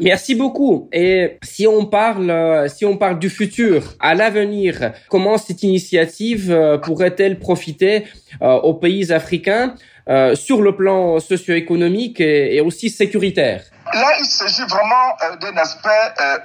Merci 0.00 0.34
beaucoup. 0.34 0.88
Et 0.92 1.38
si 1.42 1.66
on 1.66 1.86
parle, 1.86 2.68
si 2.68 2.84
on 2.84 2.96
parle 2.96 3.18
du 3.18 3.30
futur, 3.30 3.94
à 4.00 4.14
l'avenir, 4.14 4.92
comment 5.08 5.38
cette 5.38 5.62
initiative 5.62 6.50
euh, 6.50 6.78
pourrait-elle 6.78 7.38
profiter 7.38 8.06
euh, 8.42 8.54
aux 8.54 8.74
pays 8.74 9.12
africains 9.12 9.74
euh, 10.08 10.34
sur 10.34 10.62
le 10.62 10.74
plan 10.76 11.18
socio-économique 11.18 12.20
et, 12.20 12.60
aussi 12.60 12.90
sécuritaire? 12.90 13.62
Là, 13.92 14.12
il 14.20 14.26
s'agit 14.26 14.62
vraiment 14.68 15.16
d'un 15.40 15.56
aspect 15.56 15.88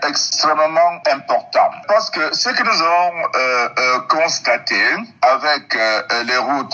extrêmement 0.07 1.01
important 1.11 1.69
parce 1.87 2.09
que 2.09 2.33
ce 2.33 2.49
que 2.49 2.63
nous 2.63 2.81
avons 2.81 4.07
constaté 4.07 4.75
avec 5.21 5.77
les 6.25 6.37
routes 6.37 6.71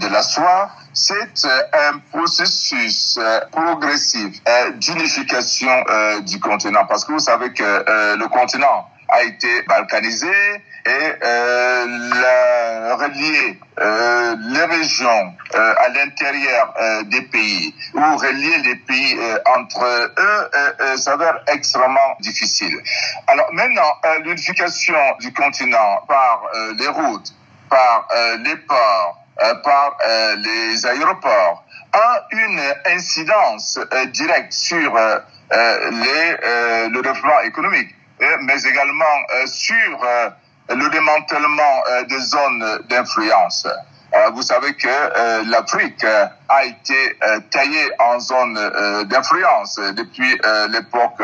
de 0.00 0.12
la 0.12 0.22
soie, 0.22 0.70
c'est 0.92 1.46
euh, 1.46 1.90
un 1.90 1.98
processus 2.10 3.18
euh, 3.18 3.40
progressif 3.50 4.36
euh, 4.46 4.70
d'unification 4.72 5.70
du 6.24 6.38
continent 6.40 6.84
parce 6.86 7.04
que 7.04 7.12
vous 7.12 7.18
savez 7.18 7.52
que 7.52 8.16
le 8.16 8.28
continent 8.28 8.88
a 9.08 9.22
été 9.22 9.62
balkanisé 9.62 10.26
et 10.84 11.12
euh, 11.24 12.94
relier 12.96 13.58
les 13.78 14.64
régions 14.64 15.34
à 15.54 15.88
l'intérieur 15.88 16.74
des 17.04 17.22
pays 17.22 17.74
ou 17.94 18.00
relier 18.16 18.58
les 18.64 18.76
pays 18.76 19.18
entre 19.56 19.84
eux 19.84 20.96
s'avère 20.96 21.40
extrêmement 21.48 22.16
difficile. 22.20 22.76
Alors 23.26 23.52
maintenant, 23.52 23.96
l'unification 24.24 24.98
du 25.20 25.32
continent 25.32 26.02
par 26.06 26.44
les 26.78 26.88
routes, 26.88 27.32
par 27.68 28.08
les 28.44 28.56
ports, 28.56 29.21
par 29.62 29.96
euh, 30.06 30.36
les 30.36 30.86
aéroports 30.86 31.64
a 31.92 32.26
une 32.30 32.60
incidence 32.86 33.78
euh, 33.78 34.04
directe 34.06 34.52
sur 34.52 34.98
les, 35.90 36.36
le 36.88 37.02
développement 37.02 37.40
économique, 37.44 37.94
mais 38.40 38.62
également 38.62 39.18
sur 39.44 40.00
le 40.70 40.88
démantèlement 40.88 41.82
des 42.08 42.20
zones 42.20 42.78
d'influence. 42.88 43.68
vous 44.32 44.40
savez 44.40 44.72
que 44.72 45.50
l'Afrique 45.50 46.06
a 46.48 46.64
été 46.64 47.18
taillée 47.50 47.90
en 47.98 48.18
zone 48.18 48.54
d'influence 49.10 49.78
depuis 49.94 50.40
l'époque 50.70 51.20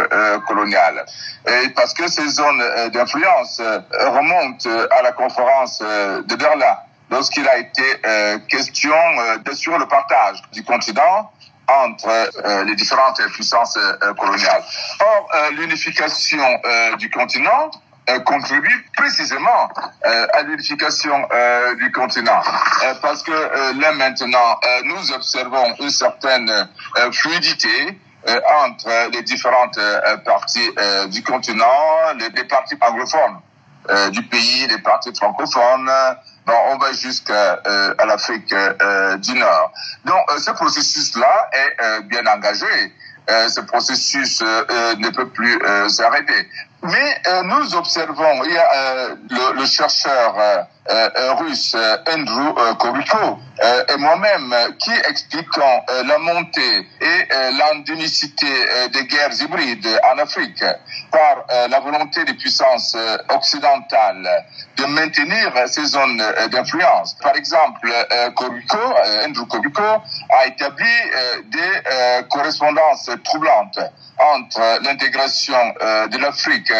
coloniale. 0.47 1.07
Et 1.47 1.71
parce 1.71 1.95
que 1.95 2.07
ces 2.07 2.29
zones 2.29 2.91
d'influence 2.93 3.63
remontent 3.63 4.69
à 4.91 5.01
la 5.01 5.13
conférence 5.13 5.81
de 5.81 6.37
Berlin 6.37 6.77
lorsqu'il 7.11 7.47
a 7.49 7.59
été 7.59 7.83
euh, 8.05 8.39
question 8.49 8.95
euh, 8.95 9.55
sur 9.55 9.79
le 9.79 9.87
partage 9.87 10.43
du 10.53 10.63
continent 10.65 11.31
entre 11.69 12.09
euh, 12.09 12.65
les 12.65 12.75
différentes 12.75 13.21
puissances 13.33 13.77
euh, 13.77 14.15
coloniales. 14.15 14.65
Or, 15.01 15.29
euh, 15.35 15.51
l'unification 15.53 16.43
du 16.99 17.11
continent 17.11 17.71
contribue 18.25 18.87
précisément 18.97 19.69
à 20.03 20.43
l'unification 20.43 21.29
du 21.79 21.93
continent. 21.93 22.41
parce 23.03 23.23
que 23.23 23.33
là 23.79 23.93
maintenant, 23.93 24.59
nous 24.85 25.13
observons 25.13 25.75
une 25.79 25.91
certaine 25.91 26.51
fluidité 27.13 28.01
entre 28.65 29.11
les 29.13 29.23
différentes 29.23 29.79
parties 30.25 30.71
du 31.11 31.23
continent, 31.23 32.15
les, 32.19 32.31
les 32.31 32.45
parties 32.45 32.77
anglophones 32.81 33.41
du 34.13 34.23
pays, 34.23 34.67
les 34.69 34.79
parties 34.79 35.15
francophones, 35.15 35.91
on 36.55 36.79
va 36.79 36.93
jusqu'à 36.93 37.61
euh, 37.67 37.95
l'Afrique 38.07 38.53
euh, 38.53 39.17
du 39.17 39.35
Nord. 39.35 39.73
Donc, 40.05 40.19
euh, 40.31 40.39
ce 40.39 40.51
processus-là 40.53 41.51
est 41.53 42.03
bien 42.03 42.27
engagé. 42.27 42.93
ce 43.29 43.61
processus 43.61 44.41
ne 44.41 45.11
peut 45.11 45.29
plus 45.29 45.61
s'arrêter. 45.89 46.49
Mais 46.83 47.21
nous 47.45 47.75
observons, 47.75 48.45
il 48.45 48.53
y 48.53 48.59
a 48.59 49.09
le, 49.61 49.67
chercheur 49.67 50.67
russe 51.39 51.77
Andrew 52.07 52.55
Koriko 52.79 53.39
et 53.89 53.97
moi-même 53.97 54.55
qui 54.79 54.93
expliquons 55.09 55.83
la 56.05 56.19
montée 56.19 56.87
et 57.01 57.29
l'endémicité 57.59 58.47
des 58.93 59.05
guerres 59.05 59.41
hybrides 59.41 60.01
en 60.13 60.19
Afrique 60.19 60.65
par 61.11 61.45
la 61.69 61.81
volonté 61.81 62.25
des 62.25 62.35
puissances 62.35 62.97
occidentales 63.29 64.45
de 64.77 64.85
maintenir 64.87 65.53
ces 65.67 65.85
zones 65.87 66.23
d'influence. 66.51 67.17
Par 67.23 67.37
exemple, 67.37 67.93
Koriko, 68.35 68.79
Andrew 69.27 69.47
Koriko 69.47 69.83
a 69.83 70.47
établi 70.47 70.87
des 71.47 72.27
correspondances 72.31 73.11
troublantes 73.25 73.81
entre 74.19 74.83
l'intégration 74.83 75.75
de 76.11 76.19
l'Afrique 76.19 76.73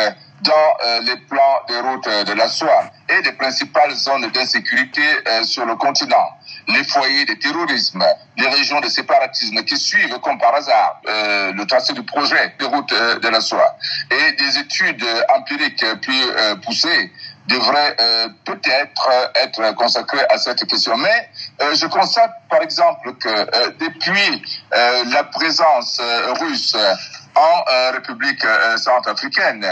dans 0.43 0.53
euh, 0.53 1.01
les 1.01 1.17
plans 1.17 1.63
de 1.69 1.75
route 1.75 2.09
de 2.27 2.33
la 2.35 2.49
soie 2.49 2.85
et 3.09 3.23
des 3.23 3.33
principales 3.33 3.93
zones 3.93 4.31
d'insécurité 4.31 5.03
euh, 5.27 5.43
sur 5.43 5.65
le 5.65 5.75
continent, 5.77 6.29
les 6.69 6.85
foyers 6.85 7.25
de 7.25 7.35
terrorisme, 7.35 8.05
les 8.37 8.49
régions 8.49 8.81
de 8.81 8.89
séparatisme 8.89 9.63
qui 9.65 9.77
suivent 9.77 10.19
comme 10.21 10.39
par 10.39 10.55
hasard 10.55 11.01
euh, 11.09 11.53
le 11.53 11.67
tracé 11.67 11.93
du 11.93 12.03
projet 12.05 12.55
de 12.59 12.65
route 12.67 12.89
de 12.89 13.29
la 13.29 13.41
soie 13.41 13.77
et 14.11 14.33
des 14.33 14.59
études 14.59 15.05
empiriques 15.37 15.85
plus 16.03 16.61
poussées 16.65 17.13
devraient 17.49 17.97
peut-être 18.45 19.11
être 19.35 19.75
consacrées 19.75 20.25
à 20.29 20.37
cette 20.37 20.65
question. 20.67 20.97
Mais 20.99 21.31
je 21.75 21.87
constate 21.87 22.31
par 22.51 22.61
exemple 22.63 23.15
que 23.15 23.79
depuis 23.79 24.43
la 25.07 25.25
présence 25.25 25.99
russe 26.41 26.77
en 27.35 27.93
République 27.93 28.45
centrafricaine, 28.77 29.67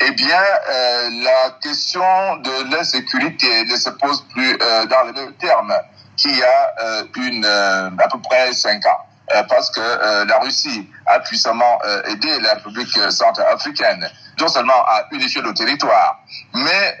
eh 0.00 0.10
bien, 0.12 0.40
euh, 0.70 1.10
la 1.22 1.50
question 1.62 2.36
de 2.36 2.70
l'insécurité 2.70 3.64
ne 3.64 3.76
se 3.76 3.90
pose 3.90 4.24
plus 4.32 4.58
euh, 4.60 4.86
dans 4.86 5.04
les 5.04 5.12
mêmes 5.12 5.32
termes 5.34 5.74
qu'il 6.16 6.36
y 6.36 6.42
a 6.42 6.74
euh, 6.82 7.90
à 7.98 8.08
peu 8.08 8.18
près 8.20 8.52
cinq 8.52 8.84
ans. 8.86 9.00
parce 9.48 9.70
que 9.70 9.80
la 10.24 10.38
Russie 10.38 10.88
a 11.06 11.18
puissamment 11.18 11.80
aidé 12.06 12.28
la 12.40 12.54
République 12.54 12.96
centrafricaine, 13.10 14.08
non 14.40 14.48
seulement 14.48 14.84
à 14.86 15.04
unifier 15.10 15.42
le 15.42 15.52
territoire, 15.52 16.20
mais 16.54 16.96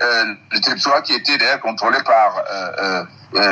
le 0.50 0.60
territoire 0.60 1.02
qui 1.04 1.14
était 1.14 1.38
d'ailleurs 1.38 1.60
contrôlé 1.60 1.98
par 2.02 2.42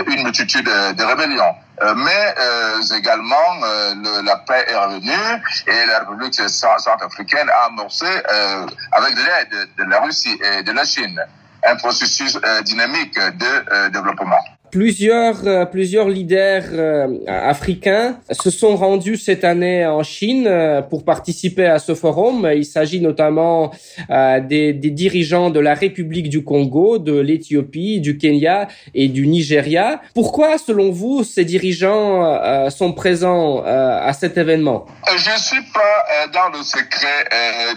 une 0.09 0.25
multitude 0.25 0.67
de 0.67 1.05
rébellions. 1.05 1.55
Euh, 1.83 1.95
mais 1.97 2.35
euh, 2.39 2.97
également 2.97 3.35
euh, 3.65 4.23
la 4.23 4.37
paix 4.37 4.65
est 4.69 4.77
revenue 4.77 5.43
et 5.67 5.87
la 5.87 6.01
République 6.01 6.35
centrafricaine 6.35 7.51
a 7.51 7.67
amorcé 7.67 8.07
avec 8.93 9.17
l'aide 9.17 9.69
de 9.77 9.85
la 9.85 10.01
Russie 10.01 10.39
et 10.41 10.63
de 10.63 10.73
la 10.73 10.85
Chine 10.85 11.21
un 11.67 11.77
processus 11.77 12.39
dynamique 12.65 13.19
de 13.19 13.89
développement. 13.89 14.39
Plusieurs, 14.75 15.47
euh, 15.47 15.65
plusieurs 15.67 16.09
leaders 16.09 16.65
euh, 16.73 17.07
africains 17.29 18.19
se 18.33 18.51
sont 18.51 18.75
rendus 18.75 19.17
cette 19.17 19.45
année 19.45 19.87
en 19.87 20.03
Chine 20.03 20.49
euh, 20.49 20.83
pour 20.83 21.05
participer 21.05 21.67
à 21.67 21.79
ce 21.79 21.95
forum. 21.95 22.51
Il 22.53 22.65
s'agit 22.65 23.01
notamment 23.01 23.71
des, 24.09 24.73
des, 24.73 24.91
dirigeants 24.91 25.51
de 25.51 25.61
la 25.61 25.75
République 25.75 26.29
du 26.29 26.43
Congo, 26.43 26.99
de 26.99 27.17
l'Éthiopie, 27.17 28.01
du 28.01 28.19
Kenya 28.19 28.67
et 28.95 29.07
du 29.07 29.29
Nigeria. 29.29 30.01
Pourquoi, 30.13 30.59
selon 30.59 30.91
vous, 30.91 31.23
ces 31.23 31.45
dirigeants 31.45 32.71
sont 32.71 32.93
présents 32.93 33.63
à 33.65 34.13
cet 34.13 34.37
événement? 34.37 34.87
Je 35.07 35.31
ne 35.31 35.37
suis 35.37 35.63
pas 35.73 36.27
dans 36.33 36.49
le 36.49 36.63
secret 36.65 37.21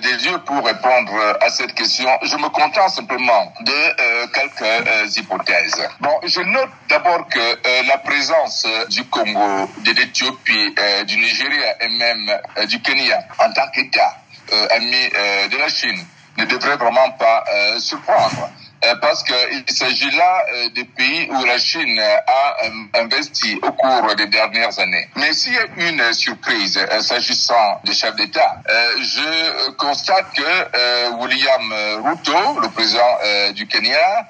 des 0.01 0.25
yeux 0.25 0.39
pour 0.45 0.65
répondre 0.65 1.13
à 1.41 1.49
cette 1.49 1.73
question. 1.73 2.09
Je 2.23 2.35
me 2.37 2.49
contente 2.49 2.89
simplement 2.89 3.53
de 3.61 4.31
quelques 4.33 5.17
hypothèses. 5.17 5.87
Bon, 6.01 6.15
je 6.25 6.41
note 6.41 6.86
D'abord 6.89 7.27
que 7.27 7.39
euh, 7.39 7.83
la 7.87 7.97
présence 7.97 8.65
euh, 8.65 8.85
du 8.85 9.03
Congo, 9.05 9.69
de 9.83 9.91
l'Éthiopie, 9.91 10.73
euh, 10.79 11.03
du 11.03 11.17
Nigeria 11.17 11.83
et 11.83 11.89
même 11.89 12.39
du 12.67 12.81
Kenya 12.81 13.25
en 13.39 13.51
tant 13.51 13.67
qu'État 13.73 14.17
ami 14.71 15.09
de 15.51 15.57
la 15.57 15.67
Chine 15.67 16.05
ne 16.37 16.45
devrait 16.45 16.77
vraiment 16.77 17.11
pas 17.19 17.43
surprendre. 17.79 18.49
Euh, 18.85 18.95
parce 19.01 19.23
qu'il 19.23 19.63
s'agit 19.69 20.11
là 20.11 20.45
euh, 20.53 20.69
des 20.75 20.85
pays 20.85 21.27
où 21.31 21.43
la 21.45 21.57
Chine 21.57 21.99
a 21.99 22.57
euh, 22.63 23.01
investi 23.01 23.59
au 23.63 23.71
cours 23.71 24.13
des 24.15 24.27
dernières 24.27 24.77
années. 24.79 25.09
Mais 25.15 25.33
s'il 25.33 25.53
y 25.53 25.57
a 25.57 25.65
une 25.77 26.13
surprise 26.13 26.79
s'agissant 27.01 27.81
des 27.83 27.93
chefs 27.93 28.15
d'État, 28.15 28.61
je 28.99 29.71
constate 29.71 30.31
que 30.35 31.11
William 31.15 31.73
Ruto, 32.03 32.59
le 32.61 32.69
président 32.69 33.17
du 33.53 33.67
Kenya, 33.67 34.27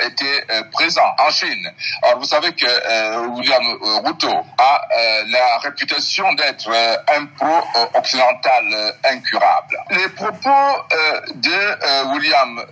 était 0.00 0.46
présent 0.72 1.14
en 1.18 1.30
Chine. 1.30 1.70
Alors 2.02 2.18
vous 2.18 2.26
savez 2.26 2.52
que 2.52 3.26
William 3.28 3.62
Ruto 4.04 4.44
a 4.58 4.88
la 5.26 5.58
réputation 5.58 6.32
d'être 6.34 6.70
un 7.16 7.26
pro-occidental 7.38 8.94
incurable. 9.04 9.78
Les 9.90 10.08
propos 10.10 10.86
de 11.34 12.12
William 12.12 12.64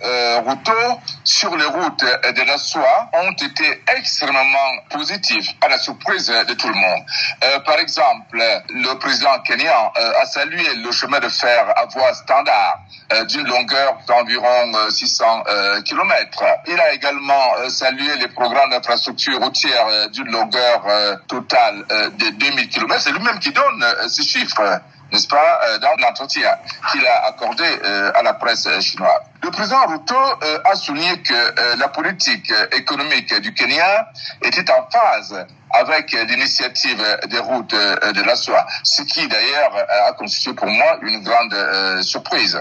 Ruto 0.45 1.00
sur 1.23 1.55
les 1.55 1.65
routes 1.65 2.03
de 2.03 2.47
la 2.47 2.57
soie 2.57 3.09
ont 3.13 3.31
été 3.31 3.83
extrêmement 3.95 4.71
positifs 4.89 5.49
à 5.61 5.69
la 5.69 5.77
surprise 5.77 6.27
de 6.27 6.53
tout 6.53 6.67
le 6.67 6.75
monde. 6.75 7.03
Euh, 7.43 7.59
par 7.59 7.79
exemple, 7.79 8.43
le 8.69 8.93
président 8.97 9.37
kenyan 9.45 9.91
euh, 9.97 10.21
a 10.21 10.25
salué 10.25 10.63
le 10.75 10.91
chemin 10.91 11.19
de 11.19 11.29
fer 11.29 11.73
à 11.75 11.85
voie 11.85 12.13
standard 12.13 12.79
euh, 13.13 13.25
d'une 13.25 13.47
longueur 13.47 13.97
d'environ 14.07 14.89
600 14.89 15.43
km. 15.85 16.43
Il 16.67 16.79
a 16.79 16.93
également 16.93 17.69
salué 17.69 18.17
les 18.17 18.27
programmes 18.27 18.69
d'infrastructure 18.71 19.39
routière 19.39 20.09
d'une 20.09 20.31
longueur 20.31 20.83
totale 21.27 21.85
de 22.17 22.29
2000 22.29 22.69
km. 22.69 23.01
C'est 23.01 23.11
lui-même 23.11 23.39
qui 23.39 23.51
donne 23.51 23.85
ces 24.07 24.23
chiffres 24.23 24.81
n'est-ce 25.11 25.27
pas, 25.27 25.59
euh, 25.63 25.79
dans 25.79 25.95
l'entretien 25.99 26.57
qu'il 26.91 27.05
a 27.05 27.25
accordé 27.25 27.63
euh, 27.63 28.11
à 28.15 28.23
la 28.23 28.33
presse 28.33 28.67
chinoise. 28.79 29.21
Le 29.43 29.51
président 29.51 29.85
Ruto 29.87 30.15
euh, 30.15 30.59
a 30.65 30.75
souligné 30.75 31.21
que 31.21 31.77
la 31.77 31.87
politique 31.87 32.51
économique 32.73 33.33
du 33.41 33.53
Kenya 33.53 34.07
était 34.41 34.69
en 34.71 34.87
phase 34.91 35.45
avec 35.73 36.11
l'initiative 36.11 37.01
des 37.27 37.39
routes 37.39 37.73
de 37.73 38.21
la 38.23 38.35
soie, 38.35 38.65
ce 38.83 39.01
qui 39.03 39.25
d'ailleurs 39.27 39.73
a 40.07 40.11
constitué 40.13 40.53
pour 40.53 40.67
moi 40.67 40.97
une 41.01 41.23
grande 41.23 42.03
surprise. 42.03 42.59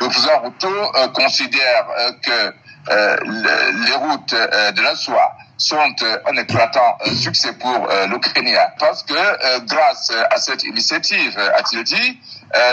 Le 0.00 0.08
président 0.08 0.38
Ruto 0.42 0.92
considère 1.14 1.86
que 2.22 2.54
les 2.88 3.94
routes 3.94 4.34
de 4.34 4.82
la 4.82 4.94
soie 4.94 5.32
sont 5.62 5.94
euh, 6.02 6.18
un 6.26 6.36
éclatant 6.36 6.98
euh, 7.06 7.10
succès 7.14 7.52
pour 7.54 7.88
euh, 7.90 8.18
Kenya. 8.34 8.74
Parce 8.78 9.02
que 9.02 9.64
grâce 9.66 10.10
à 10.30 10.36
cette 10.38 10.64
initiative, 10.64 11.38
a-t-il 11.38 11.84
dit, 11.84 12.18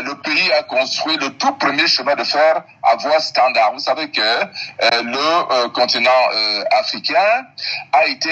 le 0.03 0.13
pays 0.21 0.51
a 0.53 0.63
construit 0.63 1.17
le 1.17 1.29
tout 1.37 1.53
premier 1.53 1.87
chemin 1.87 2.15
de 2.15 2.23
fer 2.23 2.63
à 2.83 2.95
voie 2.97 3.19
standard. 3.19 3.73
Vous 3.73 3.79
savez 3.79 4.09
que 4.09 4.21
le 4.81 5.67
continent 5.69 6.29
africain 6.71 7.45
a 7.93 8.05
été 8.05 8.31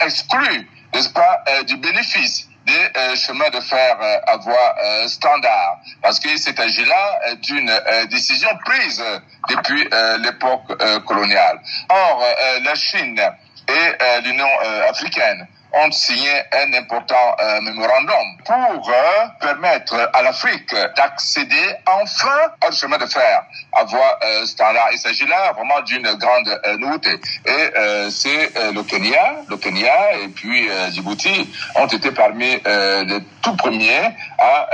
exclu, 0.00 0.68
n'est-ce 0.94 1.10
pas, 1.10 1.42
du 1.66 1.76
bénéfice 1.76 2.48
des 2.66 3.16
chemins 3.16 3.50
de 3.50 3.60
fer 3.60 3.96
à 4.26 4.36
voie 4.36 4.76
standard. 5.08 5.78
Parce 6.00 6.20
qu'il 6.20 6.38
s'agit 6.38 6.84
là 6.84 7.20
d'une 7.42 7.72
décision 8.10 8.50
prise 8.64 9.02
depuis 9.48 9.88
l'époque 10.20 11.04
coloniale. 11.04 11.60
Or, 11.88 12.24
la 12.62 12.74
Chine 12.74 13.20
et 13.68 13.72
euh, 13.72 14.20
l'Union 14.20 14.48
euh, 14.64 14.88
africaine 14.88 15.46
ont 15.74 15.90
signé 15.90 16.30
un 16.52 16.72
important 16.74 17.36
euh, 17.40 17.60
mémorandum 17.62 18.36
pour 18.44 18.88
euh, 18.88 18.92
permettre 19.40 20.10
à 20.12 20.22
l'Afrique 20.22 20.74
d'accéder 20.96 21.74
enfin 21.86 22.52
au 22.68 22.72
chemin 22.72 22.98
de 22.98 23.06
fer 23.06 23.42
à 23.72 23.84
voie 23.84 24.18
euh, 24.24 24.46
standard. 24.46 24.88
Il 24.92 24.98
s'agit 24.98 25.26
là 25.26 25.52
vraiment 25.52 25.80
d'une 25.82 26.12
grande 26.14 26.60
nouveauté. 26.78 27.10
Et 27.46 28.10
c'est 28.10 28.52
le 28.72 28.82
Kenya, 28.82 29.36
le 29.48 29.56
Kenya 29.56 30.12
et 30.22 30.28
puis 30.28 30.68
Djibouti 30.90 31.50
ont 31.76 31.86
été 31.86 32.10
parmi 32.12 32.46
les 32.46 33.18
tout 33.42 33.56
premiers 33.56 34.10
à 34.38 34.68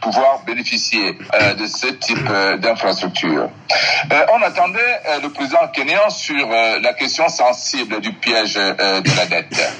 pouvoir 0.00 0.40
bénéficier 0.46 1.12
de 1.12 1.66
ce 1.66 1.88
type 1.88 2.28
d'infrastructure. 2.60 3.50
on 4.32 4.42
attendait 4.42 5.00
le 5.22 5.28
président 5.28 5.66
kenyan 5.68 6.08
sur 6.10 6.48
la 6.48 6.92
question 6.94 7.28
sensible 7.28 8.00
du 8.00 8.12
piège 8.12 8.54
de 8.54 9.16
la 9.16 9.26
dette. 9.26 9.72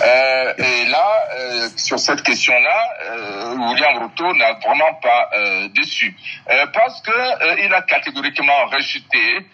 Euh, 0.00 0.54
et 0.56 0.86
là, 0.86 1.28
euh, 1.38 1.68
sur 1.76 1.98
cette 1.98 2.22
question-là, 2.22 2.88
euh, 3.10 3.56
William 3.56 4.02
Ruto 4.02 4.32
n'a 4.34 4.54
vraiment 4.54 4.94
pas 5.02 5.30
déçu, 5.74 6.16
parce 6.72 7.00
que 7.02 7.64
il 7.64 7.72
a 7.72 7.82
catégoriquement 7.82 8.66
rejeté 8.66 9.46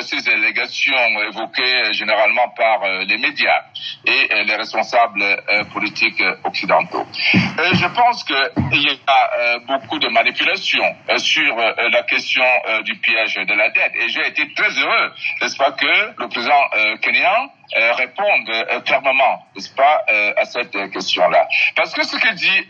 ces 0.00 0.28
allégations 0.28 0.94
évoquées 1.30 1.92
généralement 1.92 2.48
par 2.50 2.86
les 3.06 3.16
médias 3.18 3.64
et 4.04 4.44
les 4.44 4.56
responsables 4.56 5.24
politiques 5.72 6.22
occidentaux. 6.44 7.06
je 7.32 7.86
pense 7.94 8.24
qu'il 8.24 8.82
y 8.82 9.00
a 9.06 9.58
beaucoup 9.66 9.98
de 9.98 10.08
manipulations 10.08 10.94
sur 11.16 11.56
la 11.56 12.02
question 12.02 12.44
du 12.84 12.96
piège 12.96 13.34
de 13.34 13.54
la 13.54 13.70
dette 13.70 13.92
et 13.98 14.08
j'ai 14.08 14.26
été 14.26 14.52
très 14.54 14.70
heureux, 14.78 15.12
n'est-ce 15.40 15.56
pas, 15.56 15.72
que 15.72 16.20
le 16.20 16.28
président 16.28 16.62
kenyan 17.00 17.50
euh, 17.74 17.92
répondre 17.94 18.50
euh, 18.50 18.80
fermement, 18.84 19.46
n'est-ce 19.54 19.74
pas, 19.74 20.04
euh, 20.10 20.34
à 20.36 20.44
cette 20.44 20.76
question-là. 20.90 21.48
Parce 21.74 21.94
que 21.94 22.04
ce 22.04 22.16
que 22.16 22.34
dit 22.34 22.66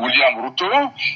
William 0.00 0.40
Ruto 0.42 0.66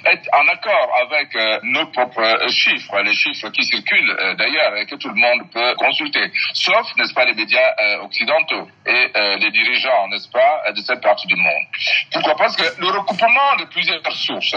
est 0.04 0.22
en 0.32 0.46
accord 0.48 0.90
avec 1.02 1.34
nos 1.64 1.86
propres 1.86 2.48
chiffres, 2.50 3.00
les 3.00 3.14
chiffres 3.14 3.48
qui 3.48 3.64
circulent 3.64 4.16
d'ailleurs 4.38 4.76
et 4.76 4.86
que 4.86 4.94
tout 4.96 5.08
le 5.08 5.14
monde 5.14 5.50
peut 5.50 5.74
consulter, 5.76 6.30
sauf, 6.52 6.86
n'est-ce 6.96 7.14
pas, 7.14 7.24
les 7.24 7.34
médias 7.34 7.74
occidentaux 8.02 8.68
et 8.86 9.10
les 9.40 9.50
dirigeants, 9.50 10.08
n'est-ce 10.08 10.28
pas, 10.28 10.70
de 10.72 10.80
cette 10.80 11.00
partie 11.00 11.26
du 11.26 11.36
monde. 11.36 11.64
Pourquoi? 12.12 12.36
Parce 12.36 12.56
que 12.56 12.80
le 12.80 12.86
recoupement 12.88 13.56
de 13.58 13.64
plusieurs 13.64 14.00
sources 14.12 14.56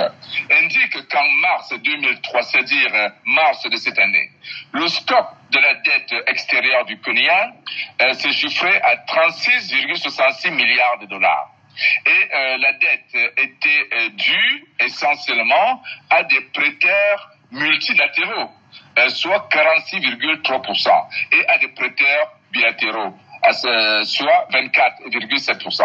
indique 0.52 1.08
qu'en 1.10 1.28
mars 1.42 1.74
2003, 1.84 2.42
c'est-à-dire 2.44 3.12
mars 3.26 3.64
de 3.70 3.76
cette 3.78 4.00
année, 4.00 4.30
le 4.74 4.88
stock 4.88 5.28
de 5.52 5.60
la 5.60 5.74
dette 5.76 6.14
extérieure 6.28 6.86
du 6.86 7.00
Kenya 7.00 7.54
euh, 8.02 8.14
s'est 8.14 8.32
chiffré 8.32 8.76
à 8.82 8.96
36,66 8.98 10.52
milliards 10.52 11.00
de 11.00 11.06
dollars. 11.06 11.50
Et 12.06 12.10
euh, 12.10 12.58
la 12.58 12.74
dette 12.74 13.16
était 13.38 13.88
euh, 13.94 14.10
due 14.10 14.66
essentiellement 14.80 15.82
à 16.10 16.24
des 16.24 16.42
prêteurs 16.54 17.32
multilatéraux, 17.52 18.50
soit 19.10 19.48
46,3%, 19.50 20.90
et 21.32 21.48
à 21.48 21.58
des 21.60 21.70
prêteurs 21.70 22.34
bilatéraux, 22.52 23.14
soit 24.04 24.48
24,7%. 24.52 25.82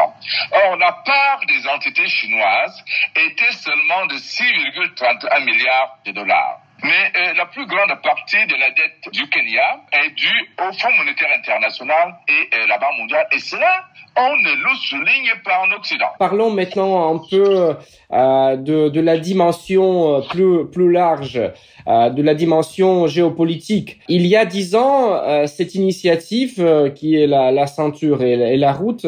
Or, 0.50 0.76
la 0.76 0.92
part 0.92 1.40
des 1.46 1.68
entités 1.68 2.08
chinoises 2.08 2.84
était 3.14 3.52
seulement 3.52 4.06
de 4.06 4.16
6,31 4.16 5.44
milliards 5.44 5.98
de 6.04 6.10
dollars. 6.10 6.61
Mais 6.82 7.12
euh, 7.14 7.34
la 7.34 7.46
plus 7.46 7.64
grande 7.66 7.94
partie 8.02 8.44
de 8.48 8.54
la 8.58 8.70
dette 8.70 9.12
du 9.12 9.28
Kenya 9.28 9.80
est 9.92 10.10
due 10.16 10.50
au 10.58 10.72
Fonds 10.72 10.96
monétaire 10.98 11.28
international 11.38 12.14
et 12.28 12.56
euh, 12.56 12.66
la 12.66 12.78
Banque 12.78 12.98
mondiale. 12.98 13.26
Et 13.32 13.38
cela, 13.38 13.84
on 14.16 14.36
ne 14.36 14.52
le 14.54 14.76
souligne 14.88 15.32
pas 15.44 15.60
en 15.64 15.70
Occident. 15.76 16.08
Parlons 16.18 16.50
maintenant 16.50 17.14
un 17.14 17.18
peu 17.18 17.76
euh, 18.12 18.56
de, 18.56 18.88
de, 18.88 19.00
la 19.00 19.16
dimension 19.16 20.16
euh, 20.16 20.20
plus, 20.28 20.68
plus 20.70 20.90
large, 20.90 21.40
euh, 21.86 22.10
de 22.10 22.22
la 22.22 22.34
dimension 22.34 23.06
géopolitique. 23.06 24.00
Il 24.08 24.26
y 24.26 24.34
a 24.36 24.44
dix 24.44 24.74
ans, 24.74 25.14
euh, 25.14 25.46
cette 25.46 25.76
initiative 25.76 26.92
qui 26.96 27.14
est 27.14 27.28
la, 27.28 27.52
la 27.52 27.66
ceinture 27.68 28.22
et, 28.22 28.32
et 28.32 28.56
la 28.56 28.72
route 28.72 29.06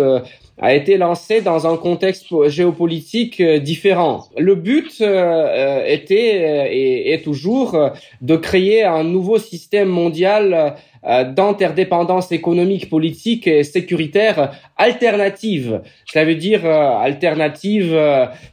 a 0.59 0.75
été 0.75 0.97
lancé 0.97 1.41
dans 1.41 1.67
un 1.67 1.77
contexte 1.77 2.27
géopolitique 2.49 3.41
euh, 3.41 3.59
différent. 3.59 4.27
Le 4.39 4.55
but 4.55 5.01
euh, 5.01 5.07
euh, 5.07 5.87
était 5.87 6.71
et 6.73 7.13
est 7.13 7.23
toujours 7.23 7.77
de 8.21 8.37
créer 8.37 8.85
un 8.85 9.05
nouveau 9.05 9.39
système 9.39 9.89
mondial 9.89 10.75
d'interdépendance 11.07 12.33
économique, 12.33 12.89
politique 12.89 13.47
et 13.47 13.63
sécuritaire 13.63 14.53
alternative. 14.79 15.83
Cela 16.07 16.25
veut 16.25 16.35
dire 16.35 16.65
alternative 16.65 17.95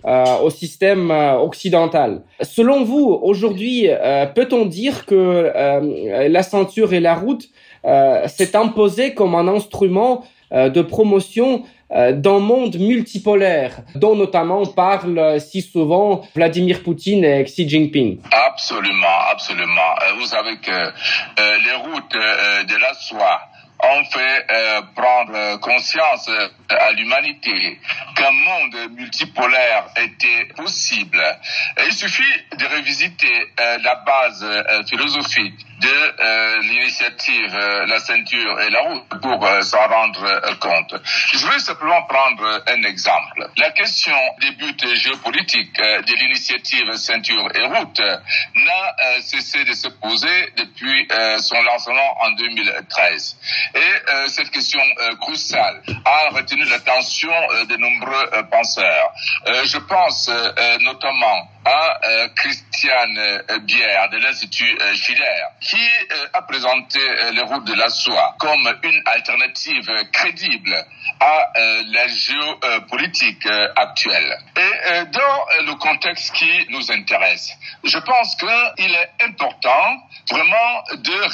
au 0.04 0.50
système 0.50 1.12
occidental. 1.12 2.24
Selon 2.42 2.84
vous, 2.84 3.08
aujourd'hui, 3.22 3.88
peut-on 4.36 4.66
dire 4.66 5.06
que 5.06 5.50
la 6.28 6.44
ceinture 6.44 6.92
et 6.94 7.00
la 7.00 7.16
route 7.16 7.48
s'est 7.86 8.56
imposé 8.58 9.14
comme 9.14 9.34
un 9.34 9.48
instrument 9.48 10.26
de 10.52 10.82
promotion 10.82 11.64
euh, 11.64 11.81
d'un 11.92 12.40
monde 12.40 12.78
multipolaire, 12.78 13.82
dont 13.96 14.16
notamment 14.16 14.66
parlent 14.66 15.40
si 15.40 15.62
souvent 15.62 16.22
Vladimir 16.34 16.84
Poutine 16.84 17.26
et 17.26 17.44
Xi 17.44 17.68
Jinping. 17.68 18.20
Absolument, 18.32 19.20
absolument. 19.30 19.92
Euh, 20.04 20.14
vous 20.20 20.26
savez 20.26 20.58
que 20.58 20.72
euh, 20.72 21.58
les 21.66 21.74
routes 21.74 22.14
de 22.14 22.78
la 22.80 22.94
soie 22.94 23.42
ont 23.84 24.04
fait 24.06 24.46
prendre 24.96 25.60
conscience 25.60 26.30
à 26.70 26.92
l'humanité 26.92 27.80
qu'un 28.16 28.32
monde 28.32 28.92
multipolaire 28.96 29.86
était 29.98 30.54
possible. 30.54 31.20
il 31.84 31.92
suffit 31.92 32.22
de 32.60 32.66
revisiter 32.78 33.48
la 33.58 33.96
base 34.06 34.46
philosophique 34.88 35.66
de 35.82 35.88
euh, 35.90 36.62
l'initiative 36.62 37.56
euh, 37.56 37.86
La 37.88 38.00
ceinture 38.00 38.60
et 38.62 38.70
la 38.70 38.82
route 38.82 39.04
pour 39.22 39.46
euh, 39.46 39.62
s'en 39.62 39.88
rendre 39.88 40.42
compte. 40.60 40.94
Je 41.34 41.48
vais 41.48 41.60
simplement 41.60 42.04
prendre 42.04 42.64
un 42.68 42.84
exemple. 42.84 43.50
La 43.58 43.72
question 43.72 44.16
des 44.42 44.52
buts 44.52 44.96
géopolitiques 44.96 45.78
de 45.78 46.14
l'initiative 46.16 46.92
ceinture 46.94 47.48
et 47.56 47.66
route 47.66 48.00
n'a 48.00 49.22
cessé 49.22 49.64
de 49.64 49.74
se 49.74 49.88
poser 49.88 50.54
depuis 50.58 51.08
son 51.40 51.62
lancement 51.64 52.18
en 52.22 52.32
2013. 52.32 53.38
Et 53.76 54.30
cette 54.30 54.52
question 54.52 54.82
cruciale 55.22 55.82
a 56.06 56.30
retenu 56.30 56.64
l'attention 56.66 57.34
de 57.70 57.76
nombreux 57.78 58.30
penseurs. 58.52 59.14
je 59.66 59.78
pense 59.78 60.30
notamment 60.82 61.50
à 61.66 62.00
Christiane 62.36 63.44
Bière 63.66 64.10
de 64.10 64.18
l'Institut 64.18 64.78
Schiller 64.96 65.42
qui 65.62 65.78
euh, 65.78 66.28
a 66.34 66.42
présenté 66.42 67.00
euh, 67.00 67.32
les 67.32 67.42
routes 67.44 67.66
de 67.66 67.74
la 67.76 67.90
soie 67.90 68.36
comme 68.40 68.68
une 68.84 69.02
alternative 69.06 69.90
crédible 70.12 70.76
à 71.20 71.52
euh, 71.56 71.84
la 71.88 72.08
géopolitique 72.08 73.48
actuelle. 73.76 74.38
Et 74.58 75.06
dans 75.06 75.66
le 75.66 75.76
contexte 75.76 76.34
qui 76.34 76.50
nous 76.70 76.92
intéresse, 76.92 77.52
je 77.84 77.98
pense 78.00 78.36
qu'il 78.36 78.96
est 78.96 79.12
important 79.24 80.08
vraiment 80.30 80.84
de 80.96 81.28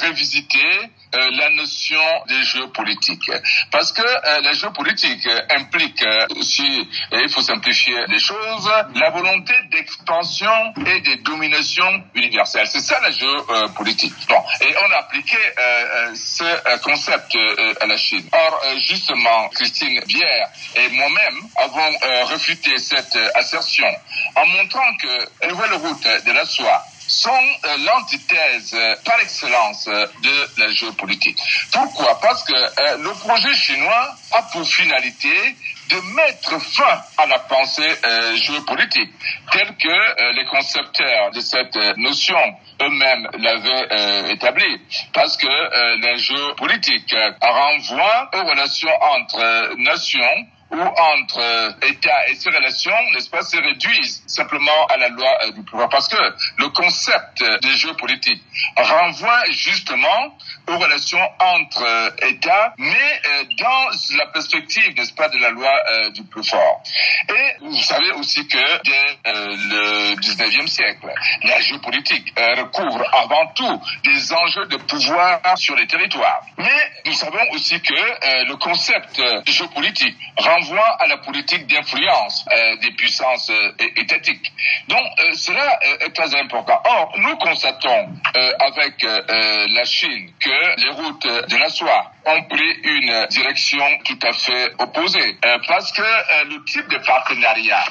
révisiter 1.14 1.38
la 1.38 1.50
notion 1.52 2.02
des 2.28 2.44
jeux 2.44 2.68
politiques. 2.70 3.32
Parce 3.72 3.92
que 3.92 4.02
euh, 4.02 4.42
les 4.42 4.54
jeux 4.54 4.72
politiques 4.72 5.28
impliquent 5.50 6.06
aussi, 6.36 6.88
et 7.12 7.20
il 7.22 7.30
faut 7.30 7.42
simplifier 7.42 7.96
les 8.08 8.20
choses, 8.20 8.72
la 8.96 9.10
volonté 9.10 9.54
d'expansion 9.72 10.74
et 10.86 11.02
de 11.02 11.24
domination 11.24 12.04
universelle. 12.16 12.68
C'est 12.68 12.80
ça 12.80 13.00
les 13.06 13.14
jeux 13.14 13.68
politique. 13.76 14.14
Bon, 14.28 14.42
et 14.62 14.74
on 14.86 14.92
a 14.92 14.98
appliqué 14.98 15.38
euh, 15.38 16.16
ce 16.16 16.80
concept 16.84 17.38
à 17.82 17.86
la 17.86 17.98
Chine. 17.98 18.28
Or, 18.32 18.62
justement, 18.78 19.50
Christine 19.50 20.02
Bière 20.08 20.50
et 20.76 20.90
moi-même 20.90 21.38
avons 21.58 22.26
refuté 22.26 22.78
cette 22.78 23.18
assertion 23.36 23.88
en 24.36 24.46
montrant 24.46 24.96
que 24.98 25.28
la 25.42 25.48
nouvelle 25.50 25.74
route 25.74 26.08
de 26.26 26.32
la 26.32 26.46
soie 26.46 26.84
sont 27.18 27.32
euh, 27.32 27.78
l'antithèse 27.86 28.74
euh, 28.76 28.96
par 29.04 29.20
excellence 29.20 29.88
euh, 29.88 30.06
de 30.22 30.62
la 30.62 30.70
géopolitique. 30.72 31.40
Pourquoi? 31.72 32.20
Parce 32.20 32.44
que 32.44 32.54
le 32.54 33.12
projet 33.20 33.54
chinois 33.56 34.16
a 34.32 34.44
pour 34.44 34.68
finalité 34.68 35.56
de 35.90 36.16
mettre 36.16 36.62
fin 36.62 37.02
à 37.18 37.26
la 37.28 37.40
pensée 37.40 37.96
géopolitique, 38.36 39.10
telle 39.52 39.74
que 39.78 40.34
les 40.34 40.46
concepteurs 40.46 41.32
de 41.32 41.40
cette 41.40 41.78
notion 41.98 42.38
eux-mêmes 42.82 43.30
l'avaient 43.40 44.34
établie. 44.34 44.82
Parce 45.14 45.38
que 45.38 45.48
la 45.48 46.18
géopolitique 46.18 47.16
renvoie 47.42 48.30
aux 48.34 48.44
relations 48.50 49.02
entre 49.02 49.76
nations 49.78 50.48
ou 50.72 50.80
entre 50.80 51.40
euh, 51.40 51.72
État 51.84 52.28
et 52.30 52.36
ses 52.36 52.50
relations, 52.50 52.92
n'est-ce 53.14 53.30
pas, 53.30 53.42
se 53.42 53.58
réduisent 53.58 54.24
simplement 54.28 54.86
à 54.90 54.98
la 54.98 55.10
loi 55.10 55.30
euh, 55.44 55.52
du 55.52 55.64
pouvoir. 55.64 55.90
Parce 55.90 56.08
que 56.08 56.18
le 56.58 56.70
concept 56.70 57.44
des 57.62 57.76
jeux 57.76 57.94
politiques 57.94 58.44
renvoie 58.76 59.44
justement 59.52 60.38
aux 60.68 60.78
relations 60.78 61.20
entre 61.40 61.84
euh, 61.84 62.28
États, 62.30 62.74
mais 62.78 63.22
dans 63.60 64.18
la 64.18 64.28
perspective, 64.28 64.94
n'est-ce 64.98 65.14
pas, 65.14 65.30
de 65.30 65.38
la 65.38 65.50
loi 65.50 65.72
du 66.14 66.24
plus 66.24 66.44
fort. 66.44 66.82
Et 67.30 67.66
vous 67.66 67.82
savez 67.82 68.12
aussi 68.12 68.48
que 68.48 68.58
dès 68.84 69.18
le 69.26 70.16
19e 70.16 70.68
siècle, 70.68 71.08
la 71.44 71.60
géopolitique 71.62 72.34
recouvre 72.58 73.04
avant 73.14 73.48
tout 73.48 73.82
des 74.04 74.34
enjeux 74.34 74.66
de 74.68 74.78
pouvoir 74.78 75.40
sur 75.58 75.76
les 75.76 75.88
territoires. 75.88 76.42
Mais 76.58 76.92
nous 77.06 77.14
savons 77.14 77.44
aussi 77.54 77.80
que 77.82 78.46
le 78.48 78.56
concept 78.56 79.20
de 79.20 79.52
géopolitique 79.52 80.16
renvoie 80.38 80.98
à 81.00 81.08
la 81.08 81.18
politique 81.18 81.68
d'influence 81.68 82.46
euh, 82.52 82.76
des 82.78 82.92
puissances 82.92 83.50
euh, 83.50 83.72
étatiques. 83.96 84.52
Donc, 84.88 85.06
euh, 85.20 85.34
cela 85.34 85.80
est 86.02 86.14
très 86.14 86.34
important. 86.36 86.82
Or, 86.86 87.14
nous 87.18 87.36
constatons 87.38 88.10
avec 88.60 89.04
la 89.04 89.84
Chine 89.86 90.32
que 90.40 90.50
les 90.78 90.90
routes 90.90 91.28
de 91.28 91.58
la 91.58 91.70
soie 91.70 92.12
ont 92.26 92.44
pris 92.44 92.72
une 92.84 93.28
direction 93.30 93.84
tout 94.06 94.20
à 94.24 94.34
fait 94.34 94.74
opposée. 94.80 95.38
parce 95.68 95.92
que 95.92 96.02
le 96.50 96.64
type 96.66 96.88
de 96.90 96.98
partenariat 96.98 97.84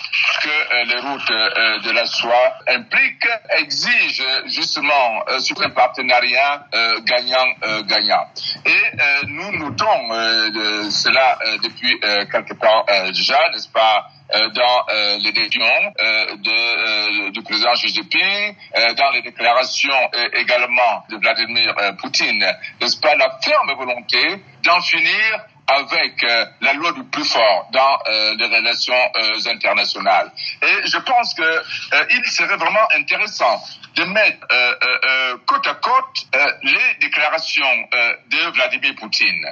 que 0.43 0.85
les 0.85 1.01
routes 1.01 1.85
de 1.85 1.91
la 1.93 2.07
soie 2.07 2.55
impliquent 2.69 3.29
exige 3.59 4.23
justement 4.47 5.25
sur 5.39 5.61
un 5.63 5.71
partenariat 5.71 6.67
gagnant-gagnant. 7.05 8.27
Et 8.67 9.27
nous 9.29 9.53
notons 9.59 10.91
cela 10.91 11.39
depuis 11.63 11.99
quelque 12.31 12.55
temps 12.55 12.85
déjà, 13.13 13.49
n'est-ce 13.51 13.69
pas 13.69 14.07
euh, 14.07 14.16
dans 14.33 14.85
euh, 14.91 15.19
les 15.19 15.33
décisions 15.33 15.65
euh, 15.65 16.37
de, 16.37 17.31
du 17.31 17.43
président 17.43 17.73
Xi 17.75 17.89
Jinping, 17.89 18.57
dans 18.97 19.11
les 19.11 19.23
déclarations 19.23 20.11
également 20.35 21.05
de 21.09 21.17
Vladimir 21.17 21.75
Poutine, 22.01 22.45
n'est-ce 22.81 23.01
pas 23.01 23.15
la 23.15 23.39
ferme 23.43 23.73
volonté 23.77 24.43
d'en 24.65 24.81
finir 24.81 25.47
avec 25.69 26.25
la 26.61 26.73
loi 26.75 26.93
du 26.93 27.05
plus 27.05 27.25
fort 27.25 27.69
dans 27.73 27.99
les 28.37 28.47
relations 28.47 29.11
internationales. 29.47 30.31
Et 30.63 30.87
je 30.87 30.99
pense 30.99 31.35
que 31.35 31.63
il 32.11 32.25
serait 32.27 32.57
vraiment 32.57 32.87
intéressant 32.95 33.61
de 33.97 34.05
mettre 34.05 34.47
euh, 34.53 34.75
euh, 34.85 34.99
euh, 35.05 35.37
côte 35.47 35.67
à 35.67 35.75
côte 35.75 36.27
les 36.63 36.95
déclarations 37.01 37.89
de 38.29 38.53
Vladimir 38.53 38.95
Poutine, 38.97 39.47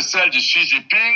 celles 0.00 0.30
de 0.30 0.38
Xi 0.38 0.66
Jinping 0.66 1.14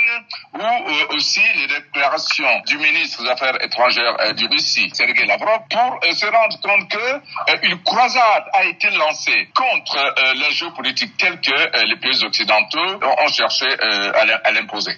ou 0.53 1.15
aussi 1.15 1.41
les 1.55 1.67
déclarations 1.67 2.61
du 2.67 2.77
ministre 2.77 3.23
des 3.23 3.29
Affaires 3.29 3.61
étrangères 3.63 4.33
du 4.35 4.45
Russie, 4.45 4.89
Sergei 4.93 5.25
Lavrov, 5.25 5.61
pour 5.69 5.99
se 6.13 6.25
rendre 6.25 6.61
compte 6.61 6.89
que 6.89 7.65
une 7.67 7.81
croisade 7.81 8.45
a 8.53 8.65
été 8.65 8.89
lancée 8.91 9.49
contre 9.55 10.13
la 10.35 10.49
géopolitique 10.51 11.17
telle 11.17 11.39
que 11.41 11.85
les 11.85 11.95
pays 11.97 12.23
occidentaux 12.23 12.99
ont 13.01 13.27
cherché 13.29 13.67
à 13.79 14.44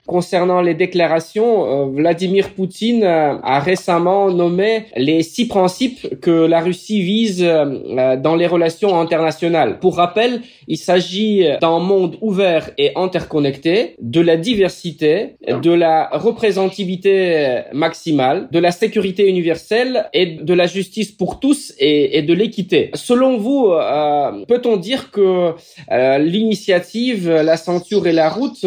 Concernant 0.06 0.62
les 0.62 0.74
déclarations, 0.74 1.88
Vladimir 1.92 2.50
Poutine 2.50 3.04
a 3.04 3.60
récemment 3.60 4.30
nommé 4.32 4.86
les 4.96 5.24
six 5.24 5.48
principes 5.48 6.20
que 6.22 6.46
la 6.46 6.60
Russie 6.62 7.02
vise 7.02 7.44
euh, 7.44 8.16
dans 8.18 8.36
les 8.36 8.48
relations 8.48 9.00
internationales. 9.00 9.80
Pour 9.80 9.98
rappel, 9.98 10.42
il 10.68 10.78
s'agit 10.78 11.46
d'un 11.62 11.80
monde 11.80 12.18
ouvert 12.22 12.70
et 12.78 12.92
interconnecté, 12.96 13.96
de 14.00 14.22
la 14.22 14.38
diversité, 14.38 15.38
de 15.48 15.72
la 15.72 16.10
représentativité 16.12 17.62
maximale, 17.74 18.48
de 18.52 18.60
la 18.60 18.72
sécurité 18.72 19.28
universelle 19.28 20.10
et 20.14 20.26
de 20.26 20.54
la 20.54 20.68
justice 20.68 21.12
pour 21.12 21.40
tous 21.40 21.74
et, 21.80 22.22
de 22.22 22.34
l'équité. 22.34 22.92
Selon 22.94 23.38
vous, 23.38 23.72
euh, 23.72 24.46
peut-on 24.48 24.78
dire 24.78 25.12
que 25.12 25.54
euh, 25.92 26.18
l'initiative 26.18 27.30
La 27.30 27.58
ceinture 27.58 28.08
et 28.08 28.14
la 28.14 28.30
route 28.30 28.66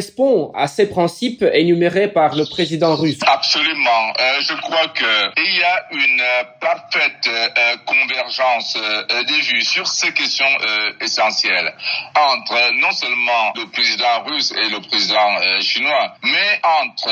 correspond 0.00 0.52
à 0.54 0.66
ces 0.66 0.88
principes 0.88 1.44
énumérés 1.52 2.08
par 2.08 2.34
le 2.34 2.44
président 2.44 2.96
russe 2.96 3.18
Absolument. 3.26 4.12
je 4.40 4.54
crois 4.54 4.88
qu'il 4.88 5.56
y 5.56 5.62
a 5.62 5.86
une 5.92 6.22
parfaite 6.60 7.28
convergence 7.84 8.76
euh, 8.76 9.24
des 9.24 9.40
vues 9.40 9.62
sur 9.62 9.86
ces 9.86 10.12
questions 10.12 10.46
euh, 10.46 10.92
essentielles 11.00 11.74
entre 12.14 12.72
non 12.74 12.92
seulement 12.92 13.52
le 13.56 13.66
président 13.70 14.24
russe 14.24 14.52
et 14.52 14.68
le 14.68 14.80
président 14.80 15.36
euh, 15.36 15.60
chinois, 15.60 16.14
mais 16.22 16.60
entre 16.82 17.10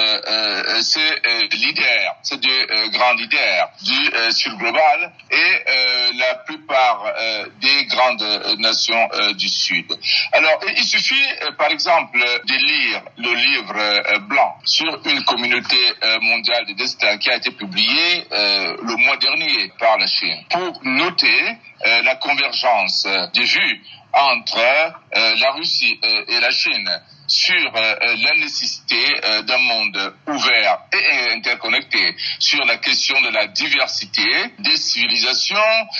ces 0.82 1.56
leaders, 1.56 2.14
ces 2.22 2.36
deux 2.36 2.66
grands 2.92 3.14
leaders 3.14 3.68
du 3.82 4.32
Sud 4.32 4.56
global 4.58 5.12
et 5.30 6.18
la 6.18 6.34
plupart 6.46 7.12
des 7.60 7.84
grandes 7.86 8.58
nations 8.58 9.08
du 9.36 9.48
Sud. 9.48 9.86
Alors, 10.32 10.60
il 10.76 10.84
suffit, 10.84 11.26
par 11.56 11.70
exemple, 11.70 12.18
de 12.18 12.54
lire 12.54 12.77
le 13.16 13.34
livre 13.34 14.18
blanc 14.28 14.56
sur 14.64 15.00
une 15.06 15.22
communauté 15.24 15.76
mondiale 16.20 16.66
de 16.66 16.72
destin 16.74 17.16
qui 17.18 17.30
a 17.30 17.36
été 17.36 17.50
publié 17.50 18.24
le 18.30 18.96
mois 19.04 19.16
dernier 19.16 19.72
par 19.78 19.98
la 19.98 20.06
Chine. 20.06 20.44
Pour 20.50 20.80
noter 20.84 21.58
euh, 21.86 22.02
la 22.02 22.16
convergence 22.16 23.06
des 23.34 23.44
vues 23.44 23.80
entre 24.12 24.58
euh, 24.58 25.34
la 25.36 25.52
Russie 25.52 25.98
euh, 26.02 26.24
et 26.26 26.40
la 26.40 26.50
Chine 26.50 26.90
sur 27.28 27.72
la 27.74 28.34
nécessité 28.36 28.96
d'un 29.42 29.58
monde 29.58 30.14
ouvert 30.28 30.78
et 30.94 31.32
interconnecté, 31.32 32.16
sur 32.38 32.64
la 32.64 32.78
question 32.78 33.20
de 33.20 33.28
la 33.28 33.48
diversité 33.48 34.24
des 34.58 34.76
civilisations, 34.78 35.58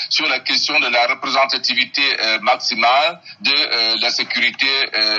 sur 0.09 0.27
la 0.27 0.41
question 0.41 0.81
de 0.81 0.89
la 0.89 1.07
représentativité 1.07 2.01
maximale 2.41 3.21
de 3.43 4.01
la 4.01 4.09
sécurité 4.09 4.71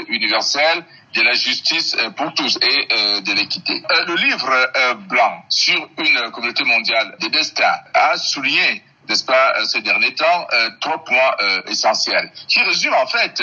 universelle 0.08 0.84
de 1.14 1.22
la 1.22 1.34
justice 1.34 1.96
pour 2.16 2.34
tous 2.34 2.58
et 2.62 3.22
de 3.22 3.34
l'équité. 3.34 3.82
le 4.08 4.16
livre 4.16 4.72
blanc 5.08 5.44
sur 5.50 5.90
une 5.98 6.32
communauté 6.32 6.64
mondiale 6.64 7.16
de 7.20 7.28
destin 7.28 7.74
a 7.94 8.18
souligné 8.18 8.84
n'est-ce 9.10 9.26
pas, 9.26 9.56
euh, 9.58 9.66
ces 9.66 9.82
derniers 9.82 10.14
temps, 10.14 10.48
euh, 10.54 10.70
trois 10.80 11.04
points 11.04 11.36
euh, 11.42 11.62
essentiels 11.68 12.32
qui 12.48 12.62
résument 12.62 13.02
en 13.02 13.08
fait 13.08 13.42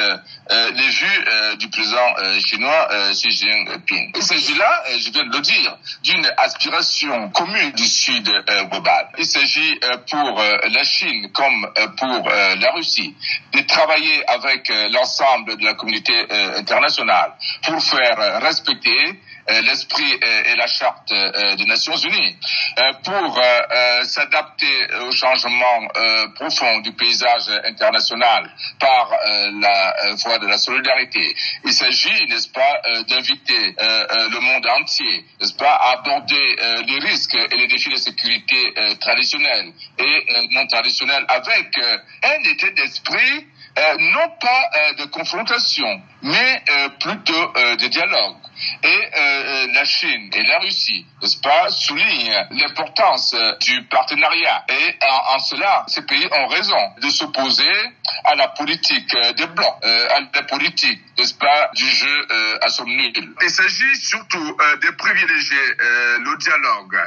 les 0.48 0.88
vues 0.88 1.56
du 1.58 1.68
président 1.68 2.14
chinois 2.38 2.88
Xi 3.10 3.30
Jinping. 3.30 4.12
Il 4.14 4.22
s'agit 4.22 4.54
là, 4.54 4.84
je 4.96 5.10
viens 5.10 5.24
de 5.24 5.32
le 5.32 5.40
dire, 5.40 5.76
d'une 6.04 6.24
aspiration 6.36 7.30
commune 7.30 7.72
du 7.72 7.86
Sud 7.86 8.30
global. 8.70 9.08
Il 9.18 9.26
s'agit 9.26 9.80
pour 10.08 10.40
la 10.70 10.84
Chine 10.84 11.32
comme 11.32 11.68
pour 11.96 12.28
la 12.28 12.70
Russie 12.72 13.14
de 13.52 13.60
travailler 13.62 14.24
avec 14.28 14.70
l'ensemble 14.92 15.56
de 15.56 15.64
la 15.64 15.74
communauté 15.74 16.14
internationale 16.56 17.32
pour 17.64 17.82
faire 17.82 18.40
respecter 18.40 19.18
l'esprit 19.49 20.12
et 20.22 20.57
la 20.57 20.66
charte 20.66 21.12
euh, 21.12 21.57
des 21.57 21.66
Nations 21.66 21.97
Unies 21.97 22.36
euh, 22.78 22.92
pour 23.05 23.40
s'adapter 24.03 24.86
au 25.07 25.12
changement 25.12 25.88
profond 26.34 26.78
du 26.80 26.92
paysage 26.92 27.49
international 27.64 28.51
par 28.78 29.11
la 29.61 30.14
voie 30.24 30.38
de 30.38 30.47
la 30.47 30.59
solidarité. 30.59 31.34
Il 31.64 31.72
s'agit, 31.72 32.26
n'est-ce 32.28 32.49
pas, 32.49 32.80
d'inviter 33.09 33.74
le 33.78 34.40
monde 34.40 34.66
entier, 34.66 35.24
n'est-ce 35.40 35.55
pas, 35.55 35.74
à 35.74 35.99
aborder 35.99 36.57
les 36.86 36.99
risques 36.99 37.34
et 37.34 37.57
les 37.57 37.66
défis 37.66 37.90
de 37.90 37.97
sécurité 37.97 38.74
traditionnels 39.01 39.72
et 39.99 40.26
non 40.53 40.66
traditionnels 40.66 41.24
avec 41.28 41.78
un 42.22 42.51
état 42.51 42.70
d'esprit 42.70 43.47
non 43.99 44.28
pas 44.40 44.70
de 44.99 45.05
confrontation, 45.07 46.03
mais 46.22 46.62
plutôt 47.01 47.53
de 47.55 47.86
dialogue. 47.86 48.36
Et 48.82 48.88
euh, 48.88 49.18
euh, 49.18 49.66
la 49.74 49.84
Chine 49.84 50.30
et 50.32 50.42
la 50.44 50.59
Russie, 50.59 51.07
n'est-ce 51.20 51.40
pas, 51.40 51.68
soulignent 51.70 52.46
l'importance 52.50 53.34
euh, 53.34 53.57
du 53.61 53.82
partenariat. 53.84 54.64
Et 54.68 54.94
en, 55.34 55.38
cela, 55.38 55.84
ces 55.88 56.02
pays 56.02 56.26
ont 56.32 56.46
raison 56.46 56.78
de 57.02 57.09
s'opposer 57.09 57.72
à 58.24 58.34
la 58.34 58.48
politique 58.48 59.14
des 59.36 59.46
Blancs, 59.46 59.76
à 59.82 60.20
la 60.34 60.42
politique, 60.44 61.00
n'est-ce 61.18 61.34
pas, 61.34 61.70
du 61.74 61.86
jeu 61.86 62.26
à 62.62 62.68
son 62.68 62.84
nul. 62.84 63.34
Il 63.42 63.50
s'agit 63.50 63.96
surtout 63.96 64.57
de 64.82 64.90
privilégier 64.96 65.76
le 66.18 66.36
dialogue 66.38 66.98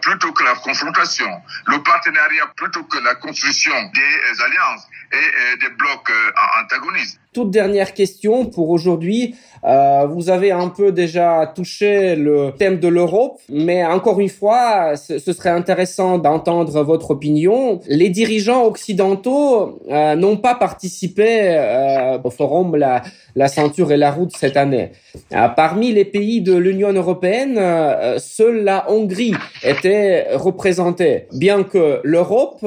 plutôt 0.00 0.32
que 0.32 0.44
la 0.44 0.54
confrontation, 0.54 1.42
le 1.66 1.82
partenariat 1.82 2.46
plutôt 2.56 2.84
que 2.84 2.98
la 2.98 3.14
construction 3.16 3.74
des 3.94 4.42
alliances 4.42 4.86
et 5.12 5.56
des 5.58 5.70
blocs 5.70 6.12
antagonistes. 6.60 7.20
Toute 7.34 7.50
dernière 7.50 7.94
question 7.94 8.46
pour 8.46 8.70
aujourd'hui. 8.70 9.34
Euh, 9.64 10.06
vous 10.06 10.28
avez 10.28 10.52
un 10.52 10.68
peu 10.68 10.92
déjà 10.92 11.50
touché 11.54 12.16
le 12.16 12.52
thème 12.56 12.78
de 12.78 12.88
l'Europe, 12.88 13.40
mais 13.48 13.84
encore 13.84 14.20
une 14.20 14.28
fois, 14.28 14.94
ce, 14.96 15.18
serait 15.18 15.50
intéressant 15.50 16.18
d'entendre 16.18 16.82
votre 16.82 17.12
opinion. 17.12 17.80
Les 17.88 18.10
dirigeants 18.10 18.64
occidentaux 18.64 19.80
euh, 19.90 20.14
n'ont 20.16 20.36
pas 20.36 20.54
participé 20.54 21.56
euh, 21.56 22.18
au 22.22 22.30
forum 22.30 22.76
la, 22.76 23.02
la 23.34 23.48
ceinture 23.48 23.90
et 23.90 23.96
la 23.96 24.10
route 24.10 24.36
cette 24.36 24.56
année. 24.56 24.92
Euh, 25.32 25.48
parmi 25.48 25.92
les 25.92 26.04
pays 26.04 26.42
de 26.42 26.54
l'Union 26.54 26.92
européenne, 26.92 27.56
euh, 27.58 28.18
seule 28.18 28.64
la 28.64 28.90
Hongrie 28.90 29.34
était 29.62 30.28
représentée, 30.34 31.26
bien 31.32 31.62
que 31.62 32.00
l'Europe 32.04 32.64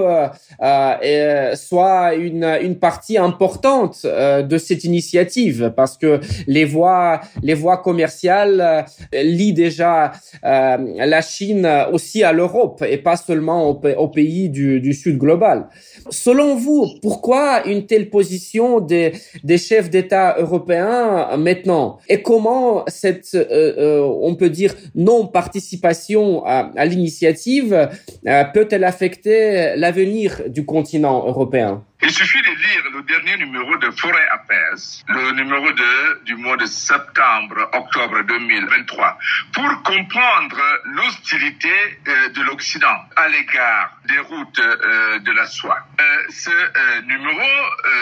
soit 1.56 2.16
une, 2.16 2.58
une 2.62 2.80
partie 2.80 3.18
importante 3.18 4.04
de 4.04 4.57
de 4.58 4.62
cette 4.64 4.84
initiative 4.84 5.74
parce 5.76 5.98
que 5.98 6.20
les 6.48 6.66
voies, 6.66 7.22
les 7.42 7.54
voies 7.54 7.78
commerciales 7.78 8.86
lient 9.14 9.54
déjà 9.54 10.12
la 10.44 11.22
Chine 11.22 11.68
aussi 11.92 12.24
à 12.24 12.32
l'Europe 12.32 12.84
et 12.88 12.98
pas 12.98 13.18
seulement 13.18 13.70
aux, 13.70 14.08
pays 14.08 14.50
du, 14.50 14.80
du 14.82 14.94
Sud 14.94 15.18
global. 15.18 15.68
Selon 16.10 16.56
vous, 16.56 16.88
pourquoi 17.02 17.68
une 17.68 17.86
telle 17.86 18.10
position 18.10 18.80
des, 18.80 19.14
des 19.44 19.58
chefs 19.58 19.90
d'État 19.90 20.36
européens 20.40 21.36
maintenant? 21.38 22.00
Et 22.10 22.22
comment 22.22 22.86
cette, 22.88 23.36
euh, 23.36 23.46
euh, 23.78 24.02
on 24.22 24.36
peut 24.36 24.50
dire, 24.50 24.74
non-participation 24.96 26.46
à, 26.46 26.72
à 26.76 26.86
l'initiative 26.86 27.74
euh, 27.74 28.44
peut-elle 28.54 28.84
affecter 28.84 29.76
l'avenir 29.76 30.42
du 30.48 30.66
continent 30.66 31.26
européen? 31.28 31.84
Il 32.02 32.12
suffit 32.12 32.42
de 32.42 32.52
lire 32.52 32.84
le 32.94 33.02
dernier 33.04 33.38
numéro 33.38 33.76
de 33.78 33.90
Foreign 33.90 34.28
Affairs, 34.32 35.04
le 35.08 35.32
numéro 35.32 35.72
2 35.72 36.22
du 36.26 36.36
mois 36.36 36.56
de 36.56 36.66
septembre-octobre 36.66 38.22
2023, 38.22 39.18
pour 39.54 39.84
comprendre 39.84 40.62
l'hostilité 40.86 41.72
euh, 42.08 42.30
de 42.30 42.42
l'Occident 42.44 42.98
à 43.16 43.28
l'égard 43.30 43.98
des 44.06 44.20
routes 44.20 44.60
euh, 44.60 45.18
de 45.20 45.32
la 45.32 45.48
soie. 45.48 45.80
Euh, 46.00 46.04
ce 46.30 47.02
numéro 47.02 47.50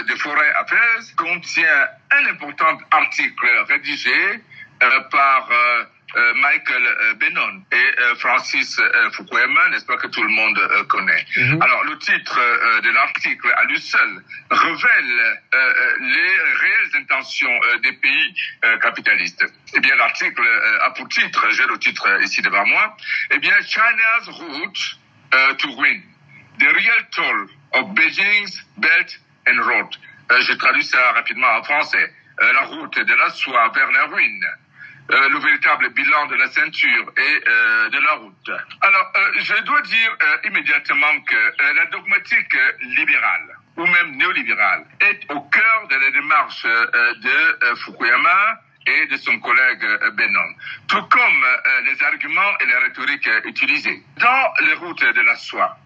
de 0.09 0.15
Foreign 0.15 0.53
Affairs 0.57 1.15
contient 1.15 1.87
un 2.11 2.25
important 2.31 2.77
article 2.91 3.47
rédigé 3.69 4.41
par 5.09 5.49
Michael 6.35 6.85
euh, 6.85 7.13
Benon 7.15 7.61
et 7.71 7.75
euh, 7.75 8.15
Francis 8.15 8.79
Fukuyama, 9.13 9.69
n'est-ce 9.69 9.85
pas 9.85 9.97
que 9.97 10.07
tout 10.07 10.23
le 10.23 10.29
monde 10.29 10.59
connaît. 10.87 11.25
Mhm. 11.35 11.61
Alors 11.61 11.83
le 11.83 11.97
titre 11.97 12.39
de 12.83 12.89
l'article 12.91 13.53
à 13.57 13.65
lui 13.65 13.79
seul 13.79 14.23
révèle 14.49 15.41
les 15.99 16.37
réelles 16.61 17.01
intentions 17.01 17.59
des 17.83 17.93
pays 17.93 18.35
capitalistes. 18.81 19.45
Eh 19.73 19.79
bien 19.79 19.95
l'article 19.95 20.43
a 20.81 20.91
pour 20.91 21.07
titre, 21.09 21.47
j'ai 21.51 21.65
le 21.65 21.77
titre 21.79 22.07
ici 22.21 22.41
devant 22.41 22.65
moi, 22.65 22.95
eh 23.31 23.39
bien 23.39 23.53
China's 23.61 24.27
route 24.29 24.97
to 25.57 25.67
win, 25.77 26.01
the 26.59 26.65
real 26.65 27.03
toll 27.11 27.47
of 27.73 27.93
Beijing's 27.93 28.63
Belt 28.77 29.19
and 29.47 29.61
Road. 29.61 29.95
je 30.29 30.53
traduis 30.53 30.83
ça 30.85 31.11
rapidement 31.11 31.51
en 31.57 31.63
français. 31.63 32.11
la 32.39 32.61
route 32.61 32.99
de 32.99 33.13
la 33.13 33.29
soie 33.29 33.71
vers 33.73 33.91
la 33.91 34.05
ruine. 34.05 34.45
Euh, 35.11 35.29
le 35.29 35.37
véritable 35.37 35.89
bilan 35.89 36.25
de 36.25 36.35
la 36.35 36.47
ceinture 36.47 37.13
et 37.15 37.47
euh, 37.47 37.89
de 37.89 37.99
la 37.99 38.13
route. 38.13 38.49
Alors, 38.81 39.11
euh, 39.15 39.31
je 39.37 39.61
dois 39.61 39.81
dire 39.81 40.17
immédiatement 40.45 41.21
que 41.27 41.35
la 41.75 41.85
dogmatique 41.91 42.57
libérale 42.97 43.55
ou 43.77 43.85
même 43.85 44.17
néolibérale 44.17 44.83
est 45.01 45.31
au 45.31 45.41
cœur 45.41 45.87
de 45.89 45.95
la 45.95 46.09
démarche 46.09 46.63
de 46.63 47.75
Fukuyama 47.75 48.59
et 48.87 49.05
de 49.05 49.17
son 49.17 49.37
collègue 49.39 49.85
Benon, 50.13 50.55
tout 50.87 51.03
comme 51.03 51.45
les 51.85 52.01
arguments 52.03 52.57
et 52.61 52.65
les 52.65 52.77
rhétoriques 52.77 53.29
utilisées. 53.43 54.01
Dans 54.17 54.53
les 54.65 54.73
routes 54.73 55.03
de 55.03 55.21
la 55.21 55.35
soie, 55.35 55.77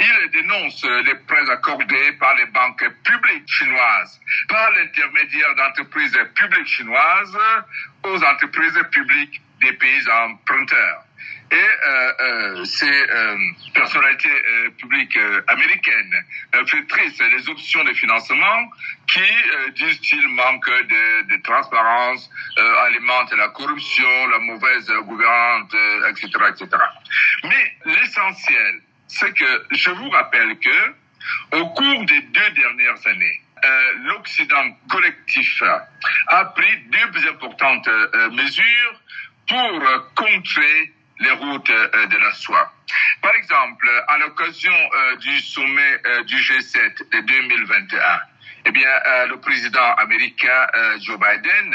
il 0.00 0.30
dénonce 0.30 0.84
les 1.04 1.14
prêts 1.26 1.50
accordés 1.50 2.12
par 2.18 2.34
les 2.36 2.46
banques 2.46 2.84
publiques 3.04 3.48
chinoises, 3.48 4.20
par 4.48 4.70
l'intermédiaire 4.72 5.54
d'entreprises 5.56 6.18
publiques 6.34 6.66
chinoises 6.66 7.38
aux 8.02 8.22
entreprises 8.22 8.78
publiques 8.90 9.40
des 9.60 9.72
pays 9.72 10.02
emprunteurs. 10.10 11.04
Et 11.50 11.56
euh, 11.56 12.12
euh, 12.20 12.64
ces 12.64 12.90
euh, 12.90 13.36
personnalités 13.74 14.30
publiques 14.78 15.18
américaines 15.46 16.24
filtrissent 16.66 17.20
les 17.20 17.48
options 17.48 17.84
de 17.84 17.92
financement 17.92 18.70
qui, 19.06 19.20
disent-ils, 19.76 20.28
manquent 20.28 20.88
de, 20.88 21.36
de 21.36 21.42
transparence, 21.42 22.28
alimentent 22.86 23.32
la 23.36 23.48
corruption, 23.48 24.26
la 24.28 24.38
mauvaise 24.38 24.90
gouvernance, 25.04 25.72
etc., 26.08 26.28
etc. 26.48 26.68
Mais 27.44 27.72
l'essentiel, 27.84 28.80
c'est 29.14 29.32
que 29.32 29.66
je 29.70 29.90
vous 29.90 30.10
rappelle 30.10 30.58
que 30.58 30.94
au 31.52 31.66
cours 31.68 32.04
des 32.04 32.20
deux 32.20 32.50
dernières 32.50 33.06
années, 33.06 33.40
euh, 33.64 33.92
l'Occident 34.04 34.76
collectif 34.90 35.62
a 36.26 36.44
pris 36.46 36.78
deux 36.90 37.28
importantes 37.28 37.88
euh, 37.88 38.30
mesures 38.30 39.00
pour 39.48 39.82
contrer 40.14 40.92
les 41.20 41.30
routes 41.30 41.70
euh, 41.70 42.06
de 42.06 42.18
la 42.18 42.32
soie. 42.32 42.72
Par 43.22 43.34
exemple, 43.34 43.88
à 44.08 44.18
l'occasion 44.18 44.74
du 45.20 45.40
sommet 45.40 45.98
du 46.26 46.36
G7 46.36 47.10
de 47.10 47.20
2021, 47.20 48.20
eh 48.66 48.70
bien, 48.70 48.90
le 49.28 49.36
président 49.40 49.94
américain 49.94 50.66
Joe 51.00 51.18
Biden 51.18 51.74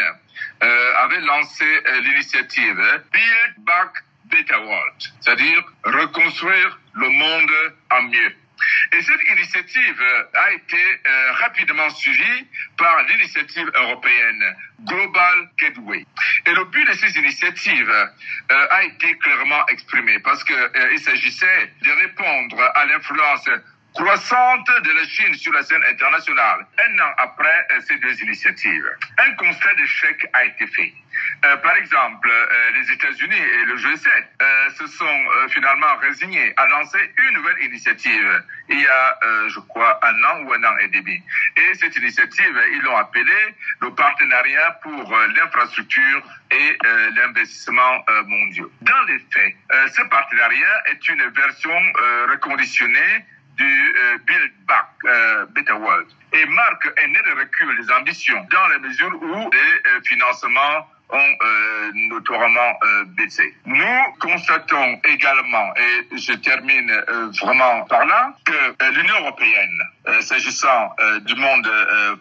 avait 0.62 1.22
lancé 1.22 1.66
l'initiative 2.04 2.76
Build 3.12 3.56
Back 3.66 4.04
Better 4.26 4.56
World, 4.56 4.96
c'est-à-dire 5.20 5.64
reconstruire 5.84 6.80
le 7.00 7.10
monde 7.10 7.52
en 7.92 8.02
mieux. 8.04 8.36
Et 8.92 9.02
cette 9.02 9.24
initiative 9.32 10.04
a 10.34 10.52
été 10.52 10.78
euh, 10.78 11.32
rapidement 11.34 11.90
suivie 11.92 12.48
par 12.78 13.04
l'initiative 13.04 13.72
européenne 13.74 14.56
Global 14.86 15.50
Gateway. 15.60 16.06
Et 16.46 16.54
le 16.54 16.66
but 16.66 16.86
de 16.86 16.94
ces 16.94 17.18
initiatives 17.18 17.90
euh, 17.90 18.68
a 18.70 18.84
été 18.84 19.16
clairement 19.18 19.66
exprimé 19.68 20.20
parce 20.20 20.44
qu'il 20.44 20.56
euh, 20.56 20.98
s'agissait 20.98 21.72
de 21.84 21.92
répondre 22.02 22.62
à 22.76 22.86
l'influence 22.86 23.50
croissante 23.94 24.68
de 24.84 24.92
la 24.92 25.06
Chine 25.06 25.34
sur 25.36 25.52
la 25.54 25.64
scène 25.64 25.84
internationale, 25.90 26.66
un 26.78 27.00
an 27.00 27.12
après 27.18 27.68
ces 27.88 27.98
deux 27.98 28.22
initiatives. 28.22 28.86
Un 29.18 29.34
constat 29.34 29.74
d'échec 29.76 30.28
a 30.34 30.46
été 30.46 30.68
fait. 30.68 30.94
Euh, 31.46 31.58
par 31.58 31.76
exemple, 31.78 32.30
euh, 32.30 32.72
les 32.76 32.92
États-Unis 32.92 33.38
et 33.38 33.66
le 33.66 33.76
G7 33.76 34.08
euh, 34.42 34.70
se 34.72 34.88
sont 34.88 35.26
finalement 35.50 35.96
résignés 36.02 36.54
à 36.58 36.68
lancer 36.68 37.00
une 37.18 37.36
nouvelle 37.36 37.64
initiative 37.64 38.44
il 38.70 38.80
y 38.80 38.88
a, 38.88 39.20
je 39.48 39.60
crois, 39.62 40.00
un 40.04 40.24
an 40.26 40.44
ou 40.44 40.54
un 40.54 40.64
an 40.64 40.78
et 40.78 40.88
demi. 40.90 41.24
Et 41.58 41.74
cette 41.74 41.96
initiative, 41.96 42.62
ils 42.72 42.82
l'ont 42.84 42.98
appelée 42.98 43.56
le 43.82 43.92
partenariat 43.96 44.80
pour 44.84 45.18
l'infrastructure 45.36 46.22
et 46.52 46.78
l'investissement 47.16 48.06
mondiaux. 48.28 48.72
Dans 48.82 49.02
les 49.08 49.18
faits, 49.32 49.56
ce 49.92 50.04
partenariat 50.04 50.84
est 50.92 51.10
une 51.10 51.30
version 51.30 51.82
reconditionnée 52.30 53.26
du 53.58 53.96
Build 54.28 54.52
Back 54.68 55.50
Better 55.50 55.74
World 55.74 56.08
et 56.34 56.46
marque 56.46 56.92
un 57.04 57.08
net 57.08 57.26
recul 57.40 57.76
des 57.82 57.92
ambitions 57.92 58.46
dans 58.52 58.68
la 58.68 58.78
mesure 58.78 59.20
où 59.20 59.50
les 59.50 60.02
financements 60.08 60.88
ont 61.12 61.36
euh, 61.42 61.92
notoirement 62.10 62.74
euh, 62.84 63.06
baissé. 63.18 63.56
Nous 63.66 64.14
constatons 64.20 65.00
également, 65.06 65.74
et 65.76 66.18
je 66.18 66.34
termine 66.34 66.92
euh, 66.92 67.32
vraiment 67.42 67.84
par 67.86 68.06
là, 68.06 68.34
que 68.46 68.92
l'Union 68.94 69.16
européenne, 69.22 69.80
s'agissant 70.22 70.96
du 71.22 71.36
monde 71.36 71.70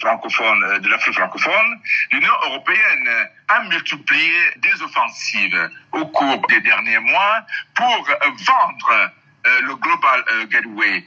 francophone, 0.00 0.78
de 0.80 0.88
l'Afrique 0.88 1.14
francophone, 1.14 1.80
l'Union 2.12 2.32
européenne 2.46 3.08
a 3.48 3.62
multiplié 3.64 4.32
des 4.56 4.82
offensives 4.82 5.70
au 5.92 6.06
cours 6.06 6.46
des 6.48 6.60
derniers 6.60 6.98
mois 6.98 7.46
pour 7.74 8.06
vendre 8.46 9.10
le 9.62 9.74
Global 9.76 10.24
Gateway. 10.50 11.04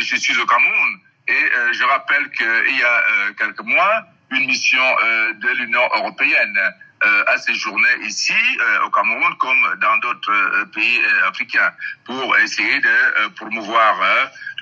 je 0.00 0.16
suis 0.16 0.36
au 0.38 0.46
Cameroun 0.46 1.00
et 1.28 1.50
je 1.72 1.84
rappelle 1.84 2.28
qu'il 2.30 2.76
y 2.76 2.82
a 2.82 3.32
quelques 3.38 3.60
mois, 3.60 4.02
une 4.30 4.46
mission 4.46 4.96
de 5.40 5.48
l'Union 5.58 5.88
européenne 5.94 6.58
euh, 7.06 7.24
à 7.28 7.38
séjourner 7.38 7.94
ici 8.02 8.32
euh, 8.32 8.86
au 8.86 8.90
Cameroun 8.90 9.32
comme 9.38 9.78
dans 9.80 9.96
d'autres 9.98 10.32
euh, 10.32 10.64
pays 10.74 11.00
africains 11.28 11.70
pour 12.04 12.36
essayer 12.38 12.80
de 12.80 13.28
promouvoir 13.36 13.94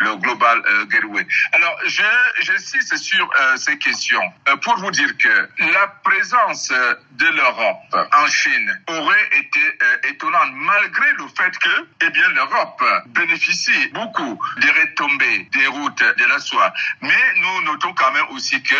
le 0.01 0.17
Global 0.17 0.63
Gateway. 0.89 1.27
Alors, 1.53 1.79
je 1.87 2.03
j'insiste 2.41 2.97
sur 2.97 3.29
ces 3.57 3.79
questions 3.79 4.33
pour 4.63 4.77
vous 4.79 4.91
dire 4.91 5.17
que 5.17 5.49
la 5.73 5.87
présence 6.03 6.73
de 7.13 7.27
l'Europe 7.27 8.09
en 8.13 8.27
Chine 8.27 8.81
aurait 8.89 9.29
été 9.39 9.61
étonnante 10.09 10.51
malgré 10.53 11.13
le 11.13 11.27
fait 11.29 11.57
que, 11.59 11.87
eh 12.03 12.11
bien, 12.11 12.29
l'Europe 12.31 12.85
bénéficie 13.07 13.89
beaucoup 13.93 14.39
des 14.61 14.71
retombées 14.71 15.49
des 15.53 15.67
routes 15.67 16.03
de 16.03 16.25
la 16.25 16.39
soie. 16.39 16.73
Mais 17.01 17.35
nous 17.37 17.63
notons 17.63 17.95
quand 17.95 18.13
même 18.13 18.27
aussi 18.31 18.63
que 18.63 18.75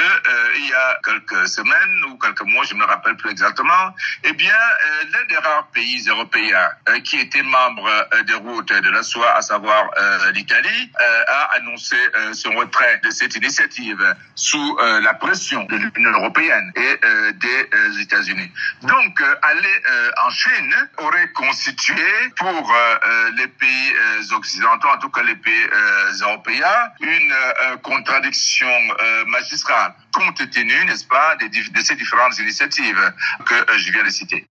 il 0.57 0.69
y 0.69 0.75
a 0.75 0.99
quelques 1.05 1.49
semaines 1.49 2.05
ou 2.09 2.19
quelques 2.19 2.43
mois, 2.43 2.65
je 2.65 2.75
me 2.75 2.85
rappelle 2.85 3.17
plus 3.17 3.31
exactement 3.31 3.95
eh 4.25 4.33
bien, 4.33 4.53
euh, 4.53 5.05
l'un 5.13 5.25
des 5.27 5.37
rares 5.37 5.69
pays 5.69 6.05
européens 6.09 6.71
euh, 6.89 7.01
qui 7.01 7.19
était 7.19 7.43
membre 7.43 7.89
euh, 7.89 8.23
des 8.23 8.35
routes 8.35 8.73
de 8.73 8.91
la 8.91 9.03
soie, 9.03 9.33
à 9.37 9.43
savoir 9.43 9.91
l'Italie, 10.33 10.91
a 11.27 11.57
annoncé 11.57 11.97
son 12.33 12.51
retrait 12.55 13.01
de 13.05 13.11
cette 13.11 13.35
initiative 13.37 14.03
sous 14.35 14.79
la 15.03 15.15
pression 15.15 15.65
de 15.65 15.77
l'Union 15.77 16.11
européenne 16.13 16.73
et 16.77 17.01
des 17.35 18.01
États-Unis. 18.01 18.51
Donc, 18.83 19.23
aller 19.43 19.83
en 20.25 20.31
Chine 20.31 20.75
aurait 20.99 21.29
constitué 21.29 22.05
pour 22.37 22.75
les 23.37 23.47
pays 23.49 23.93
occidentaux, 24.33 24.89
en 24.89 24.99
tout 24.99 25.11
cas 25.11 25.23
les 25.23 25.37
pays 25.37 25.69
européens, 26.23 26.89
une 27.01 27.35
contradiction 27.83 28.69
magistrale 29.27 29.95
compte 30.15 30.51
tenu, 30.51 30.85
n'est-ce 30.87 31.07
pas, 31.07 31.37
de, 31.37 31.81
ces 31.83 31.97
différentes 31.97 32.39
initiatives 32.39 33.13
que 33.45 33.55
je 33.79 33.93
viens 33.93 34.05
de 34.05 34.11
citer. 34.11 34.47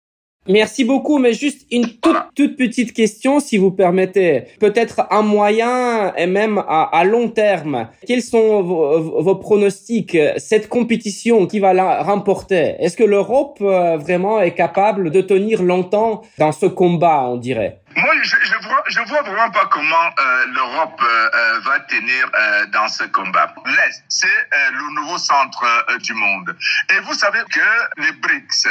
Merci 0.48 0.86
beaucoup, 0.86 1.20
mais 1.20 1.34
juste 1.34 1.68
une 1.72 1.86
toute, 1.86 2.58
petite 2.58 2.94
question, 2.94 3.40
si 3.40 3.58
vous 3.58 3.70
permettez. 3.70 4.46
Peut-être 4.60 5.02
un 5.12 5.22
moyen 5.22 6.16
et 6.16 6.26
même 6.26 6.64
à, 6.68 7.04
long 7.06 7.30
terme. 7.30 7.90
Quels 8.08 8.24
sont 8.24 8.64
vos, 8.64 9.36
pronostics 9.36 10.18
Cette 10.38 10.68
compétition, 10.68 11.46
qui 11.46 11.60
va 11.60 11.74
la 11.74 12.02
remporter? 12.02 12.76
Est-ce 12.80 12.98
que 12.98 13.04
l'Europe 13.04 13.60
euh, 13.62 13.98
vraiment 13.98 14.42
est 14.42 14.56
capable 14.56 15.12
de 15.12 15.22
tenir 15.22 15.62
longtemps 15.62 16.24
dans 16.40 16.52
ce 16.52 16.66
combat, 16.66 17.28
on 17.30 17.38
dirait? 17.38 17.81
Moi, 17.96 18.14
je, 18.22 18.36
je 18.42 18.68
vois, 18.68 18.84
je 18.88 19.00
vois 19.02 19.22
vraiment 19.22 19.52
pas 19.52 19.66
comment 19.66 20.10
euh, 20.20 20.46
l'Europe 20.54 21.02
euh, 21.02 21.30
euh, 21.34 21.60
va 21.62 21.80
tenir 21.82 22.30
dans 22.70 22.88
ce 22.88 23.04
combat. 23.06 23.54
L'Est, 23.66 24.04
c'est 24.08 24.50
le 24.72 24.94
nouveau 24.96 25.18
centre 25.18 25.66
du 26.00 26.14
monde. 26.14 26.56
Et 26.90 27.00
vous 27.02 27.14
savez 27.14 27.40
que 27.52 28.02
les 28.02 28.12
BRICS, 28.14 28.68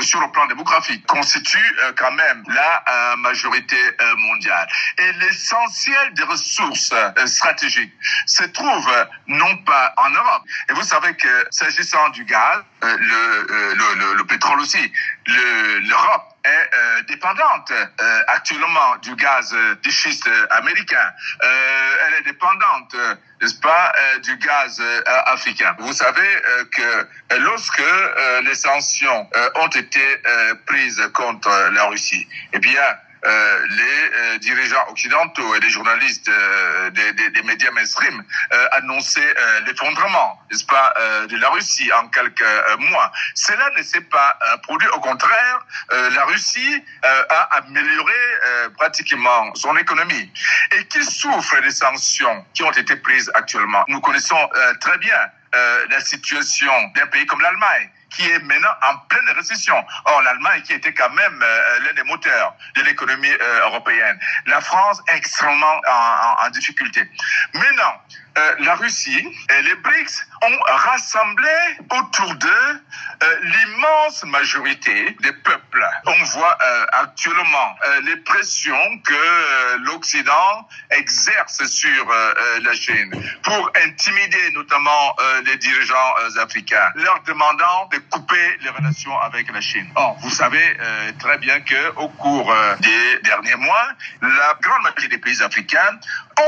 sur 0.00 0.20
le 0.20 0.30
plan 0.30 0.46
démographique, 0.46 1.06
constituent 1.06 1.76
quand 1.96 2.12
même 2.12 2.42
la 2.48 3.16
majorité 3.16 3.76
mondiale. 4.18 4.66
Et 4.98 5.12
l'essentiel 5.20 6.14
des 6.14 6.22
ressources 6.24 6.92
stratégiques 7.26 7.92
se 8.26 8.44
trouve 8.44 8.90
non 9.26 9.56
pas 9.58 9.94
en 9.98 10.10
Europe. 10.10 10.42
Et 10.70 10.72
vous 10.72 10.84
savez 10.84 11.14
que 11.16 11.46
s'agissant 11.50 12.08
du 12.10 12.24
gaz, 12.24 12.62
le, 12.82 12.96
le, 12.98 13.94
le, 13.94 14.14
le 14.14 14.24
pétrole 14.24 14.60
aussi, 14.60 14.92
l'Europe 15.26 16.31
est 16.44 16.48
euh, 16.74 17.02
dépendante 17.08 17.70
euh, 17.70 18.22
actuellement 18.26 18.96
du 19.02 19.14
gaz 19.16 19.52
euh, 19.54 19.74
de 19.82 19.90
schiste 19.90 20.28
américain. 20.50 21.12
elle 21.40 22.14
est 22.14 22.22
dépendante, 22.22 22.94
n'est-ce 23.40 23.60
pas, 23.60 23.92
du 24.22 24.36
gaz 24.36 24.82
africain. 25.26 25.74
Vous 25.78 25.92
savez 25.92 26.42
que 26.72 27.06
lorsque 27.38 27.82
les 28.42 28.54
sanctions 28.54 29.28
ont 29.56 29.68
été 29.68 30.22
prises 30.66 31.02
contre 31.14 31.50
la 31.72 31.84
Russie, 31.84 32.26
eh 32.52 32.58
bien, 32.58 32.82
euh, 33.24 33.66
les 33.70 34.10
euh, 34.34 34.38
dirigeants 34.38 34.84
occidentaux 34.88 35.54
et 35.54 35.60
les 35.60 35.70
journalistes 35.70 36.28
euh, 36.28 36.90
des, 36.90 37.42
médias 37.44 37.70
mainstream 37.70 38.22
annonçaient 38.72 39.34
l'effondrement, 39.66 40.40
n'est-ce 40.50 40.64
pas, 40.64 40.94
de 41.28 41.36
la 41.36 41.48
Russie 41.50 41.90
en 41.92 42.08
quelques 42.08 42.44
mois. 42.78 43.12
Cela 43.34 43.70
ne 43.76 43.82
s'est 43.82 44.02
pas 44.02 44.38
produit. 44.62 44.88
Au 44.88 45.00
contraire, 45.00 45.66
la 45.90 46.24
Russie 46.24 46.84
a 47.02 47.56
amélioré 47.56 48.12
pratiquement 48.78 49.54
son 49.54 49.76
économie. 49.76 50.30
Et 50.76 50.84
qu'il 50.86 51.04
souffre 51.04 51.60
des 51.62 51.70
sanctions 51.70 52.44
qui 52.54 52.62
ont 52.62 52.70
été 52.70 52.96
prises 52.96 53.30
actuellement. 53.34 53.84
Nous 53.88 54.00
connaissons 54.00 54.48
très 54.80 54.98
bien 54.98 55.18
la 55.90 56.00
situation 56.00 56.72
d'un 56.94 57.06
pays 57.06 57.26
comme 57.26 57.40
l'Allemagne 57.40 57.90
qui 58.14 58.28
est 58.30 58.38
maintenant 58.40 58.74
en 58.82 58.96
pleine 59.08 59.28
récession. 59.34 59.74
Or, 60.04 60.22
l'Allemagne 60.22 60.62
qui 60.62 60.72
était 60.72 60.92
quand 60.92 61.10
même 61.10 61.42
euh, 61.42 61.78
l'un 61.80 61.92
des 61.94 62.04
moteurs 62.04 62.54
de 62.76 62.82
l'économie 62.82 63.30
euh, 63.30 63.60
européenne. 63.66 64.18
La 64.46 64.60
France 64.60 65.02
extrêmement 65.08 65.80
en, 65.88 66.46
en 66.46 66.50
difficulté. 66.50 67.08
Maintenant, 67.54 68.00
euh, 68.38 68.54
la 68.60 68.76
Russie 68.76 69.26
et 69.50 69.62
les 69.62 69.74
BRICS 69.76 70.26
ont 70.42 70.58
rassemblé 70.66 71.50
autour 71.90 72.34
d'eux 72.36 72.48
euh, 73.22 73.36
l'immense 73.42 74.24
majorité 74.24 75.16
des 75.20 75.32
peuples. 75.32 75.86
On 76.06 76.24
voit 76.24 76.56
euh, 76.62 76.86
actuellement 76.92 77.76
les 78.04 78.16
pressions 78.16 78.98
que 79.04 79.78
l'Occident 79.84 80.68
exerce 80.90 81.64
sur 81.66 82.08
la 82.62 82.74
Chine 82.74 83.10
pour 83.42 83.70
intimider 83.84 84.50
notamment 84.52 85.16
les 85.44 85.56
dirigeants 85.56 86.14
africains, 86.40 86.90
leur 86.94 87.22
demandant 87.24 87.88
de 87.92 87.98
couper 88.10 88.58
les 88.62 88.70
relations 88.70 89.18
avec 89.20 89.52
la 89.52 89.60
Chine. 89.60 89.90
Or, 89.94 90.16
vous 90.20 90.30
savez 90.30 90.76
très 91.18 91.38
bien 91.38 91.60
que 91.60 91.94
au 91.96 92.08
cours 92.08 92.54
des 92.80 93.18
derniers 93.24 93.56
mois, 93.56 93.88
la 94.22 94.56
grande 94.60 94.82
majorité 94.82 95.08
des 95.08 95.18
pays 95.18 95.42
africains 95.42 95.98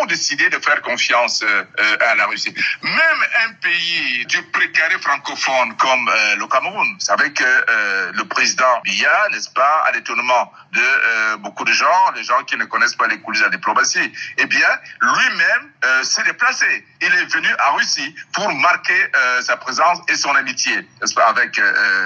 ont 0.00 0.06
décidé 0.06 0.48
de 0.50 0.58
faire 0.58 0.80
confiance 0.82 1.44
euh, 1.80 1.96
à 2.08 2.14
la 2.14 2.26
Russie. 2.26 2.54
Même 2.82 3.20
un 3.46 3.52
pays 3.54 4.24
du 4.26 4.40
précaré 4.44 4.96
francophone 5.00 5.74
comme 5.76 6.08
euh, 6.08 6.36
le 6.36 6.46
Cameroun, 6.46 6.86
que 7.34 7.44
euh, 7.44 8.12
le 8.14 8.24
président 8.26 8.80
Biya, 8.84 9.28
n'est-ce 9.32 9.50
pas, 9.50 9.82
à 9.86 9.90
l'étonnement 9.90 10.52
de 10.72 11.36
beaucoup 11.36 11.64
de 11.64 11.72
gens, 11.72 12.12
les 12.14 12.22
gens 12.22 12.42
qui 12.44 12.56
ne 12.56 12.64
connaissent 12.64 12.94
pas 12.96 13.06
les 13.06 13.20
coulisses 13.20 13.40
de 13.40 13.46
la 13.46 13.50
diplomatie, 13.50 14.12
eh 14.38 14.46
bien, 14.46 14.68
lui-même 15.00 15.70
s'est 16.02 16.24
déplacé. 16.24 16.84
Il 17.00 17.14
est 17.14 17.32
venu 17.32 17.48
à 17.58 17.70
Russie 17.72 18.14
pour 18.32 18.52
marquer 18.52 19.06
sa 19.42 19.56
présence 19.56 20.00
et 20.08 20.16
son 20.16 20.34
amitié, 20.34 20.74
n'est-ce 21.00 21.14
pas, 21.14 21.26
avec 21.26 21.60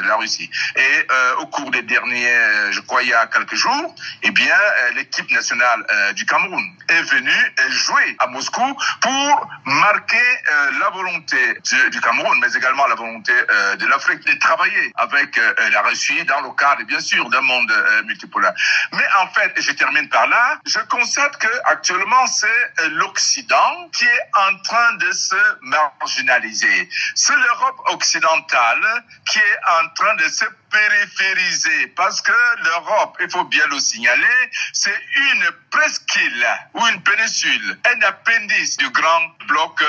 la 0.06 0.16
Russie. 0.16 0.50
Et 0.76 1.06
au 1.38 1.46
cours 1.46 1.70
des 1.70 1.80
derniers, 1.80 2.72
je 2.72 2.80
crois, 2.80 3.02
il 3.02 3.08
y 3.08 3.14
a 3.14 3.26
quelques 3.28 3.54
jours, 3.54 3.94
eh 4.22 4.30
bien, 4.32 4.56
l'équipe 4.96 5.30
nationale 5.30 5.86
du 6.14 6.26
Cameroun 6.26 6.62
est 6.88 7.02
venue 7.02 7.54
jouer 7.70 8.16
à 8.18 8.26
Moscou 8.26 8.76
pour 9.00 9.48
marquer 9.64 10.16
euh, 10.16 10.70
la 10.80 10.90
volonté 10.90 11.58
du, 11.90 12.00
Cameroun, 12.00 12.38
mais 12.40 12.52
également 12.52 12.86
la 12.86 12.94
volonté 12.94 13.32
euh, 13.32 13.76
de 13.76 13.86
l'Afrique 13.86 14.24
de 14.26 14.38
travailler 14.38 14.92
avec 14.96 15.36
euh, 15.38 15.54
la 15.70 15.82
Russie 15.82 16.24
dans 16.24 16.40
le 16.40 16.50
cadre, 16.52 16.82
bien 16.84 17.00
sûr, 17.00 17.28
d'un 17.30 17.40
monde 17.40 17.72
multipolaire. 18.04 18.52
Mais 18.92 19.04
en 19.20 19.28
fait, 19.28 19.52
je 19.60 19.72
termine 19.72 20.08
par 20.08 20.26
là, 20.26 20.58
je 20.64 20.78
constate 20.88 21.36
que 21.38 21.48
actuellement 21.64 22.26
c'est 22.26 22.88
l'Occident 22.90 23.88
qui 23.92 24.04
est 24.04 24.30
en 24.34 24.56
train 24.58 24.94
de 24.94 25.10
se 25.12 25.36
marginaliser. 25.62 26.88
C'est 27.14 27.36
l'Europe 27.36 27.80
occidentale 27.86 29.04
qui 29.26 29.38
est 29.38 29.82
en 29.82 29.88
train 29.94 30.14
de 30.14 30.28
se 30.28 30.44
périphérisé 30.70 31.88
parce 31.96 32.20
que 32.20 32.32
l'Europe, 32.64 33.16
il 33.20 33.30
faut 33.30 33.44
bien 33.44 33.66
le 33.68 33.78
signaler, 33.78 34.50
c'est 34.72 35.00
une 35.16 35.50
presqu'île 35.70 36.46
ou 36.74 36.86
une 36.86 37.02
péninsule, 37.02 37.78
un 37.84 38.02
appendice 38.02 38.76
du 38.76 38.88
grand 38.90 39.28
bloc 39.46 39.82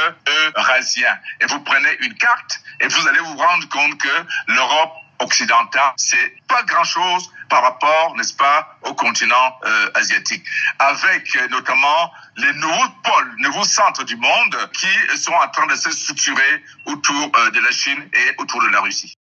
eurasien. 0.56 1.18
Et 1.42 1.46
vous 1.46 1.60
prenez 1.62 1.98
une 2.02 2.16
carte 2.16 2.62
et 2.80 2.88
vous 2.88 3.08
allez 3.08 3.20
vous 3.20 3.38
rendre 3.38 3.68
compte 3.70 3.98
que 3.98 4.26
l'Europe 4.48 4.94
occidentale, 5.20 5.94
c'est 5.98 6.34
pas 6.48 6.64
grand-chose 6.64 7.30
par 7.50 7.62
rapport, 7.62 8.16
n'est-ce 8.16 8.36
pas, 8.36 8.78
au 8.84 8.94
continent 8.94 9.60
euh, 9.66 9.92
asiatique, 9.96 10.44
avec 10.80 11.36
euh, 11.36 11.48
notamment 11.50 12.12
les 12.38 12.54
nouveaux 12.54 12.90
pôles, 13.04 13.36
nouveaux 13.40 13.64
centres 13.64 14.04
du 14.04 14.16
monde 14.16 14.70
qui 14.74 15.18
sont 15.18 15.34
en 15.34 15.48
train 15.50 15.68
de 15.68 15.76
se 15.76 15.92
structurer 15.92 16.64
autour 16.86 17.32
euh, 17.36 17.52
de 17.52 17.60
la 17.60 17.72
Chine 17.72 18.10
et 18.14 18.36
autour 18.38 18.62
de 18.64 18.70
la 18.70 18.82
Russie. 18.82 19.19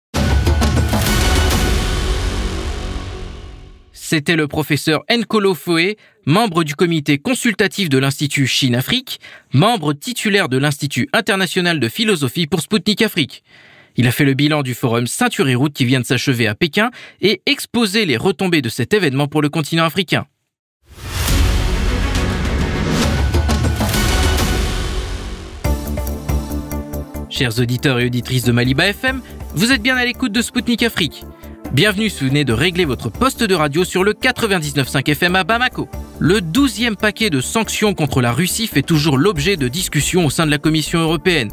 C'était 4.11 4.35
le 4.35 4.47
professeur 4.47 5.03
Nkolo 5.07 5.53
Foe, 5.53 5.95
membre 6.25 6.63
du 6.63 6.73
comité 6.73 7.19
consultatif 7.19 7.89
de 7.89 7.99
l'Institut 7.99 8.47
Chine-Afrique, 8.47 9.19
membre 9.53 9.93
titulaire 9.93 10.49
de 10.49 10.57
l'Institut 10.57 11.07
international 11.13 11.79
de 11.79 11.87
philosophie 11.87 12.47
pour 12.47 12.61
Sputnik 12.61 13.03
Afrique. 13.03 13.43
Il 13.97 14.07
a 14.07 14.11
fait 14.11 14.25
le 14.25 14.33
bilan 14.33 14.63
du 14.63 14.73
forum 14.73 15.05
Ceinture 15.05 15.47
et 15.47 15.53
Route 15.53 15.73
qui 15.73 15.85
vient 15.85 15.99
de 15.99 16.07
s'achever 16.07 16.47
à 16.47 16.55
Pékin 16.55 16.89
et 17.21 17.43
exposé 17.45 18.07
les 18.07 18.17
retombées 18.17 18.63
de 18.63 18.69
cet 18.69 18.95
événement 18.95 19.27
pour 19.27 19.43
le 19.43 19.49
continent 19.49 19.85
africain. 19.85 20.25
Chers 27.29 27.59
auditeurs 27.59 27.99
et 27.99 28.07
auditrices 28.07 28.43
de 28.43 28.51
Maliba 28.51 28.87
FM, 28.87 29.21
vous 29.53 29.71
êtes 29.71 29.83
bien 29.83 29.97
à 29.97 30.03
l'écoute 30.03 30.31
de 30.31 30.41
Sputnik 30.41 30.81
Afrique. 30.81 31.23
Bienvenue 31.71 32.09
si 32.09 32.23
vous 32.23 32.29
venez 32.29 32.45
de 32.45 32.53
régler 32.53 32.83
votre 32.83 33.09
poste 33.09 33.43
de 33.43 33.53
radio 33.53 33.85
sur 33.85 34.03
le 34.03 34.13
99.5 34.13 35.07
FM 35.07 35.35
à 35.35 35.43
Bamako. 35.43 35.87
Le 36.17 36.41
douzième 36.41 36.95
paquet 36.95 37.29
de 37.29 37.41
sanctions 37.41 37.93
contre 37.93 38.21
la 38.21 38.31
Russie 38.31 38.65
fait 38.65 38.81
toujours 38.81 39.19
l'objet 39.19 39.55
de 39.55 39.67
discussions 39.67 40.25
au 40.25 40.31
sein 40.31 40.47
de 40.47 40.51
la 40.51 40.57
Commission 40.57 40.97
européenne. 40.97 41.51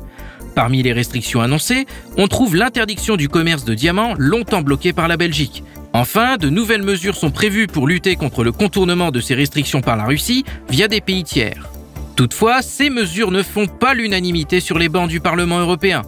Parmi 0.54 0.82
les 0.82 0.94
restrictions 0.94 1.42
annoncées, 1.42 1.84
on 2.16 2.28
trouve 2.28 2.56
l'interdiction 2.56 3.16
du 3.16 3.28
commerce 3.28 3.66
de 3.66 3.74
diamants 3.74 4.14
longtemps 4.16 4.62
bloqué 4.62 4.94
par 4.94 5.06
la 5.06 5.18
Belgique. 5.18 5.62
Enfin, 5.92 6.38
de 6.38 6.48
nouvelles 6.48 6.82
mesures 6.82 7.16
sont 7.16 7.30
prévues 7.30 7.66
pour 7.66 7.86
lutter 7.86 8.16
contre 8.16 8.42
le 8.42 8.52
contournement 8.52 9.10
de 9.10 9.20
ces 9.20 9.34
restrictions 9.34 9.82
par 9.82 9.96
la 9.96 10.04
Russie 10.04 10.46
via 10.70 10.88
des 10.88 11.02
pays 11.02 11.24
tiers. 11.24 11.68
Toutefois, 12.16 12.62
ces 12.62 12.88
mesures 12.88 13.32
ne 13.32 13.42
font 13.42 13.66
pas 13.66 13.92
l'unanimité 13.92 14.60
sur 14.60 14.78
les 14.78 14.88
bancs 14.88 15.10
du 15.10 15.20
Parlement 15.20 15.60
européen. 15.60 16.00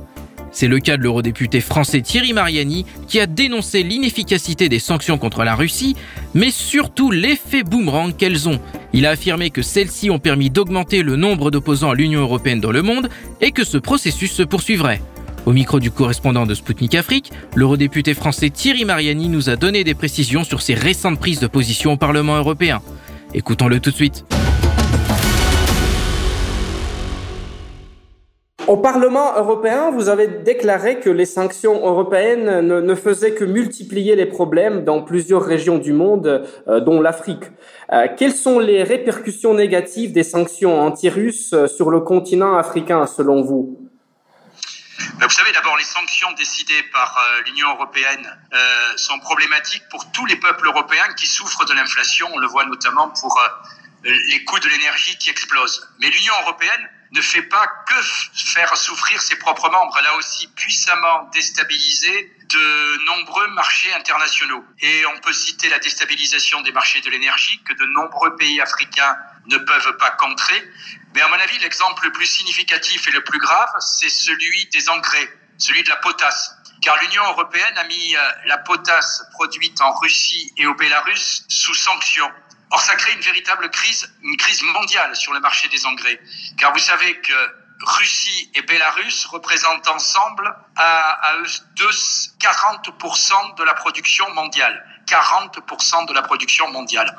C'est 0.51 0.69
le 0.69 0.79
cas 0.79 0.97
de 0.97 1.03
l'eurodéputé 1.03 1.61
français 1.61 2.01
Thierry 2.01 2.33
Mariani 2.33 2.87
qui 3.07 3.21
a 3.21 3.27
dénoncé 3.27 3.83
l'inefficacité 3.83 4.69
des 4.69 4.79
sanctions 4.79 5.19
contre 5.19 5.45
la 5.45 5.55
Russie, 5.55 5.95
mais 6.35 6.51
surtout 6.51 7.11
l'effet 7.11 7.63
boomerang 7.63 8.17
qu'elles 8.17 8.49
ont. 8.49 8.61
Il 8.93 9.07
a 9.07 9.11
affirmé 9.11 9.51
que 9.51 9.63
celles-ci 9.63 10.11
ont 10.11 10.19
permis 10.19 10.51
d'augmenter 10.51 11.03
le 11.03 11.17
nombre 11.17 11.51
d'opposants 11.51 11.91
à 11.91 11.95
l'Union 11.95 12.21
européenne 12.21 12.61
dans 12.61 12.73
le 12.73 12.83
monde 12.83 13.09
et 13.41 13.53
que 13.53 13.65
ce 13.65 13.79
processus 13.79 14.33
se 14.33 14.43
poursuivrait. 14.43 15.03
Au 15.47 15.53
micro 15.53 15.81
du 15.81 15.91
correspondant 15.91 16.47
de 16.47 16.55
Spoutnik 16.55 16.95
Afrique, 16.95 17.31
l'eurodéputé 17.55 18.15
français 18.15 18.51
Thierry 18.51 18.85
Mariani 18.85 19.29
nous 19.29 19.49
a 19.51 19.57
donné 19.57 19.85
des 19.85 19.95
précisions 19.95 20.45
sur 20.45 20.63
ses 20.63 20.75
récentes 20.75 21.19
prises 21.19 21.41
de 21.41 21.47
position 21.47 21.93
au 21.93 21.97
Parlement 21.97 22.37
européen. 22.37 22.83
Écoutons-le 23.35 23.81
tout 23.81 23.91
de 23.91 23.97
suite. 23.97 24.25
Au 28.69 28.77
Parlement 28.77 29.35
européen, 29.35 29.91
vous 29.91 30.11
avez 30.11 30.27
déclaré 30.29 31.01
que 31.01 31.09
les 31.09 31.25
sanctions 31.25 31.87
européennes 31.87 32.61
ne, 32.61 32.95
faisaient 32.95 33.35
que 33.35 33.45
multiplier 33.45 34.15
les 34.15 34.27
problèmes 34.27 34.85
dans 34.85 35.03
plusieurs 35.03 35.43
régions 35.43 35.79
du 35.79 35.95
monde, 35.95 36.47
euh, 36.69 36.79
dont 36.79 37.01
l'Afrique. 37.01 37.45
Euh, 37.93 38.07
quelles 38.17 38.35
sont 38.35 38.59
les 38.59 38.83
répercussions 38.83 39.55
négatives 39.55 40.13
des 40.13 40.23
sanctions 40.23 40.81
anti-russes 40.81 41.55
sur 41.67 41.89
le 41.89 42.01
continent 42.01 42.57
africain, 42.57 43.07
selon 43.07 43.41
vous? 43.41 43.89
Vous 45.21 45.31
savez, 45.31 45.53
d'abord, 45.53 45.77
les 45.77 45.85
sanctions 45.85 46.31
décidées 46.33 46.83
par 46.93 47.17
euh, 47.17 47.43
l'Union 47.47 47.71
européenne 47.75 48.39
euh, 48.53 48.97
sont 48.97 49.19
problématiques 49.21 49.85
pour 49.91 50.11
tous 50.13 50.27
les 50.27 50.37
peuples 50.37 50.67
européens 50.67 51.13
qui 51.17 51.27
souffrent 51.27 51.65
de 51.65 51.73
l'inflation. 51.73 52.29
On 52.35 52.39
le 52.39 52.47
voit 52.47 52.67
notamment 52.67 53.09
pour 53.09 53.39
euh, 53.39 54.11
les 54.31 54.45
coûts 54.45 54.59
de 54.59 54.69
l'énergie 54.69 55.17
qui 55.19 55.31
explosent. 55.31 55.89
Mais 56.01 56.11
l'Union 56.11 56.35
européenne 56.43 56.89
ne 57.13 57.21
fait 57.21 57.43
pas 57.43 57.67
que 57.87 57.95
faire 58.35 58.77
souffrir 58.77 59.21
ses 59.23 59.37
propres 59.37 59.71
membres. 59.71 59.97
Elle 59.99 60.07
a 60.07 60.17
aussi 60.17 60.47
puissamment 60.49 61.25
déstabilisé 61.33 62.33
de 62.49 63.05
nombreux 63.05 63.49
marchés 63.49 63.93
internationaux. 63.95 64.65
Et 64.81 65.07
on 65.07 65.21
peut 65.21 65.33
citer 65.33 65.69
la 65.69 65.79
déstabilisation 65.79 66.61
des 66.63 66.73
marchés 66.73 67.01
de 67.01 67.11
l'énergie 67.11 67.63
que 67.65 67.75
de 67.75 67.85
nombreux 67.87 68.37
pays 68.37 68.61
africains 68.61 69.17
ne 69.47 69.59
peuvent 69.59 69.97
pas 69.99 70.11
contrer. 70.13 70.63
Mais 71.15 71.23
à 71.23 71.29
mon 71.29 71.35
avis, 71.39 71.59
l'exemple 71.59 72.05
le 72.05 72.13
plus 72.13 72.27
significatif 72.27 73.07
et 73.09 73.11
le 73.11 73.25
plus 73.25 73.39
grave, 73.39 73.71
c'est 73.81 74.11
celui 74.11 74.67
des 74.67 74.89
engrais, 74.89 75.29
celui 75.57 75.83
de 75.83 75.89
la 75.89 75.97
potasse. 75.97 76.55
Car 76.83 76.97
l'Union 77.03 77.25
européenne 77.25 77.77
a 77.77 77.85
mis 77.85 78.17
euh, 78.17 78.31
la 78.47 78.59
potasse 78.59 79.25
produite 79.33 79.81
en 79.81 79.93
Russie 79.95 80.53
et 80.57 80.67
au 80.67 80.75
Bélarus 80.75 81.45
sous 81.49 81.75
sanctions. 81.75 82.31
Or, 82.71 82.81
ça 82.81 82.97
crée 82.97 83.13
une 83.13 83.21
véritable 83.21 83.71
crise, 83.71 84.13
une 84.23 84.37
crise 84.37 84.63
mondiale 84.63 85.15
sur 85.17 85.33
le 85.33 85.41
marché 85.41 85.69
des 85.69 85.87
engrais. 85.87 86.21
Car 86.59 86.73
vous 86.73 86.79
savez 86.79 87.19
que 87.21 87.35
Russie 87.81 88.51
et 88.55 88.63
Bélarus 88.63 89.27
représentent 89.27 89.89
ensemble 89.89 90.55
à, 90.77 91.31
à 91.31 91.37
eux 91.37 91.47
deux 91.77 91.91
40% 91.91 93.55
de 93.57 93.65
la 93.65 93.75
production 93.75 94.33
mondiale. 94.35 94.85
40% 95.07 96.07
de 96.07 96.13
la 96.13 96.23
production 96.23 96.71
mondiale. 96.71 97.17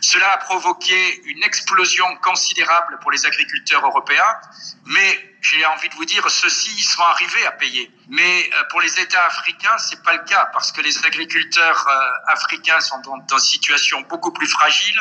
Cela 0.00 0.32
a 0.32 0.36
provoqué 0.38 1.22
une 1.26 1.42
explosion 1.44 2.16
considérable 2.16 2.98
pour 3.00 3.12
les 3.12 3.24
agriculteurs 3.26 3.84
européens, 3.84 4.40
mais 4.86 5.27
j'ai 5.40 5.64
envie 5.66 5.88
de 5.88 5.94
vous 5.94 6.04
dire, 6.04 6.28
ceux-ci 6.28 6.82
sont 6.82 7.02
arrivés 7.02 7.46
à 7.46 7.52
payer. 7.52 7.90
Mais 8.08 8.50
euh, 8.52 8.64
pour 8.70 8.80
les 8.80 9.00
États 9.00 9.24
africains, 9.24 9.76
c'est 9.78 10.02
pas 10.02 10.14
le 10.14 10.24
cas 10.24 10.46
parce 10.52 10.72
que 10.72 10.80
les 10.80 11.06
agriculteurs 11.06 11.86
euh, 11.88 12.32
africains 12.32 12.80
sont 12.80 12.98
dans, 13.00 13.16
une 13.16 13.38
situation 13.38 14.00
beaucoup 14.02 14.32
plus 14.32 14.48
fragile. 14.48 15.00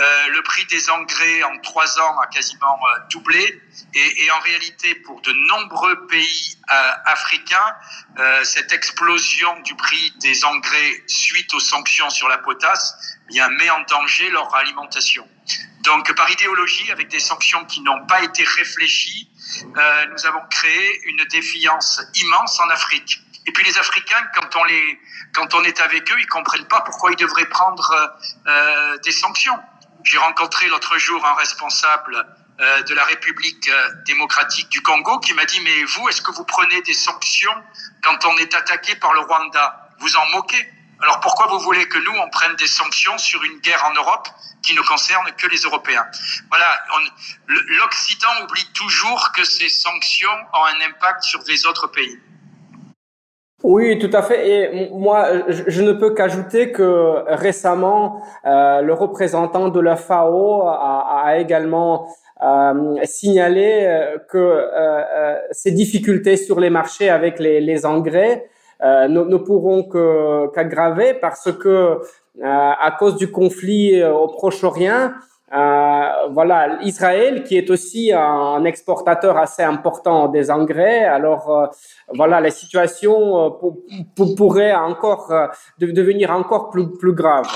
Euh, 0.00 0.28
le 0.28 0.42
prix 0.42 0.64
des 0.66 0.90
engrais 0.90 1.42
en 1.44 1.58
trois 1.58 2.00
ans 2.00 2.18
a 2.20 2.26
quasiment 2.26 2.78
doublé. 3.10 3.62
Et, 3.94 4.24
et, 4.24 4.30
en 4.30 4.40
réalité, 4.40 4.94
pour 4.96 5.20
de 5.20 5.32
nombreux 5.48 6.06
pays 6.06 6.56
africains, 7.04 7.76
cette 8.44 8.72
explosion 8.72 9.60
du 9.60 9.74
prix 9.74 10.12
des 10.20 10.44
engrais 10.44 11.02
suite 11.06 11.52
aux 11.54 11.60
sanctions 11.60 12.08
sur 12.08 12.28
la 12.28 12.38
potasse 12.38 12.94
bien, 13.28 13.48
met 13.48 13.70
en 13.70 13.80
danger 13.82 14.30
leur 14.30 14.54
alimentation. 14.54 15.28
Donc, 15.82 16.14
par 16.14 16.30
idéologie, 16.30 16.90
avec 16.92 17.08
des 17.08 17.18
sanctions 17.18 17.64
qui 17.64 17.80
n'ont 17.80 18.06
pas 18.06 18.22
été 18.22 18.44
réfléchies, 18.44 19.28
euh, 19.76 20.06
nous 20.12 20.26
avons 20.26 20.42
créé 20.50 21.00
une 21.06 21.24
défiance 21.24 22.00
immense 22.14 22.60
en 22.60 22.68
Afrique. 22.70 23.20
Et 23.46 23.52
puis 23.52 23.64
les 23.64 23.76
Africains, 23.78 24.24
quand 24.34 24.56
on 24.56 24.64
les, 24.64 25.00
quand 25.34 25.54
on 25.54 25.64
est 25.64 25.80
avec 25.80 26.10
eux, 26.12 26.20
ils 26.20 26.26
comprennent 26.26 26.68
pas 26.68 26.80
pourquoi 26.82 27.10
ils 27.10 27.16
devraient 27.16 27.48
prendre 27.48 28.16
euh, 28.46 28.98
des 28.98 29.12
sanctions. 29.12 29.58
J'ai 30.04 30.18
rencontré 30.18 30.68
l'autre 30.68 30.98
jour 30.98 31.24
un 31.26 31.34
responsable 31.34 32.24
euh, 32.60 32.82
de 32.82 32.94
la 32.94 33.04
République 33.04 33.68
euh, 33.68 33.94
démocratique 34.06 34.68
du 34.68 34.82
Congo 34.82 35.18
qui 35.20 35.32
m'a 35.34 35.44
dit 35.44 35.60
mais 35.60 35.84
vous, 35.84 36.08
est-ce 36.08 36.22
que 36.22 36.30
vous 36.30 36.44
prenez 36.44 36.80
des 36.82 36.92
sanctions 36.92 37.54
quand 38.02 38.24
on 38.26 38.36
est 38.36 38.54
attaqué 38.54 38.94
par 38.96 39.12
le 39.14 39.20
Rwanda? 39.20 39.88
Vous 39.98 40.16
en 40.16 40.26
moquez? 40.32 40.68
Alors 41.02 41.18
pourquoi 41.18 41.48
vous 41.48 41.58
voulez 41.58 41.84
que 41.86 41.98
nous, 41.98 42.16
on 42.24 42.30
prenne 42.30 42.54
des 42.56 42.68
sanctions 42.68 43.18
sur 43.18 43.42
une 43.42 43.58
guerre 43.58 43.84
en 43.90 43.94
Europe 43.94 44.28
qui 44.64 44.72
ne 44.74 44.82
concerne 44.82 45.26
que 45.36 45.48
les 45.48 45.58
Européens? 45.58 46.06
Voilà, 46.48 46.66
l'Occident 47.48 48.44
oublie 48.44 48.68
toujours 48.72 49.32
que 49.36 49.44
ces 49.44 49.68
sanctions 49.68 50.30
ont 50.30 50.64
un 50.64 50.88
impact 50.88 51.24
sur 51.24 51.40
les 51.48 51.66
autres 51.66 51.88
pays. 51.88 52.18
Oui, 53.64 53.98
tout 53.98 54.10
à 54.12 54.22
fait. 54.22 54.48
Et 54.48 54.90
moi, 54.90 55.26
je, 55.48 55.82
ne 55.82 55.92
peux 55.92 56.14
qu'ajouter 56.14 56.70
que 56.70 57.24
récemment, 57.28 58.24
euh, 58.44 58.80
le 58.80 58.92
représentant 58.92 59.68
de 59.68 59.80
la 59.80 59.96
FAO 59.96 60.68
a, 60.68 61.36
également 61.38 62.08
euh, 62.42 62.96
signalé 63.04 63.86
euh, 63.86 64.18
que 64.28 64.68
ces 65.50 65.72
difficultés 65.72 66.36
sur 66.36 66.60
les 66.60 66.70
marchés 66.70 67.08
avec 67.08 67.40
les 67.40 67.86
engrais 67.86 68.48
euh, 68.82 69.06
ne, 69.06 69.36
pourront 69.36 69.84
qu'aggraver 70.52 71.14
parce 71.14 71.52
que 71.52 71.68
euh, 71.68 72.00
à 72.42 72.90
cause 72.98 73.14
du 73.14 73.30
conflit 73.30 74.00
euh, 74.00 74.12
au 74.12 74.26
Proche-Orient, 74.26 75.12
voilà, 76.30 76.78
Israël 76.80 77.44
qui 77.44 77.58
est 77.58 77.68
aussi 77.70 78.10
un 78.10 78.64
exportateur 78.64 79.36
assez 79.36 79.62
important 79.62 80.28
des 80.28 80.50
engrais. 80.50 81.04
Alors 81.04 81.70
voilà, 82.08 82.40
la 82.40 82.50
situation 82.50 83.60
pourrait 84.16 84.72
encore 84.72 85.30
devenir 85.78 86.30
encore 86.30 86.70
plus, 86.70 86.90
plus 86.96 87.12
grave. 87.12 87.46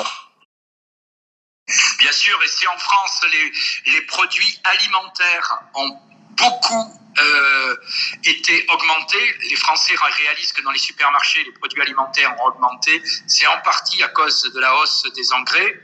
Bien 1.99 2.13
sûr, 2.13 2.39
et 2.45 2.49
si 2.49 2.67
en 2.69 2.79
France 2.79 3.23
les, 3.33 3.93
les 3.95 4.07
produits 4.07 4.61
alimentaires 4.65 5.65
ont 5.75 6.16
beaucoup 6.37 7.01
euh, 7.19 7.77
était 8.25 8.65
augmenté. 8.69 9.19
Les 9.51 9.57
Français 9.57 9.95
réalisent 9.97 10.53
que 10.53 10.63
dans 10.63 10.71
les 10.71 10.79
supermarchés, 10.79 11.45
les 11.45 11.53
produits 11.53 11.81
alimentaires 11.81 12.35
ont 12.41 12.49
augmenté. 12.49 13.03
C'est 13.27 13.47
en 13.47 13.61
partie 13.63 14.03
à 14.03 14.09
cause 14.09 14.53
de 14.55 14.61
la 14.61 14.75
hausse 14.77 15.07
des 15.15 15.33
engrais. 15.33 15.81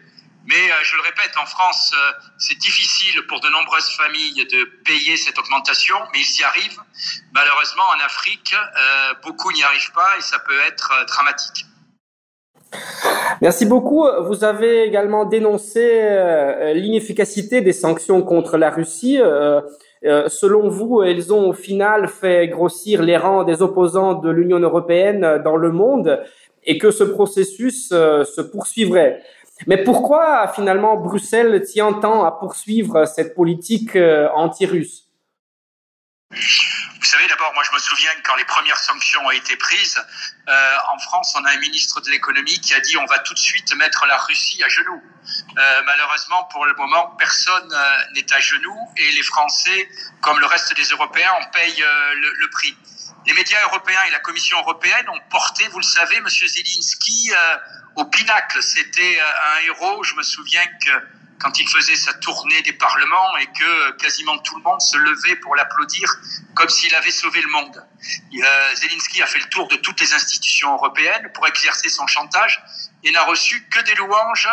Mais 0.47 0.55
euh, 0.55 0.75
je 0.83 0.97
le 0.97 1.03
répète, 1.03 1.33
en 1.41 1.47
France, 1.47 1.93
euh, 1.95 2.13
c'est 2.39 2.59
difficile 2.59 3.23
pour 3.29 3.41
de 3.41 3.49
nombreuses 3.49 3.89
familles 3.91 4.45
de 4.51 4.65
payer 4.85 5.17
cette 5.17 5.39
augmentation, 5.39 5.97
mais 6.13 6.21
ils 6.21 6.41
y 6.41 6.45
arrivent. 6.45 6.81
Malheureusement, 7.33 7.85
en 7.97 8.05
Afrique, 8.05 8.53
euh, 8.55 9.15
beaucoup 9.23 9.53
n'y 9.53 9.63
arrivent 9.63 9.93
pas 9.93 10.19
et 10.19 10.21
ça 10.21 10.39
peut 10.41 10.59
être 10.67 10.93
dramatique. 11.07 11.67
Merci 13.41 13.67
beaucoup. 13.67 14.07
Vous 14.23 14.45
avez 14.45 14.85
également 14.85 15.27
dénoncé 15.27 15.83
l'inefficacité 16.75 17.61
des 17.61 17.75
sanctions 17.75 18.23
contre 18.23 18.57
la 18.57 18.71
Russie. 18.71 19.19
Euh, 20.05 20.29
selon 20.29 20.69
vous, 20.69 21.03
elles 21.03 21.33
ont 21.33 21.51
au 21.51 21.53
final 21.53 22.09
fait 22.09 22.49
grossir 22.49 23.03
les 23.03 23.17
rangs 23.17 23.45
des 23.45 23.63
opposants 23.63 24.15
de 24.15 24.31
l'Union 24.31 24.59
européenne 24.59 25.41
dans 25.45 25.57
le 25.57 25.71
monde 25.71 26.21
et 26.65 26.79
que 26.79 26.91
ce 26.91 27.05
processus 27.05 27.91
euh, 27.93 28.25
se 28.25 28.41
poursuivrait. 28.41 29.23
Mais 29.67 29.85
pourquoi 29.85 30.49
finalement 30.49 30.97
Bruxelles 30.97 31.63
tient 31.63 31.93
tant 31.93 32.25
à 32.25 32.33
poursuivre 32.33 33.07
cette 33.07 33.35
politique 33.35 33.95
euh, 33.95 34.29
anti-russe? 34.35 35.12
Vous 36.33 37.05
savez, 37.05 37.27
d'abord, 37.27 37.53
moi, 37.55 37.63
je 37.63 37.75
me 37.75 37.79
souviens 37.79 38.11
que 38.15 38.23
quand 38.23 38.37
les 38.37 38.45
premières 38.45 38.79
sanctions 38.79 39.25
ont 39.27 39.31
été 39.31 39.57
prises, 39.57 40.03
euh, 40.49 40.77
en 40.93 40.99
France, 40.99 41.35
on 41.37 41.45
a 41.45 41.51
un 41.51 41.59
ministre 41.59 42.01
de 42.01 42.11
l'économie 42.11 42.59
qui 42.61 42.75
a 42.75 42.81
dit 42.81 42.97
on 42.97 43.05
va 43.07 43.19
tout 43.19 43.35
de 43.35 43.39
suite 43.39 43.75
mettre 43.75 44.07
la 44.07 44.17
Russie 44.17 44.63
à 44.63 44.69
genoux. 44.69 45.03
Euh, 45.59 45.83
malheureusement, 45.85 46.45
pour 46.45 46.65
le 46.65 46.75
moment, 46.75 47.15
personne 47.19 47.73
euh, 47.73 47.99
n'est 48.15 48.33
à 48.33 48.41
genoux 48.41 48.79
et 48.97 49.13
les 49.13 49.23
Français, 49.23 49.89
comme 50.23 50.41
le 50.41 50.47
reste 50.47 50.75
des 50.75 50.85
Européens, 50.85 51.31
en 51.41 51.45
payent 51.51 51.83
euh, 51.83 52.15
le, 52.15 52.33
le, 52.39 52.51
prix. 52.51 52.77
Les 53.27 53.35
médias 53.35 53.63
européens 53.65 54.01
et 54.09 54.11
la 54.11 54.21
Commission 54.21 54.59
européenne 54.59 55.09
ont 55.11 55.21
porté, 55.31 55.69
vous 55.69 55.79
le 55.79 55.85
savez, 55.85 56.21
Monsieur 56.23 56.47
Zelensky 56.47 57.33
euh, 57.33 57.57
au 57.97 58.05
pinacle. 58.07 58.63
C'était 58.63 59.21
un 59.21 59.67
héros. 59.67 60.03
Je 60.03 60.15
me 60.15 60.23
souviens 60.23 60.65
que 60.85 61.22
quand 61.43 61.59
il 61.59 61.69
faisait 61.69 61.97
sa 61.97 62.15
tournée 62.15 62.63
des 62.63 62.73
parlements 62.73 63.37
et 63.39 63.47
que 63.47 63.91
quasiment 63.93 64.39
tout 64.39 64.57
le 64.57 64.63
monde 64.63 64.81
se 64.81 64.97
levait 64.97 65.37
pour 65.37 65.57
l'applaudir 65.57 66.09
comme 66.55 66.69
s'il 66.69 66.95
avait 66.95 67.11
sauvé 67.11 67.41
le 67.43 67.49
monde. 67.49 67.85
Euh, 68.35 68.75
Zelensky 68.77 69.23
a 69.23 69.27
fait 69.27 69.41
le 69.41 69.49
tour 69.49 69.67
de 69.69 69.77
toutes 69.77 70.01
les 70.01 70.15
institutions 70.15 70.73
européennes 70.75 71.31
pour 71.35 71.47
exercer 71.47 71.89
son 71.89 72.07
chantage 72.07 72.63
et 73.03 73.11
n'a 73.11 73.25
reçu 73.25 73.67
que 73.69 73.81
des 73.81 73.95
louanges 73.97 74.49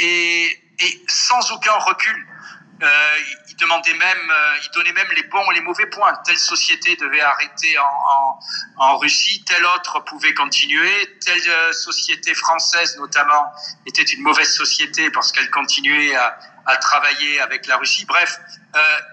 et, 0.00 0.60
sans 1.08 1.52
aucun 1.52 1.74
recul. 1.74 2.26
Euh, 2.82 3.16
il 3.48 3.56
demandait 3.56 3.94
même, 3.94 4.30
euh, 4.30 4.56
il 4.64 4.70
donnait 4.72 4.92
même 4.92 5.06
les 5.14 5.22
bons 5.24 5.48
et 5.52 5.54
les 5.54 5.60
mauvais 5.60 5.86
points. 5.86 6.12
Telle 6.24 6.38
société 6.38 6.96
devait 6.96 7.20
arrêter 7.20 7.78
en, 7.78 8.40
en, 8.76 8.98
Russie, 8.98 9.44
telle 9.44 9.64
autre 9.66 10.00
pouvait 10.00 10.34
continuer, 10.34 11.16
telle 11.24 11.40
euh, 11.48 11.72
société 11.72 12.34
française 12.34 12.96
notamment 12.98 13.52
était 13.86 14.02
une 14.02 14.22
mauvaise 14.22 14.52
société 14.52 15.10
parce 15.10 15.30
qu'elle 15.30 15.48
continuait 15.50 16.14
à, 16.16 16.36
à, 16.66 16.76
travailler 16.76 17.40
avec 17.40 17.66
la 17.66 17.76
Russie. 17.76 18.04
Bref, 18.04 18.40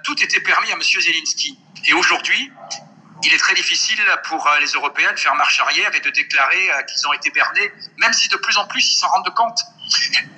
tout 0.04 0.22
était 0.24 0.40
permis 0.40 0.72
à 0.72 0.76
Monsieur 0.76 1.02
Zelensky. 1.02 1.60
Et 1.86 1.94
aujourd'hui, 1.94 2.52
il 3.24 3.34
est 3.34 3.38
très 3.38 3.54
difficile 3.54 4.02
pour 4.26 4.48
euh, 4.48 4.60
les 4.60 4.68
Européens 4.68 5.12
de 5.12 5.20
faire 5.20 5.36
marche 5.36 5.60
arrière 5.60 5.94
et 5.94 6.00
de 6.00 6.10
déclarer 6.10 6.72
euh, 6.72 6.82
qu'ils 6.84 7.08
ont 7.08 7.14
été 7.14 7.30
bernés, 7.32 7.72
même 7.98 8.14
si 8.14 8.30
de 8.30 8.38
plus 8.38 8.58
en 8.58 8.66
plus 8.66 8.94
ils 8.94 8.98
s'en 8.98 9.10
rendent 9.10 9.34
compte. 9.34 9.60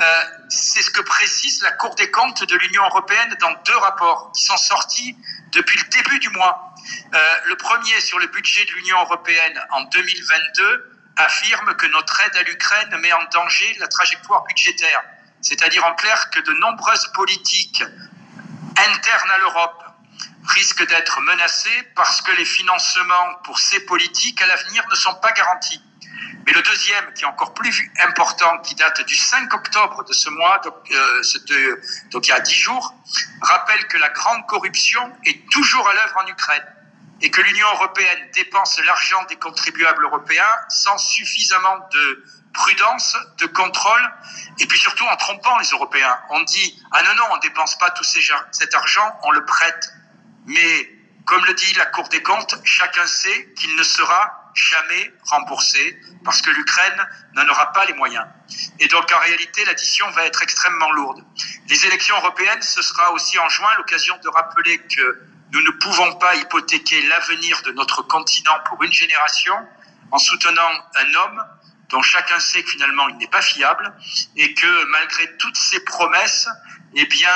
Euh, 0.02 0.24
c'est 0.50 0.82
ce 0.82 0.90
que 0.90 1.02
précise 1.02 1.62
la 1.62 1.72
Cour 1.74 1.94
des 1.96 2.10
comptes 2.10 2.44
de 2.44 2.56
l'Union 2.58 2.84
européenne 2.86 3.36
dans 3.40 3.52
deux 3.66 3.78
rapports 3.78 4.32
qui 4.36 4.44
sont 4.44 4.58
sortis 4.58 5.16
depuis 5.52 5.80
le 5.80 5.90
début 5.90 6.20
du 6.20 6.30
mois. 6.30 6.74
Le 7.46 7.56
premier 7.56 8.00
sur 8.00 8.18
le 8.18 8.28
budget 8.28 8.64
de 8.66 8.72
l'Union 8.72 9.00
européenne 9.02 9.62
en 9.72 9.84
2022 9.84 10.98
affirme 11.18 11.76
que 11.76 11.86
notre 11.88 12.22
aide 12.22 12.38
à 12.38 12.44
l'Ukraine 12.44 12.98
met 12.98 13.12
en 13.12 13.24
danger 13.26 13.76
la 13.80 13.88
trajectoire 13.88 14.44
budgétaire. 14.46 15.04
C'est-à-dire 15.42 15.86
en 15.86 15.94
clair 15.96 16.30
que 16.30 16.40
de 16.40 16.54
nombreuses 16.54 17.12
politiques 17.14 17.84
internes 18.78 19.32
à 19.32 19.38
l'Europe 19.40 19.81
risquent 20.48 20.88
d'être 20.88 21.22
menacées 21.22 21.90
parce 21.96 22.22
que 22.22 22.32
les 22.34 22.46
financements 22.46 23.36
pour 23.44 23.60
ces 23.60 23.80
politiques 23.86 24.42
à 24.42 24.48
l'avenir 24.48 24.84
ne 24.90 24.96
sont 24.96 25.16
pas 25.16 25.32
garantis. 25.32 25.82
Mais 26.46 26.54
le 26.54 26.62
deuxième, 26.62 27.14
qui 27.14 27.24
est 27.24 27.28
encore 27.28 27.54
plus 27.54 27.92
important, 28.00 28.58
qui 28.60 28.74
date 28.76 29.02
du 29.06 29.16
5 29.16 29.54
octobre 29.54 30.04
de 30.04 30.14
ce 30.14 30.30
mois, 30.30 30.60
donc, 30.60 30.76
euh, 30.92 31.22
il 31.52 32.26
y 32.26 32.32
a 32.32 32.40
dix 32.40 32.56
jours, 32.56 32.96
rappelle 33.42 33.86
que 33.88 33.98
la 33.98 34.10
grande 34.10 34.46
corruption 34.48 35.16
est 35.26 35.48
toujours 35.52 35.88
à 35.88 35.94
l'œuvre 35.94 36.18
en 36.24 36.28
Ukraine 36.28 36.66
et 37.22 37.30
que 37.30 37.42
l'Union 37.42 37.68
européenne 37.76 38.30
dépense 38.34 38.80
l'argent 38.84 39.24
des 39.26 39.36
contribuables 39.36 40.04
européens 40.06 40.56
sans 40.70 40.98
suffisamment 40.98 41.78
de 41.92 42.26
prudence, 42.54 43.16
de 43.38 43.46
contrôle, 43.46 44.12
et 44.60 44.66
puis 44.66 44.78
surtout 44.78 45.06
en 45.06 45.16
trompant 45.16 45.58
les 45.60 45.68
Européens. 45.70 46.20
On 46.32 46.42
dit, 46.42 46.84
ah 46.92 47.04
non, 47.04 47.16
non, 47.16 47.24
on 47.32 47.38
dépense 47.38 47.78
pas 47.78 47.92
tout 47.92 48.04
cet 48.04 48.74
argent, 48.74 49.20
on 49.24 49.32
le 49.32 49.46
prête. 49.46 49.94
Mais, 50.46 50.90
comme 51.26 51.46
le 51.46 51.54
dit 51.54 51.74
la 51.76 51.86
Cour 51.88 52.08
des 52.10 52.22
comptes, 52.22 52.56
chacun 52.64 53.06
sait 53.06 53.54
qu'il 53.58 53.76
ne 53.76 53.84
sera 53.84 54.42
jamais 54.54 55.14
remboursé 55.30 56.00
parce 56.24 56.42
que 56.42 56.50
l'Ukraine 56.50 57.08
n'en 57.34 57.48
aura 57.48 57.72
pas 57.72 57.86
les 57.86 57.94
moyens. 57.94 58.26
Et 58.80 58.88
donc 58.88 59.12
en 59.12 59.20
réalité, 59.20 59.64
l'addition 59.66 60.10
va 60.12 60.26
être 60.26 60.42
extrêmement 60.42 60.92
lourde. 60.92 61.24
Les 61.70 61.86
élections 61.86 62.16
européennes, 62.18 62.62
ce 62.62 62.82
sera 62.82 63.12
aussi 63.14 63.40
en 63.40 63.50
juin 63.50 63.70
l'occasion 63.78 64.18
de 64.22 64.30
rappeler 64.30 64.78
que 64.80 65.22
nous 65.54 65.62
ne 65.62 65.72
pouvons 65.72 66.16
pas 66.16 66.36
hypothéquer 66.36 67.02
l'avenir 67.04 67.62
de 67.64 67.72
notre 67.72 68.02
continent 68.04 68.58
pour 68.66 68.82
une 68.84 68.92
génération 68.92 69.56
en 70.12 70.18
soutenant 70.18 70.70
un 70.96 71.14
homme 71.16 71.46
dont 71.90 72.02
chacun 72.02 72.40
sait 72.40 72.64
que 72.64 72.70
finalement 72.70 73.08
il 73.10 73.18
n'est 73.18 73.28
pas 73.28 73.42
fiable 73.42 73.94
et 74.38 74.54
que 74.54 74.86
malgré 74.86 75.36
toutes 75.38 75.58
ces 75.58 75.84
promesses, 75.84 76.48
eh 76.96 77.06
bien, 77.06 77.30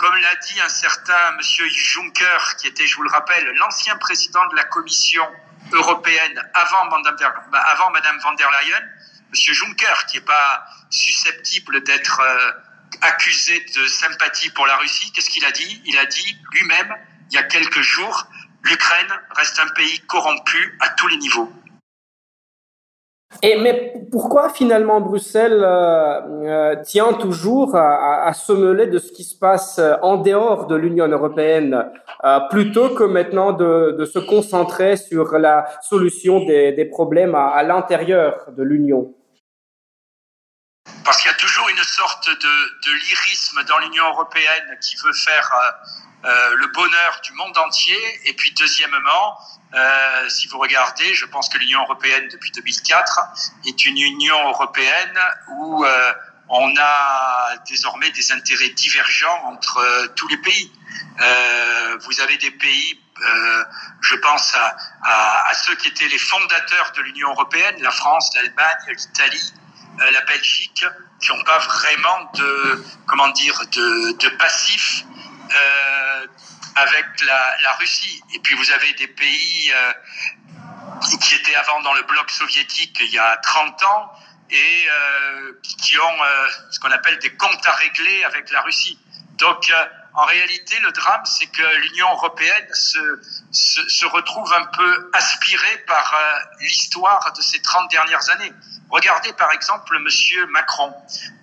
comme 0.00 0.16
l'a 0.16 0.34
dit 0.36 0.58
un 0.60 0.68
certain 0.68 1.32
monsieur 1.32 1.68
Juncker, 1.68 2.56
qui 2.56 2.68
était, 2.68 2.86
je 2.86 2.96
vous 2.96 3.02
le 3.02 3.10
rappelle, 3.10 3.46
l'ancien 3.56 3.96
président 3.96 4.46
de 4.48 4.56
la 4.56 4.64
Commission 4.64 5.26
européenne 5.72 6.42
avant 6.54 6.86
Madame, 6.86 7.16
avant 7.52 7.90
Madame 7.90 8.18
van 8.20 8.32
der 8.32 8.48
Leyen, 8.50 8.82
Monsieur 9.30 9.52
Juncker, 9.52 10.06
qui 10.08 10.16
n'est 10.16 10.24
pas 10.24 10.64
susceptible 10.88 11.84
d'être 11.84 12.18
euh, 12.18 12.52
accusé 13.02 13.60
de 13.76 13.86
sympathie 13.86 14.48
pour 14.50 14.66
la 14.66 14.76
Russie, 14.76 15.12
qu'est-ce 15.12 15.28
qu'il 15.28 15.44
a 15.44 15.52
dit? 15.52 15.82
Il 15.84 15.98
a 15.98 16.06
dit 16.06 16.36
lui-même, 16.52 16.96
il 17.30 17.34
y 17.34 17.38
a 17.38 17.42
quelques 17.42 17.82
jours, 17.82 18.26
l'Ukraine 18.62 19.20
reste 19.36 19.58
un 19.58 19.68
pays 19.68 20.00
corrompu 20.06 20.78
à 20.80 20.88
tous 20.88 21.08
les 21.08 21.18
niveaux. 21.18 21.52
Et 23.42 23.56
mais 23.58 23.94
pourquoi 24.10 24.48
finalement 24.48 25.00
Bruxelles 25.00 25.62
euh, 25.62 26.20
euh, 26.44 26.76
tient 26.82 27.12
toujours 27.12 27.76
à, 27.76 28.26
à, 28.26 28.32
se 28.32 28.52
mêler 28.52 28.86
de 28.88 28.98
ce 28.98 29.12
qui 29.12 29.24
se 29.24 29.38
passe 29.38 29.80
en 30.02 30.16
dehors 30.16 30.66
de 30.66 30.74
l'Union 30.74 31.06
européenne 31.06 31.86
euh, 32.24 32.38
plutôt 32.50 32.90
que 32.90 33.04
maintenant 33.04 33.52
de, 33.52 34.04
se 34.04 34.18
concentrer 34.18 34.96
sur 34.96 35.38
la 35.38 35.64
solution 35.82 36.44
des, 36.44 36.84
problèmes 36.90 37.34
à 37.34 37.62
l'intérieur 37.62 38.48
de 38.56 38.62
l'Union? 38.62 39.14
Parce 41.04 41.18
qu'il 41.18 41.30
y 41.30 41.34
a 41.34 41.36
toujours 41.36 41.68
une 41.68 41.82
sorte 41.82 42.28
de, 42.28 42.78
de 42.86 42.92
lyrisme 42.92 43.64
dans 43.64 43.78
l'Union 43.78 44.06
européenne 44.08 44.78
qui 44.80 44.96
veut 44.96 45.12
faire 45.12 45.50
euh, 45.52 46.28
euh, 46.28 46.54
le 46.56 46.66
bonheur 46.68 47.20
du 47.24 47.32
monde 47.32 47.56
entier. 47.58 47.98
Et 48.24 48.34
puis 48.34 48.52
deuxièmement, 48.52 49.38
euh, 49.74 50.28
si 50.28 50.48
vous 50.48 50.58
regardez, 50.58 51.14
je 51.14 51.26
pense 51.26 51.48
que 51.48 51.58
l'Union 51.58 51.82
européenne 51.82 52.28
depuis 52.30 52.50
2004 52.50 53.20
est 53.66 53.84
une 53.86 53.98
Union 53.98 54.48
européenne 54.50 55.18
où 55.48 55.84
on 56.48 56.74
a 56.78 57.56
désormais 57.68 58.10
des 58.10 58.32
intérêts 58.32 58.70
divergents 58.70 59.42
entre 59.44 60.12
tous 60.16 60.28
les 60.28 60.38
pays. 60.38 60.72
Vous 62.00 62.20
avez 62.20 62.36
des 62.38 62.50
pays, 62.50 63.00
je 64.00 64.16
pense 64.16 64.54
à, 65.04 65.54
ceux 65.54 65.76
qui 65.76 65.88
étaient 65.88 66.08
les 66.08 66.18
fondateurs 66.18 66.92
de 66.96 67.02
l'Union 67.02 67.30
européenne, 67.30 67.80
la 67.80 67.92
France, 67.92 68.30
l'Allemagne, 68.34 68.78
l'Italie, 68.88 69.52
la 70.10 70.20
Belgique, 70.22 70.84
qui 71.20 71.32
n'ont 71.32 71.44
pas 71.44 71.58
vraiment 71.58 72.30
de, 72.34 72.84
comment 73.06 73.28
dire, 73.28 73.60
de, 73.72 74.16
de 74.18 74.28
passif 74.36 75.04
euh, 75.54 76.26
avec 76.76 77.06
la, 77.26 77.56
la, 77.62 77.72
Russie. 77.74 78.22
Et 78.34 78.38
puis 78.38 78.54
vous 78.54 78.70
avez 78.70 78.92
des 78.94 79.08
pays 79.08 79.72
euh, 79.74 79.92
qui 81.20 81.34
étaient 81.34 81.54
avant 81.54 81.80
dans 81.82 81.94
le 81.94 82.02
bloc 82.02 82.30
soviétique 82.30 82.96
il 83.00 83.10
y 83.10 83.18
a 83.18 83.36
30 83.38 83.82
ans 83.82 84.12
et 84.50 84.86
euh, 84.88 85.52
qui 85.62 85.98
ont 85.98 86.22
euh, 86.22 86.48
ce 86.70 86.80
qu'on 86.80 86.90
appelle 86.90 87.18
des 87.18 87.34
comptes 87.36 87.66
à 87.66 87.72
régler 87.72 88.24
avec 88.24 88.50
la 88.50 88.60
Russie. 88.62 88.98
Donc 89.38 89.70
euh, 89.70 89.84
en 90.14 90.24
réalité, 90.24 90.78
le 90.80 90.90
drame, 90.92 91.24
c'est 91.24 91.46
que 91.46 91.62
l'Union 91.82 92.10
européenne 92.10 92.68
se, 92.72 93.20
se, 93.52 93.88
se, 93.88 94.06
retrouve 94.06 94.52
un 94.52 94.64
peu 94.66 95.10
aspirée 95.12 95.78
par 95.86 96.14
euh, 96.14 96.40
l'histoire 96.60 97.32
de 97.32 97.42
ces 97.42 97.62
30 97.62 97.90
dernières 97.90 98.28
années. 98.30 98.52
Regardez 98.90 99.32
par 99.34 99.52
exemple 99.52 99.98
Monsieur 100.00 100.46
Macron. 100.46 100.92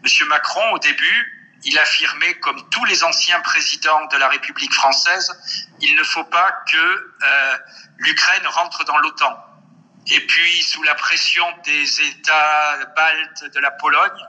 Monsieur 0.03 0.27
Macron, 0.27 0.71
au 0.73 0.79
début, 0.79 1.37
il 1.63 1.79
affirmait, 1.79 2.35
comme 2.35 2.69
tous 2.69 2.83
les 2.85 3.03
anciens 3.03 3.39
présidents 3.41 4.05
de 4.07 4.17
la 4.17 4.27
République 4.27 4.73
française, 4.73 5.31
il 5.81 5.95
ne 5.95 6.03
faut 6.03 6.25
pas 6.25 6.51
que 6.71 6.77
euh, 6.77 7.57
l'Ukraine 7.97 8.47
rentre 8.47 8.83
dans 8.83 8.97
l'OTAN. 8.97 9.43
Et 10.11 10.25
puis, 10.25 10.63
sous 10.63 10.83
la 10.83 10.95
pression 10.95 11.45
des 11.63 12.01
États 12.01 12.85
baltes 12.95 13.45
de 13.53 13.59
la 13.59 13.71
Pologne, 13.71 14.27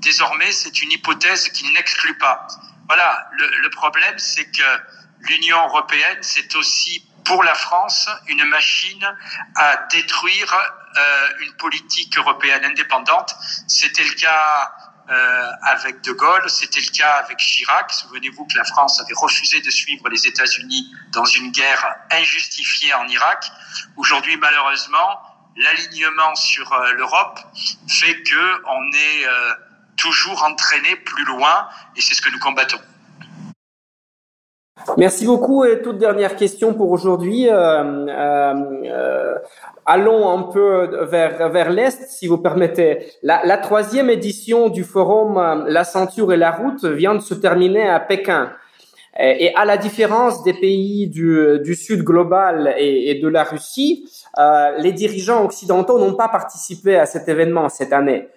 désormais, 0.00 0.52
c'est 0.52 0.82
une 0.82 0.92
hypothèse 0.92 1.48
qu'il 1.50 1.72
n'exclut 1.72 2.18
pas. 2.18 2.46
Voilà, 2.86 3.28
le, 3.32 3.48
le 3.58 3.70
problème, 3.70 4.18
c'est 4.18 4.50
que 4.50 4.80
l'Union 5.20 5.62
européenne, 5.66 6.18
c'est 6.22 6.54
aussi 6.56 7.04
pour 7.24 7.44
la 7.44 7.54
France 7.54 8.08
une 8.26 8.44
machine 8.44 9.16
à 9.54 9.76
détruire 9.92 10.54
euh, 10.96 11.28
une 11.40 11.52
politique 11.54 12.16
européenne 12.16 12.64
indépendante. 12.64 13.36
C'était 13.66 14.04
le 14.04 14.14
cas 14.14 14.72
euh, 15.10 15.50
avec 15.62 16.00
De 16.02 16.12
Gaulle, 16.12 16.48
c'était 16.48 16.80
le 16.80 16.90
cas 16.90 17.12
avec 17.24 17.38
Chirac. 17.38 17.92
Souvenez-vous 17.92 18.46
que 18.46 18.56
la 18.56 18.64
France 18.64 19.00
avait 19.00 19.14
refusé 19.14 19.60
de 19.60 19.70
suivre 19.70 20.08
les 20.08 20.26
États-Unis 20.26 20.90
dans 21.12 21.24
une 21.24 21.50
guerre 21.50 21.96
injustifiée 22.10 22.94
en 22.94 23.06
Irak. 23.08 23.44
Aujourd'hui, 23.96 24.36
malheureusement, 24.38 25.20
l'alignement 25.56 26.34
sur 26.34 26.72
euh, 26.72 26.92
l'Europe 26.92 27.40
fait 27.88 28.22
que 28.22 28.62
on 28.66 28.92
est 28.92 29.26
euh, 29.26 29.54
toujours 29.98 30.44
entraîné 30.44 30.96
plus 31.04 31.24
loin, 31.24 31.68
et 31.96 32.00
c'est 32.00 32.14
ce 32.14 32.22
que 32.22 32.30
nous 32.32 32.38
combattons. 32.38 32.78
Merci 34.96 35.26
beaucoup. 35.26 35.64
Et 35.64 35.82
toute 35.82 35.98
dernière 35.98 36.36
question 36.36 36.74
pour 36.74 36.90
aujourd'hui. 36.90 37.48
Euh, 37.50 38.06
euh, 38.08 39.34
allons 39.84 40.30
un 40.30 40.42
peu 40.44 41.04
vers, 41.04 41.50
vers 41.50 41.70
l'Est, 41.70 42.08
si 42.08 42.26
vous 42.26 42.38
permettez. 42.38 43.06
La, 43.22 43.58
troisième 43.58 44.10
édition 44.10 44.68
du 44.68 44.84
forum 44.84 45.36
euh, 45.36 45.64
La 45.68 45.84
ceinture 45.84 46.32
et 46.32 46.36
la 46.36 46.52
route 46.52 46.84
vient 46.84 47.14
de 47.14 47.20
se 47.20 47.34
terminer 47.34 47.88
à 47.88 48.00
Pékin. 48.00 48.52
Et, 49.20 49.52
à 49.56 49.64
la 49.64 49.76
différence 49.76 50.44
des 50.44 50.54
pays 50.54 51.08
du, 51.08 51.58
du 51.64 51.74
Sud 51.74 52.04
global 52.04 52.74
et, 52.78 53.16
de 53.20 53.26
la 53.26 53.42
Russie, 53.42 54.08
les 54.78 54.92
dirigeants 54.92 55.44
occidentaux 55.44 55.98
n'ont 55.98 56.14
pas 56.14 56.28
participé 56.28 56.96
à 56.96 57.04
cet 57.04 57.28
événement 57.28 57.68
cette 57.68 57.92
année. 57.92 58.28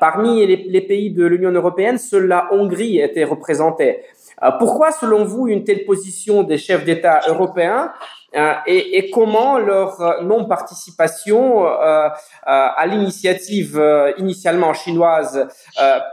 Parmi 0.00 0.44
les, 0.46 0.80
pays 0.80 1.10
de 1.10 1.24
l'Union 1.24 1.52
européenne, 1.52 1.98
seule 1.98 2.26
la 2.26 2.52
Hongrie 2.52 2.98
était 2.98 3.24
représentée. 3.24 4.02
Euh, 4.42 4.50
pourquoi, 4.58 4.92
selon 4.92 5.24
vous, 5.24 5.48
une 5.48 5.64
telle 5.64 5.84
position 5.84 6.42
des 6.42 6.58
chefs 6.58 6.84
d'État 6.84 7.20
européens 7.28 7.92
euh, 8.34 8.54
et, 8.66 9.10
comment 9.10 9.58
leur 9.58 10.00
euh, 10.02 10.22
non-participation 10.22 11.66
euh, 11.66 12.08
à 12.44 12.86
l'initiative 12.86 13.80
initialement 14.18 14.74
chinoise 14.74 15.48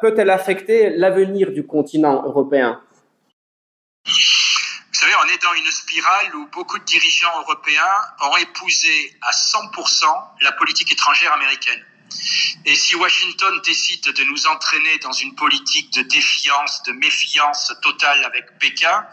peut-elle 0.01 0.29
affecter 0.29 0.91
l'avenir 0.91 1.51
du 1.51 1.65
continent 1.65 2.23
européen? 2.23 2.81
Vous 4.05 4.11
savez, 4.93 5.13
on 5.25 5.33
est 5.33 5.41
dans 5.41 5.53
une 5.53 5.71
spirale 5.71 6.35
où 6.35 6.47
beaucoup 6.53 6.79
de 6.79 6.85
dirigeants 6.85 7.37
européens 7.41 7.81
ont 8.31 8.37
épousé 8.37 9.13
à 9.21 9.31
100% 9.31 10.05
la 10.41 10.53
politique 10.53 10.93
étrangère 10.93 11.33
américaine. 11.33 11.83
Et 12.65 12.75
si 12.75 12.95
Washington 12.95 13.61
décide 13.63 14.03
de 14.03 14.23
nous 14.23 14.47
entraîner 14.47 14.97
dans 14.99 15.11
une 15.11 15.35
politique 15.35 15.93
de 15.93 16.01
défiance, 16.01 16.81
de 16.83 16.93
méfiance 16.93 17.73
totale 17.81 18.23
avec 18.25 18.57
Pékin, 18.59 19.05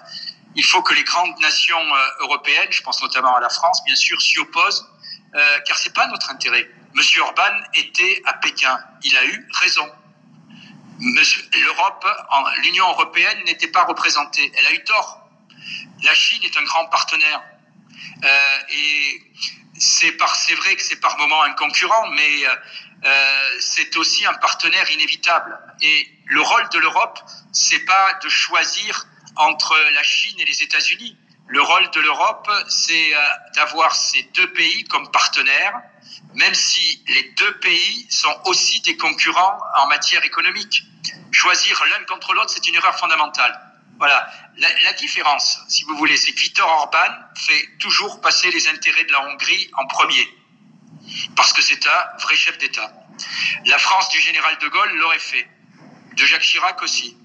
il 0.54 0.64
faut 0.64 0.82
que 0.82 0.94
les 0.94 1.04
grandes 1.04 1.38
nations 1.40 1.78
euh, 1.78 2.08
européennes, 2.20 2.68
je 2.70 2.82
pense 2.82 3.02
notamment 3.02 3.34
à 3.36 3.40
la 3.40 3.48
France, 3.48 3.82
bien 3.84 3.96
sûr, 3.96 4.20
s'y 4.20 4.38
opposent, 4.38 4.86
euh, 5.34 5.58
car 5.66 5.78
c'est 5.78 5.94
pas 5.94 6.06
notre 6.08 6.30
intérêt. 6.30 6.70
Monsieur 6.94 7.22
Orban 7.22 7.52
était 7.74 8.22
à 8.26 8.34
Pékin, 8.34 8.78
il 9.02 9.16
a 9.16 9.24
eu 9.24 9.48
raison. 9.52 9.90
L'Europe, 11.00 12.06
l'Union 12.62 12.88
européenne 12.90 13.42
n'était 13.46 13.68
pas 13.68 13.84
représentée, 13.84 14.52
elle 14.56 14.66
a 14.66 14.72
eu 14.72 14.84
tort. 14.84 15.26
La 16.04 16.14
Chine 16.14 16.42
est 16.44 16.56
un 16.56 16.62
grand 16.64 16.86
partenaire. 16.86 17.42
Euh, 18.24 18.58
et 18.70 19.22
c'est 19.78 20.54
vrai 20.54 20.76
que 20.76 20.82
c'est 20.82 21.00
par 21.00 21.18
moments 21.18 21.42
un 21.42 21.52
concurrent, 21.54 22.08
mais 22.10 22.46
euh, 22.46 22.54
euh, 23.04 23.50
c'est 23.60 23.96
aussi 23.96 24.24
un 24.26 24.34
partenaire 24.34 24.90
inévitable. 24.90 25.58
Et 25.80 26.08
le 26.26 26.40
rôle 26.40 26.68
de 26.70 26.78
l'Europe, 26.78 27.18
c'est 27.52 27.84
pas 27.84 28.18
de 28.22 28.28
choisir 28.28 29.06
entre 29.36 29.76
la 29.92 30.02
Chine 30.02 30.38
et 30.38 30.44
les 30.44 30.62
États-Unis. 30.62 31.16
Le 31.48 31.60
rôle 31.60 31.90
de 31.90 32.00
l'Europe, 32.00 32.50
c'est 32.68 33.12
d'avoir 33.56 33.94
ces 33.94 34.22
deux 34.34 34.50
pays 34.52 34.84
comme 34.84 35.10
partenaires, 35.10 35.82
même 36.34 36.54
si 36.54 37.02
les 37.08 37.24
deux 37.36 37.58
pays 37.58 38.06
sont 38.08 38.34
aussi 38.46 38.80
des 38.82 38.96
concurrents 38.96 39.58
en 39.76 39.86
matière 39.88 40.24
économique. 40.24 40.84
Choisir 41.30 41.82
l'un 41.90 42.04
contre 42.04 42.32
l'autre, 42.32 42.50
c'est 42.50 42.66
une 42.68 42.76
erreur 42.76 42.96
fondamentale. 42.98 43.71
Voilà. 43.98 44.28
La, 44.56 44.92
différence, 44.94 45.60
si 45.68 45.84
vous 45.84 45.96
voulez, 45.96 46.16
c'est 46.16 46.32
que 46.32 46.40
Viktor 46.40 46.68
Orban 46.68 47.14
fait 47.36 47.68
toujours 47.78 48.20
passer 48.20 48.50
les 48.50 48.68
intérêts 48.68 49.04
de 49.04 49.12
la 49.12 49.24
Hongrie 49.26 49.70
en 49.74 49.86
premier. 49.86 50.28
Parce 51.36 51.52
que 51.52 51.62
c'est 51.62 51.86
un 51.86 52.18
vrai 52.18 52.36
chef 52.36 52.58
d'État. 52.58 52.92
La 53.66 53.78
France 53.78 54.08
du 54.10 54.20
général 54.20 54.56
de 54.58 54.68
Gaulle 54.68 54.92
l'aurait 54.96 55.18
fait. 55.18 55.48
De 56.14 56.24
Jacques 56.26 56.42
Chirac 56.42 56.82
aussi. 56.82 57.16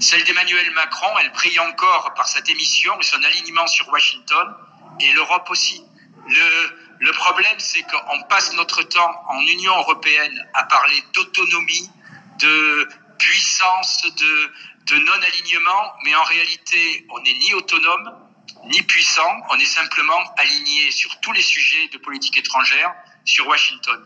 Celle 0.00 0.24
d'Emmanuel 0.24 0.70
Macron, 0.72 1.16
elle 1.20 1.30
brille 1.30 1.60
encore 1.60 2.12
par 2.14 2.26
sa 2.26 2.40
démission 2.40 2.98
et 2.98 3.04
son 3.04 3.22
alignement 3.22 3.66
sur 3.68 3.88
Washington, 3.90 4.54
et 5.00 5.12
l'Europe 5.12 5.48
aussi. 5.50 5.84
Le, 6.26 6.76
le 6.98 7.12
problème, 7.12 7.58
c'est 7.58 7.82
qu'on 7.82 8.22
passe 8.22 8.52
notre 8.54 8.82
temps 8.82 9.24
en 9.28 9.40
Union 9.40 9.76
européenne 9.76 10.48
à 10.54 10.64
parler 10.64 11.02
d'autonomie, 11.14 11.90
de 12.40 12.88
puissance, 13.18 14.02
de, 14.16 14.52
de 14.88 14.96
non-alignement, 14.96 15.92
mais 16.04 16.14
en 16.14 16.24
réalité, 16.24 17.06
on 17.10 17.20
n'est 17.22 17.34
ni 17.34 17.54
autonome, 17.54 18.10
ni 18.70 18.82
puissant, 18.82 19.32
on 19.50 19.58
est 19.58 19.64
simplement 19.64 20.20
aligné 20.36 20.90
sur 20.90 21.18
tous 21.20 21.32
les 21.32 21.42
sujets 21.42 21.88
de 21.92 21.98
politique 21.98 22.38
étrangère 22.38 22.92
sur 23.24 23.46
Washington. 23.46 24.00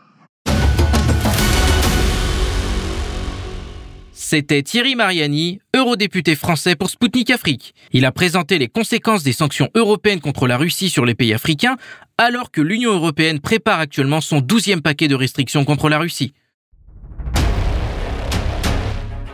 C'était 4.19 4.63
Thierry 4.63 4.95
Mariani, 4.95 5.61
eurodéputé 5.75 6.35
français 6.35 6.75
pour 6.75 6.89
Sputnik 6.89 7.29
Afrique. 7.29 7.75
Il 7.91 8.03
a 8.03 8.11
présenté 8.11 8.57
les 8.57 8.67
conséquences 8.67 9.23
des 9.23 9.31
sanctions 9.31 9.69
européennes 9.75 10.21
contre 10.21 10.47
la 10.47 10.57
Russie 10.57 10.89
sur 10.89 11.05
les 11.05 11.13
pays 11.13 11.33
africains, 11.33 11.77
alors 12.17 12.49
que 12.49 12.61
l'Union 12.61 12.93
européenne 12.93 13.39
prépare 13.39 13.79
actuellement 13.79 14.19
son 14.19 14.41
douzième 14.41 14.81
paquet 14.81 15.07
de 15.07 15.15
restrictions 15.15 15.65
contre 15.65 15.87
la 15.87 15.99
Russie. 15.99 16.33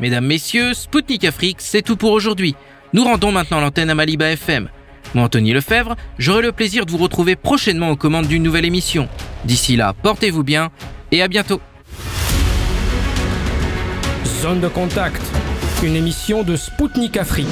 Mesdames, 0.04 0.26
Messieurs, 0.26 0.74
Spoutnik 0.74 1.24
Afrique, 1.24 1.60
c'est 1.62 1.82
tout 1.82 1.96
pour 1.96 2.12
aujourd'hui. 2.12 2.58
Nous 2.92 3.06
rendons 3.06 3.32
maintenant 3.32 3.62
l'antenne 3.62 3.90
à 3.90 3.96
Maliba 3.96 4.32
FM. 4.32 4.68
Moi, 5.14 5.24
Anthony 5.24 5.54
Lefebvre, 5.54 5.96
j'aurai 6.18 6.42
le 6.42 6.52
plaisir 6.52 6.86
de 6.86 6.92
vous 6.92 6.98
retrouver 6.98 7.38
prochainement 7.38 7.90
aux 7.90 7.96
commandes 7.96 8.28
d'une 8.28 8.44
nouvelle 8.44 8.66
émission. 8.66 9.08
D'ici 9.46 9.78
là, 9.78 9.94
portez-vous 9.94 10.44
bien 10.44 10.72
et 11.14 11.22
à 11.22 11.30
bientôt. 11.30 11.62
Zone 14.42 14.60
de 14.60 14.68
contact, 14.68 15.22
une 15.82 15.96
émission 15.96 16.44
de 16.44 16.58
Spoutnik 16.58 17.16
Afrique. 17.16 17.48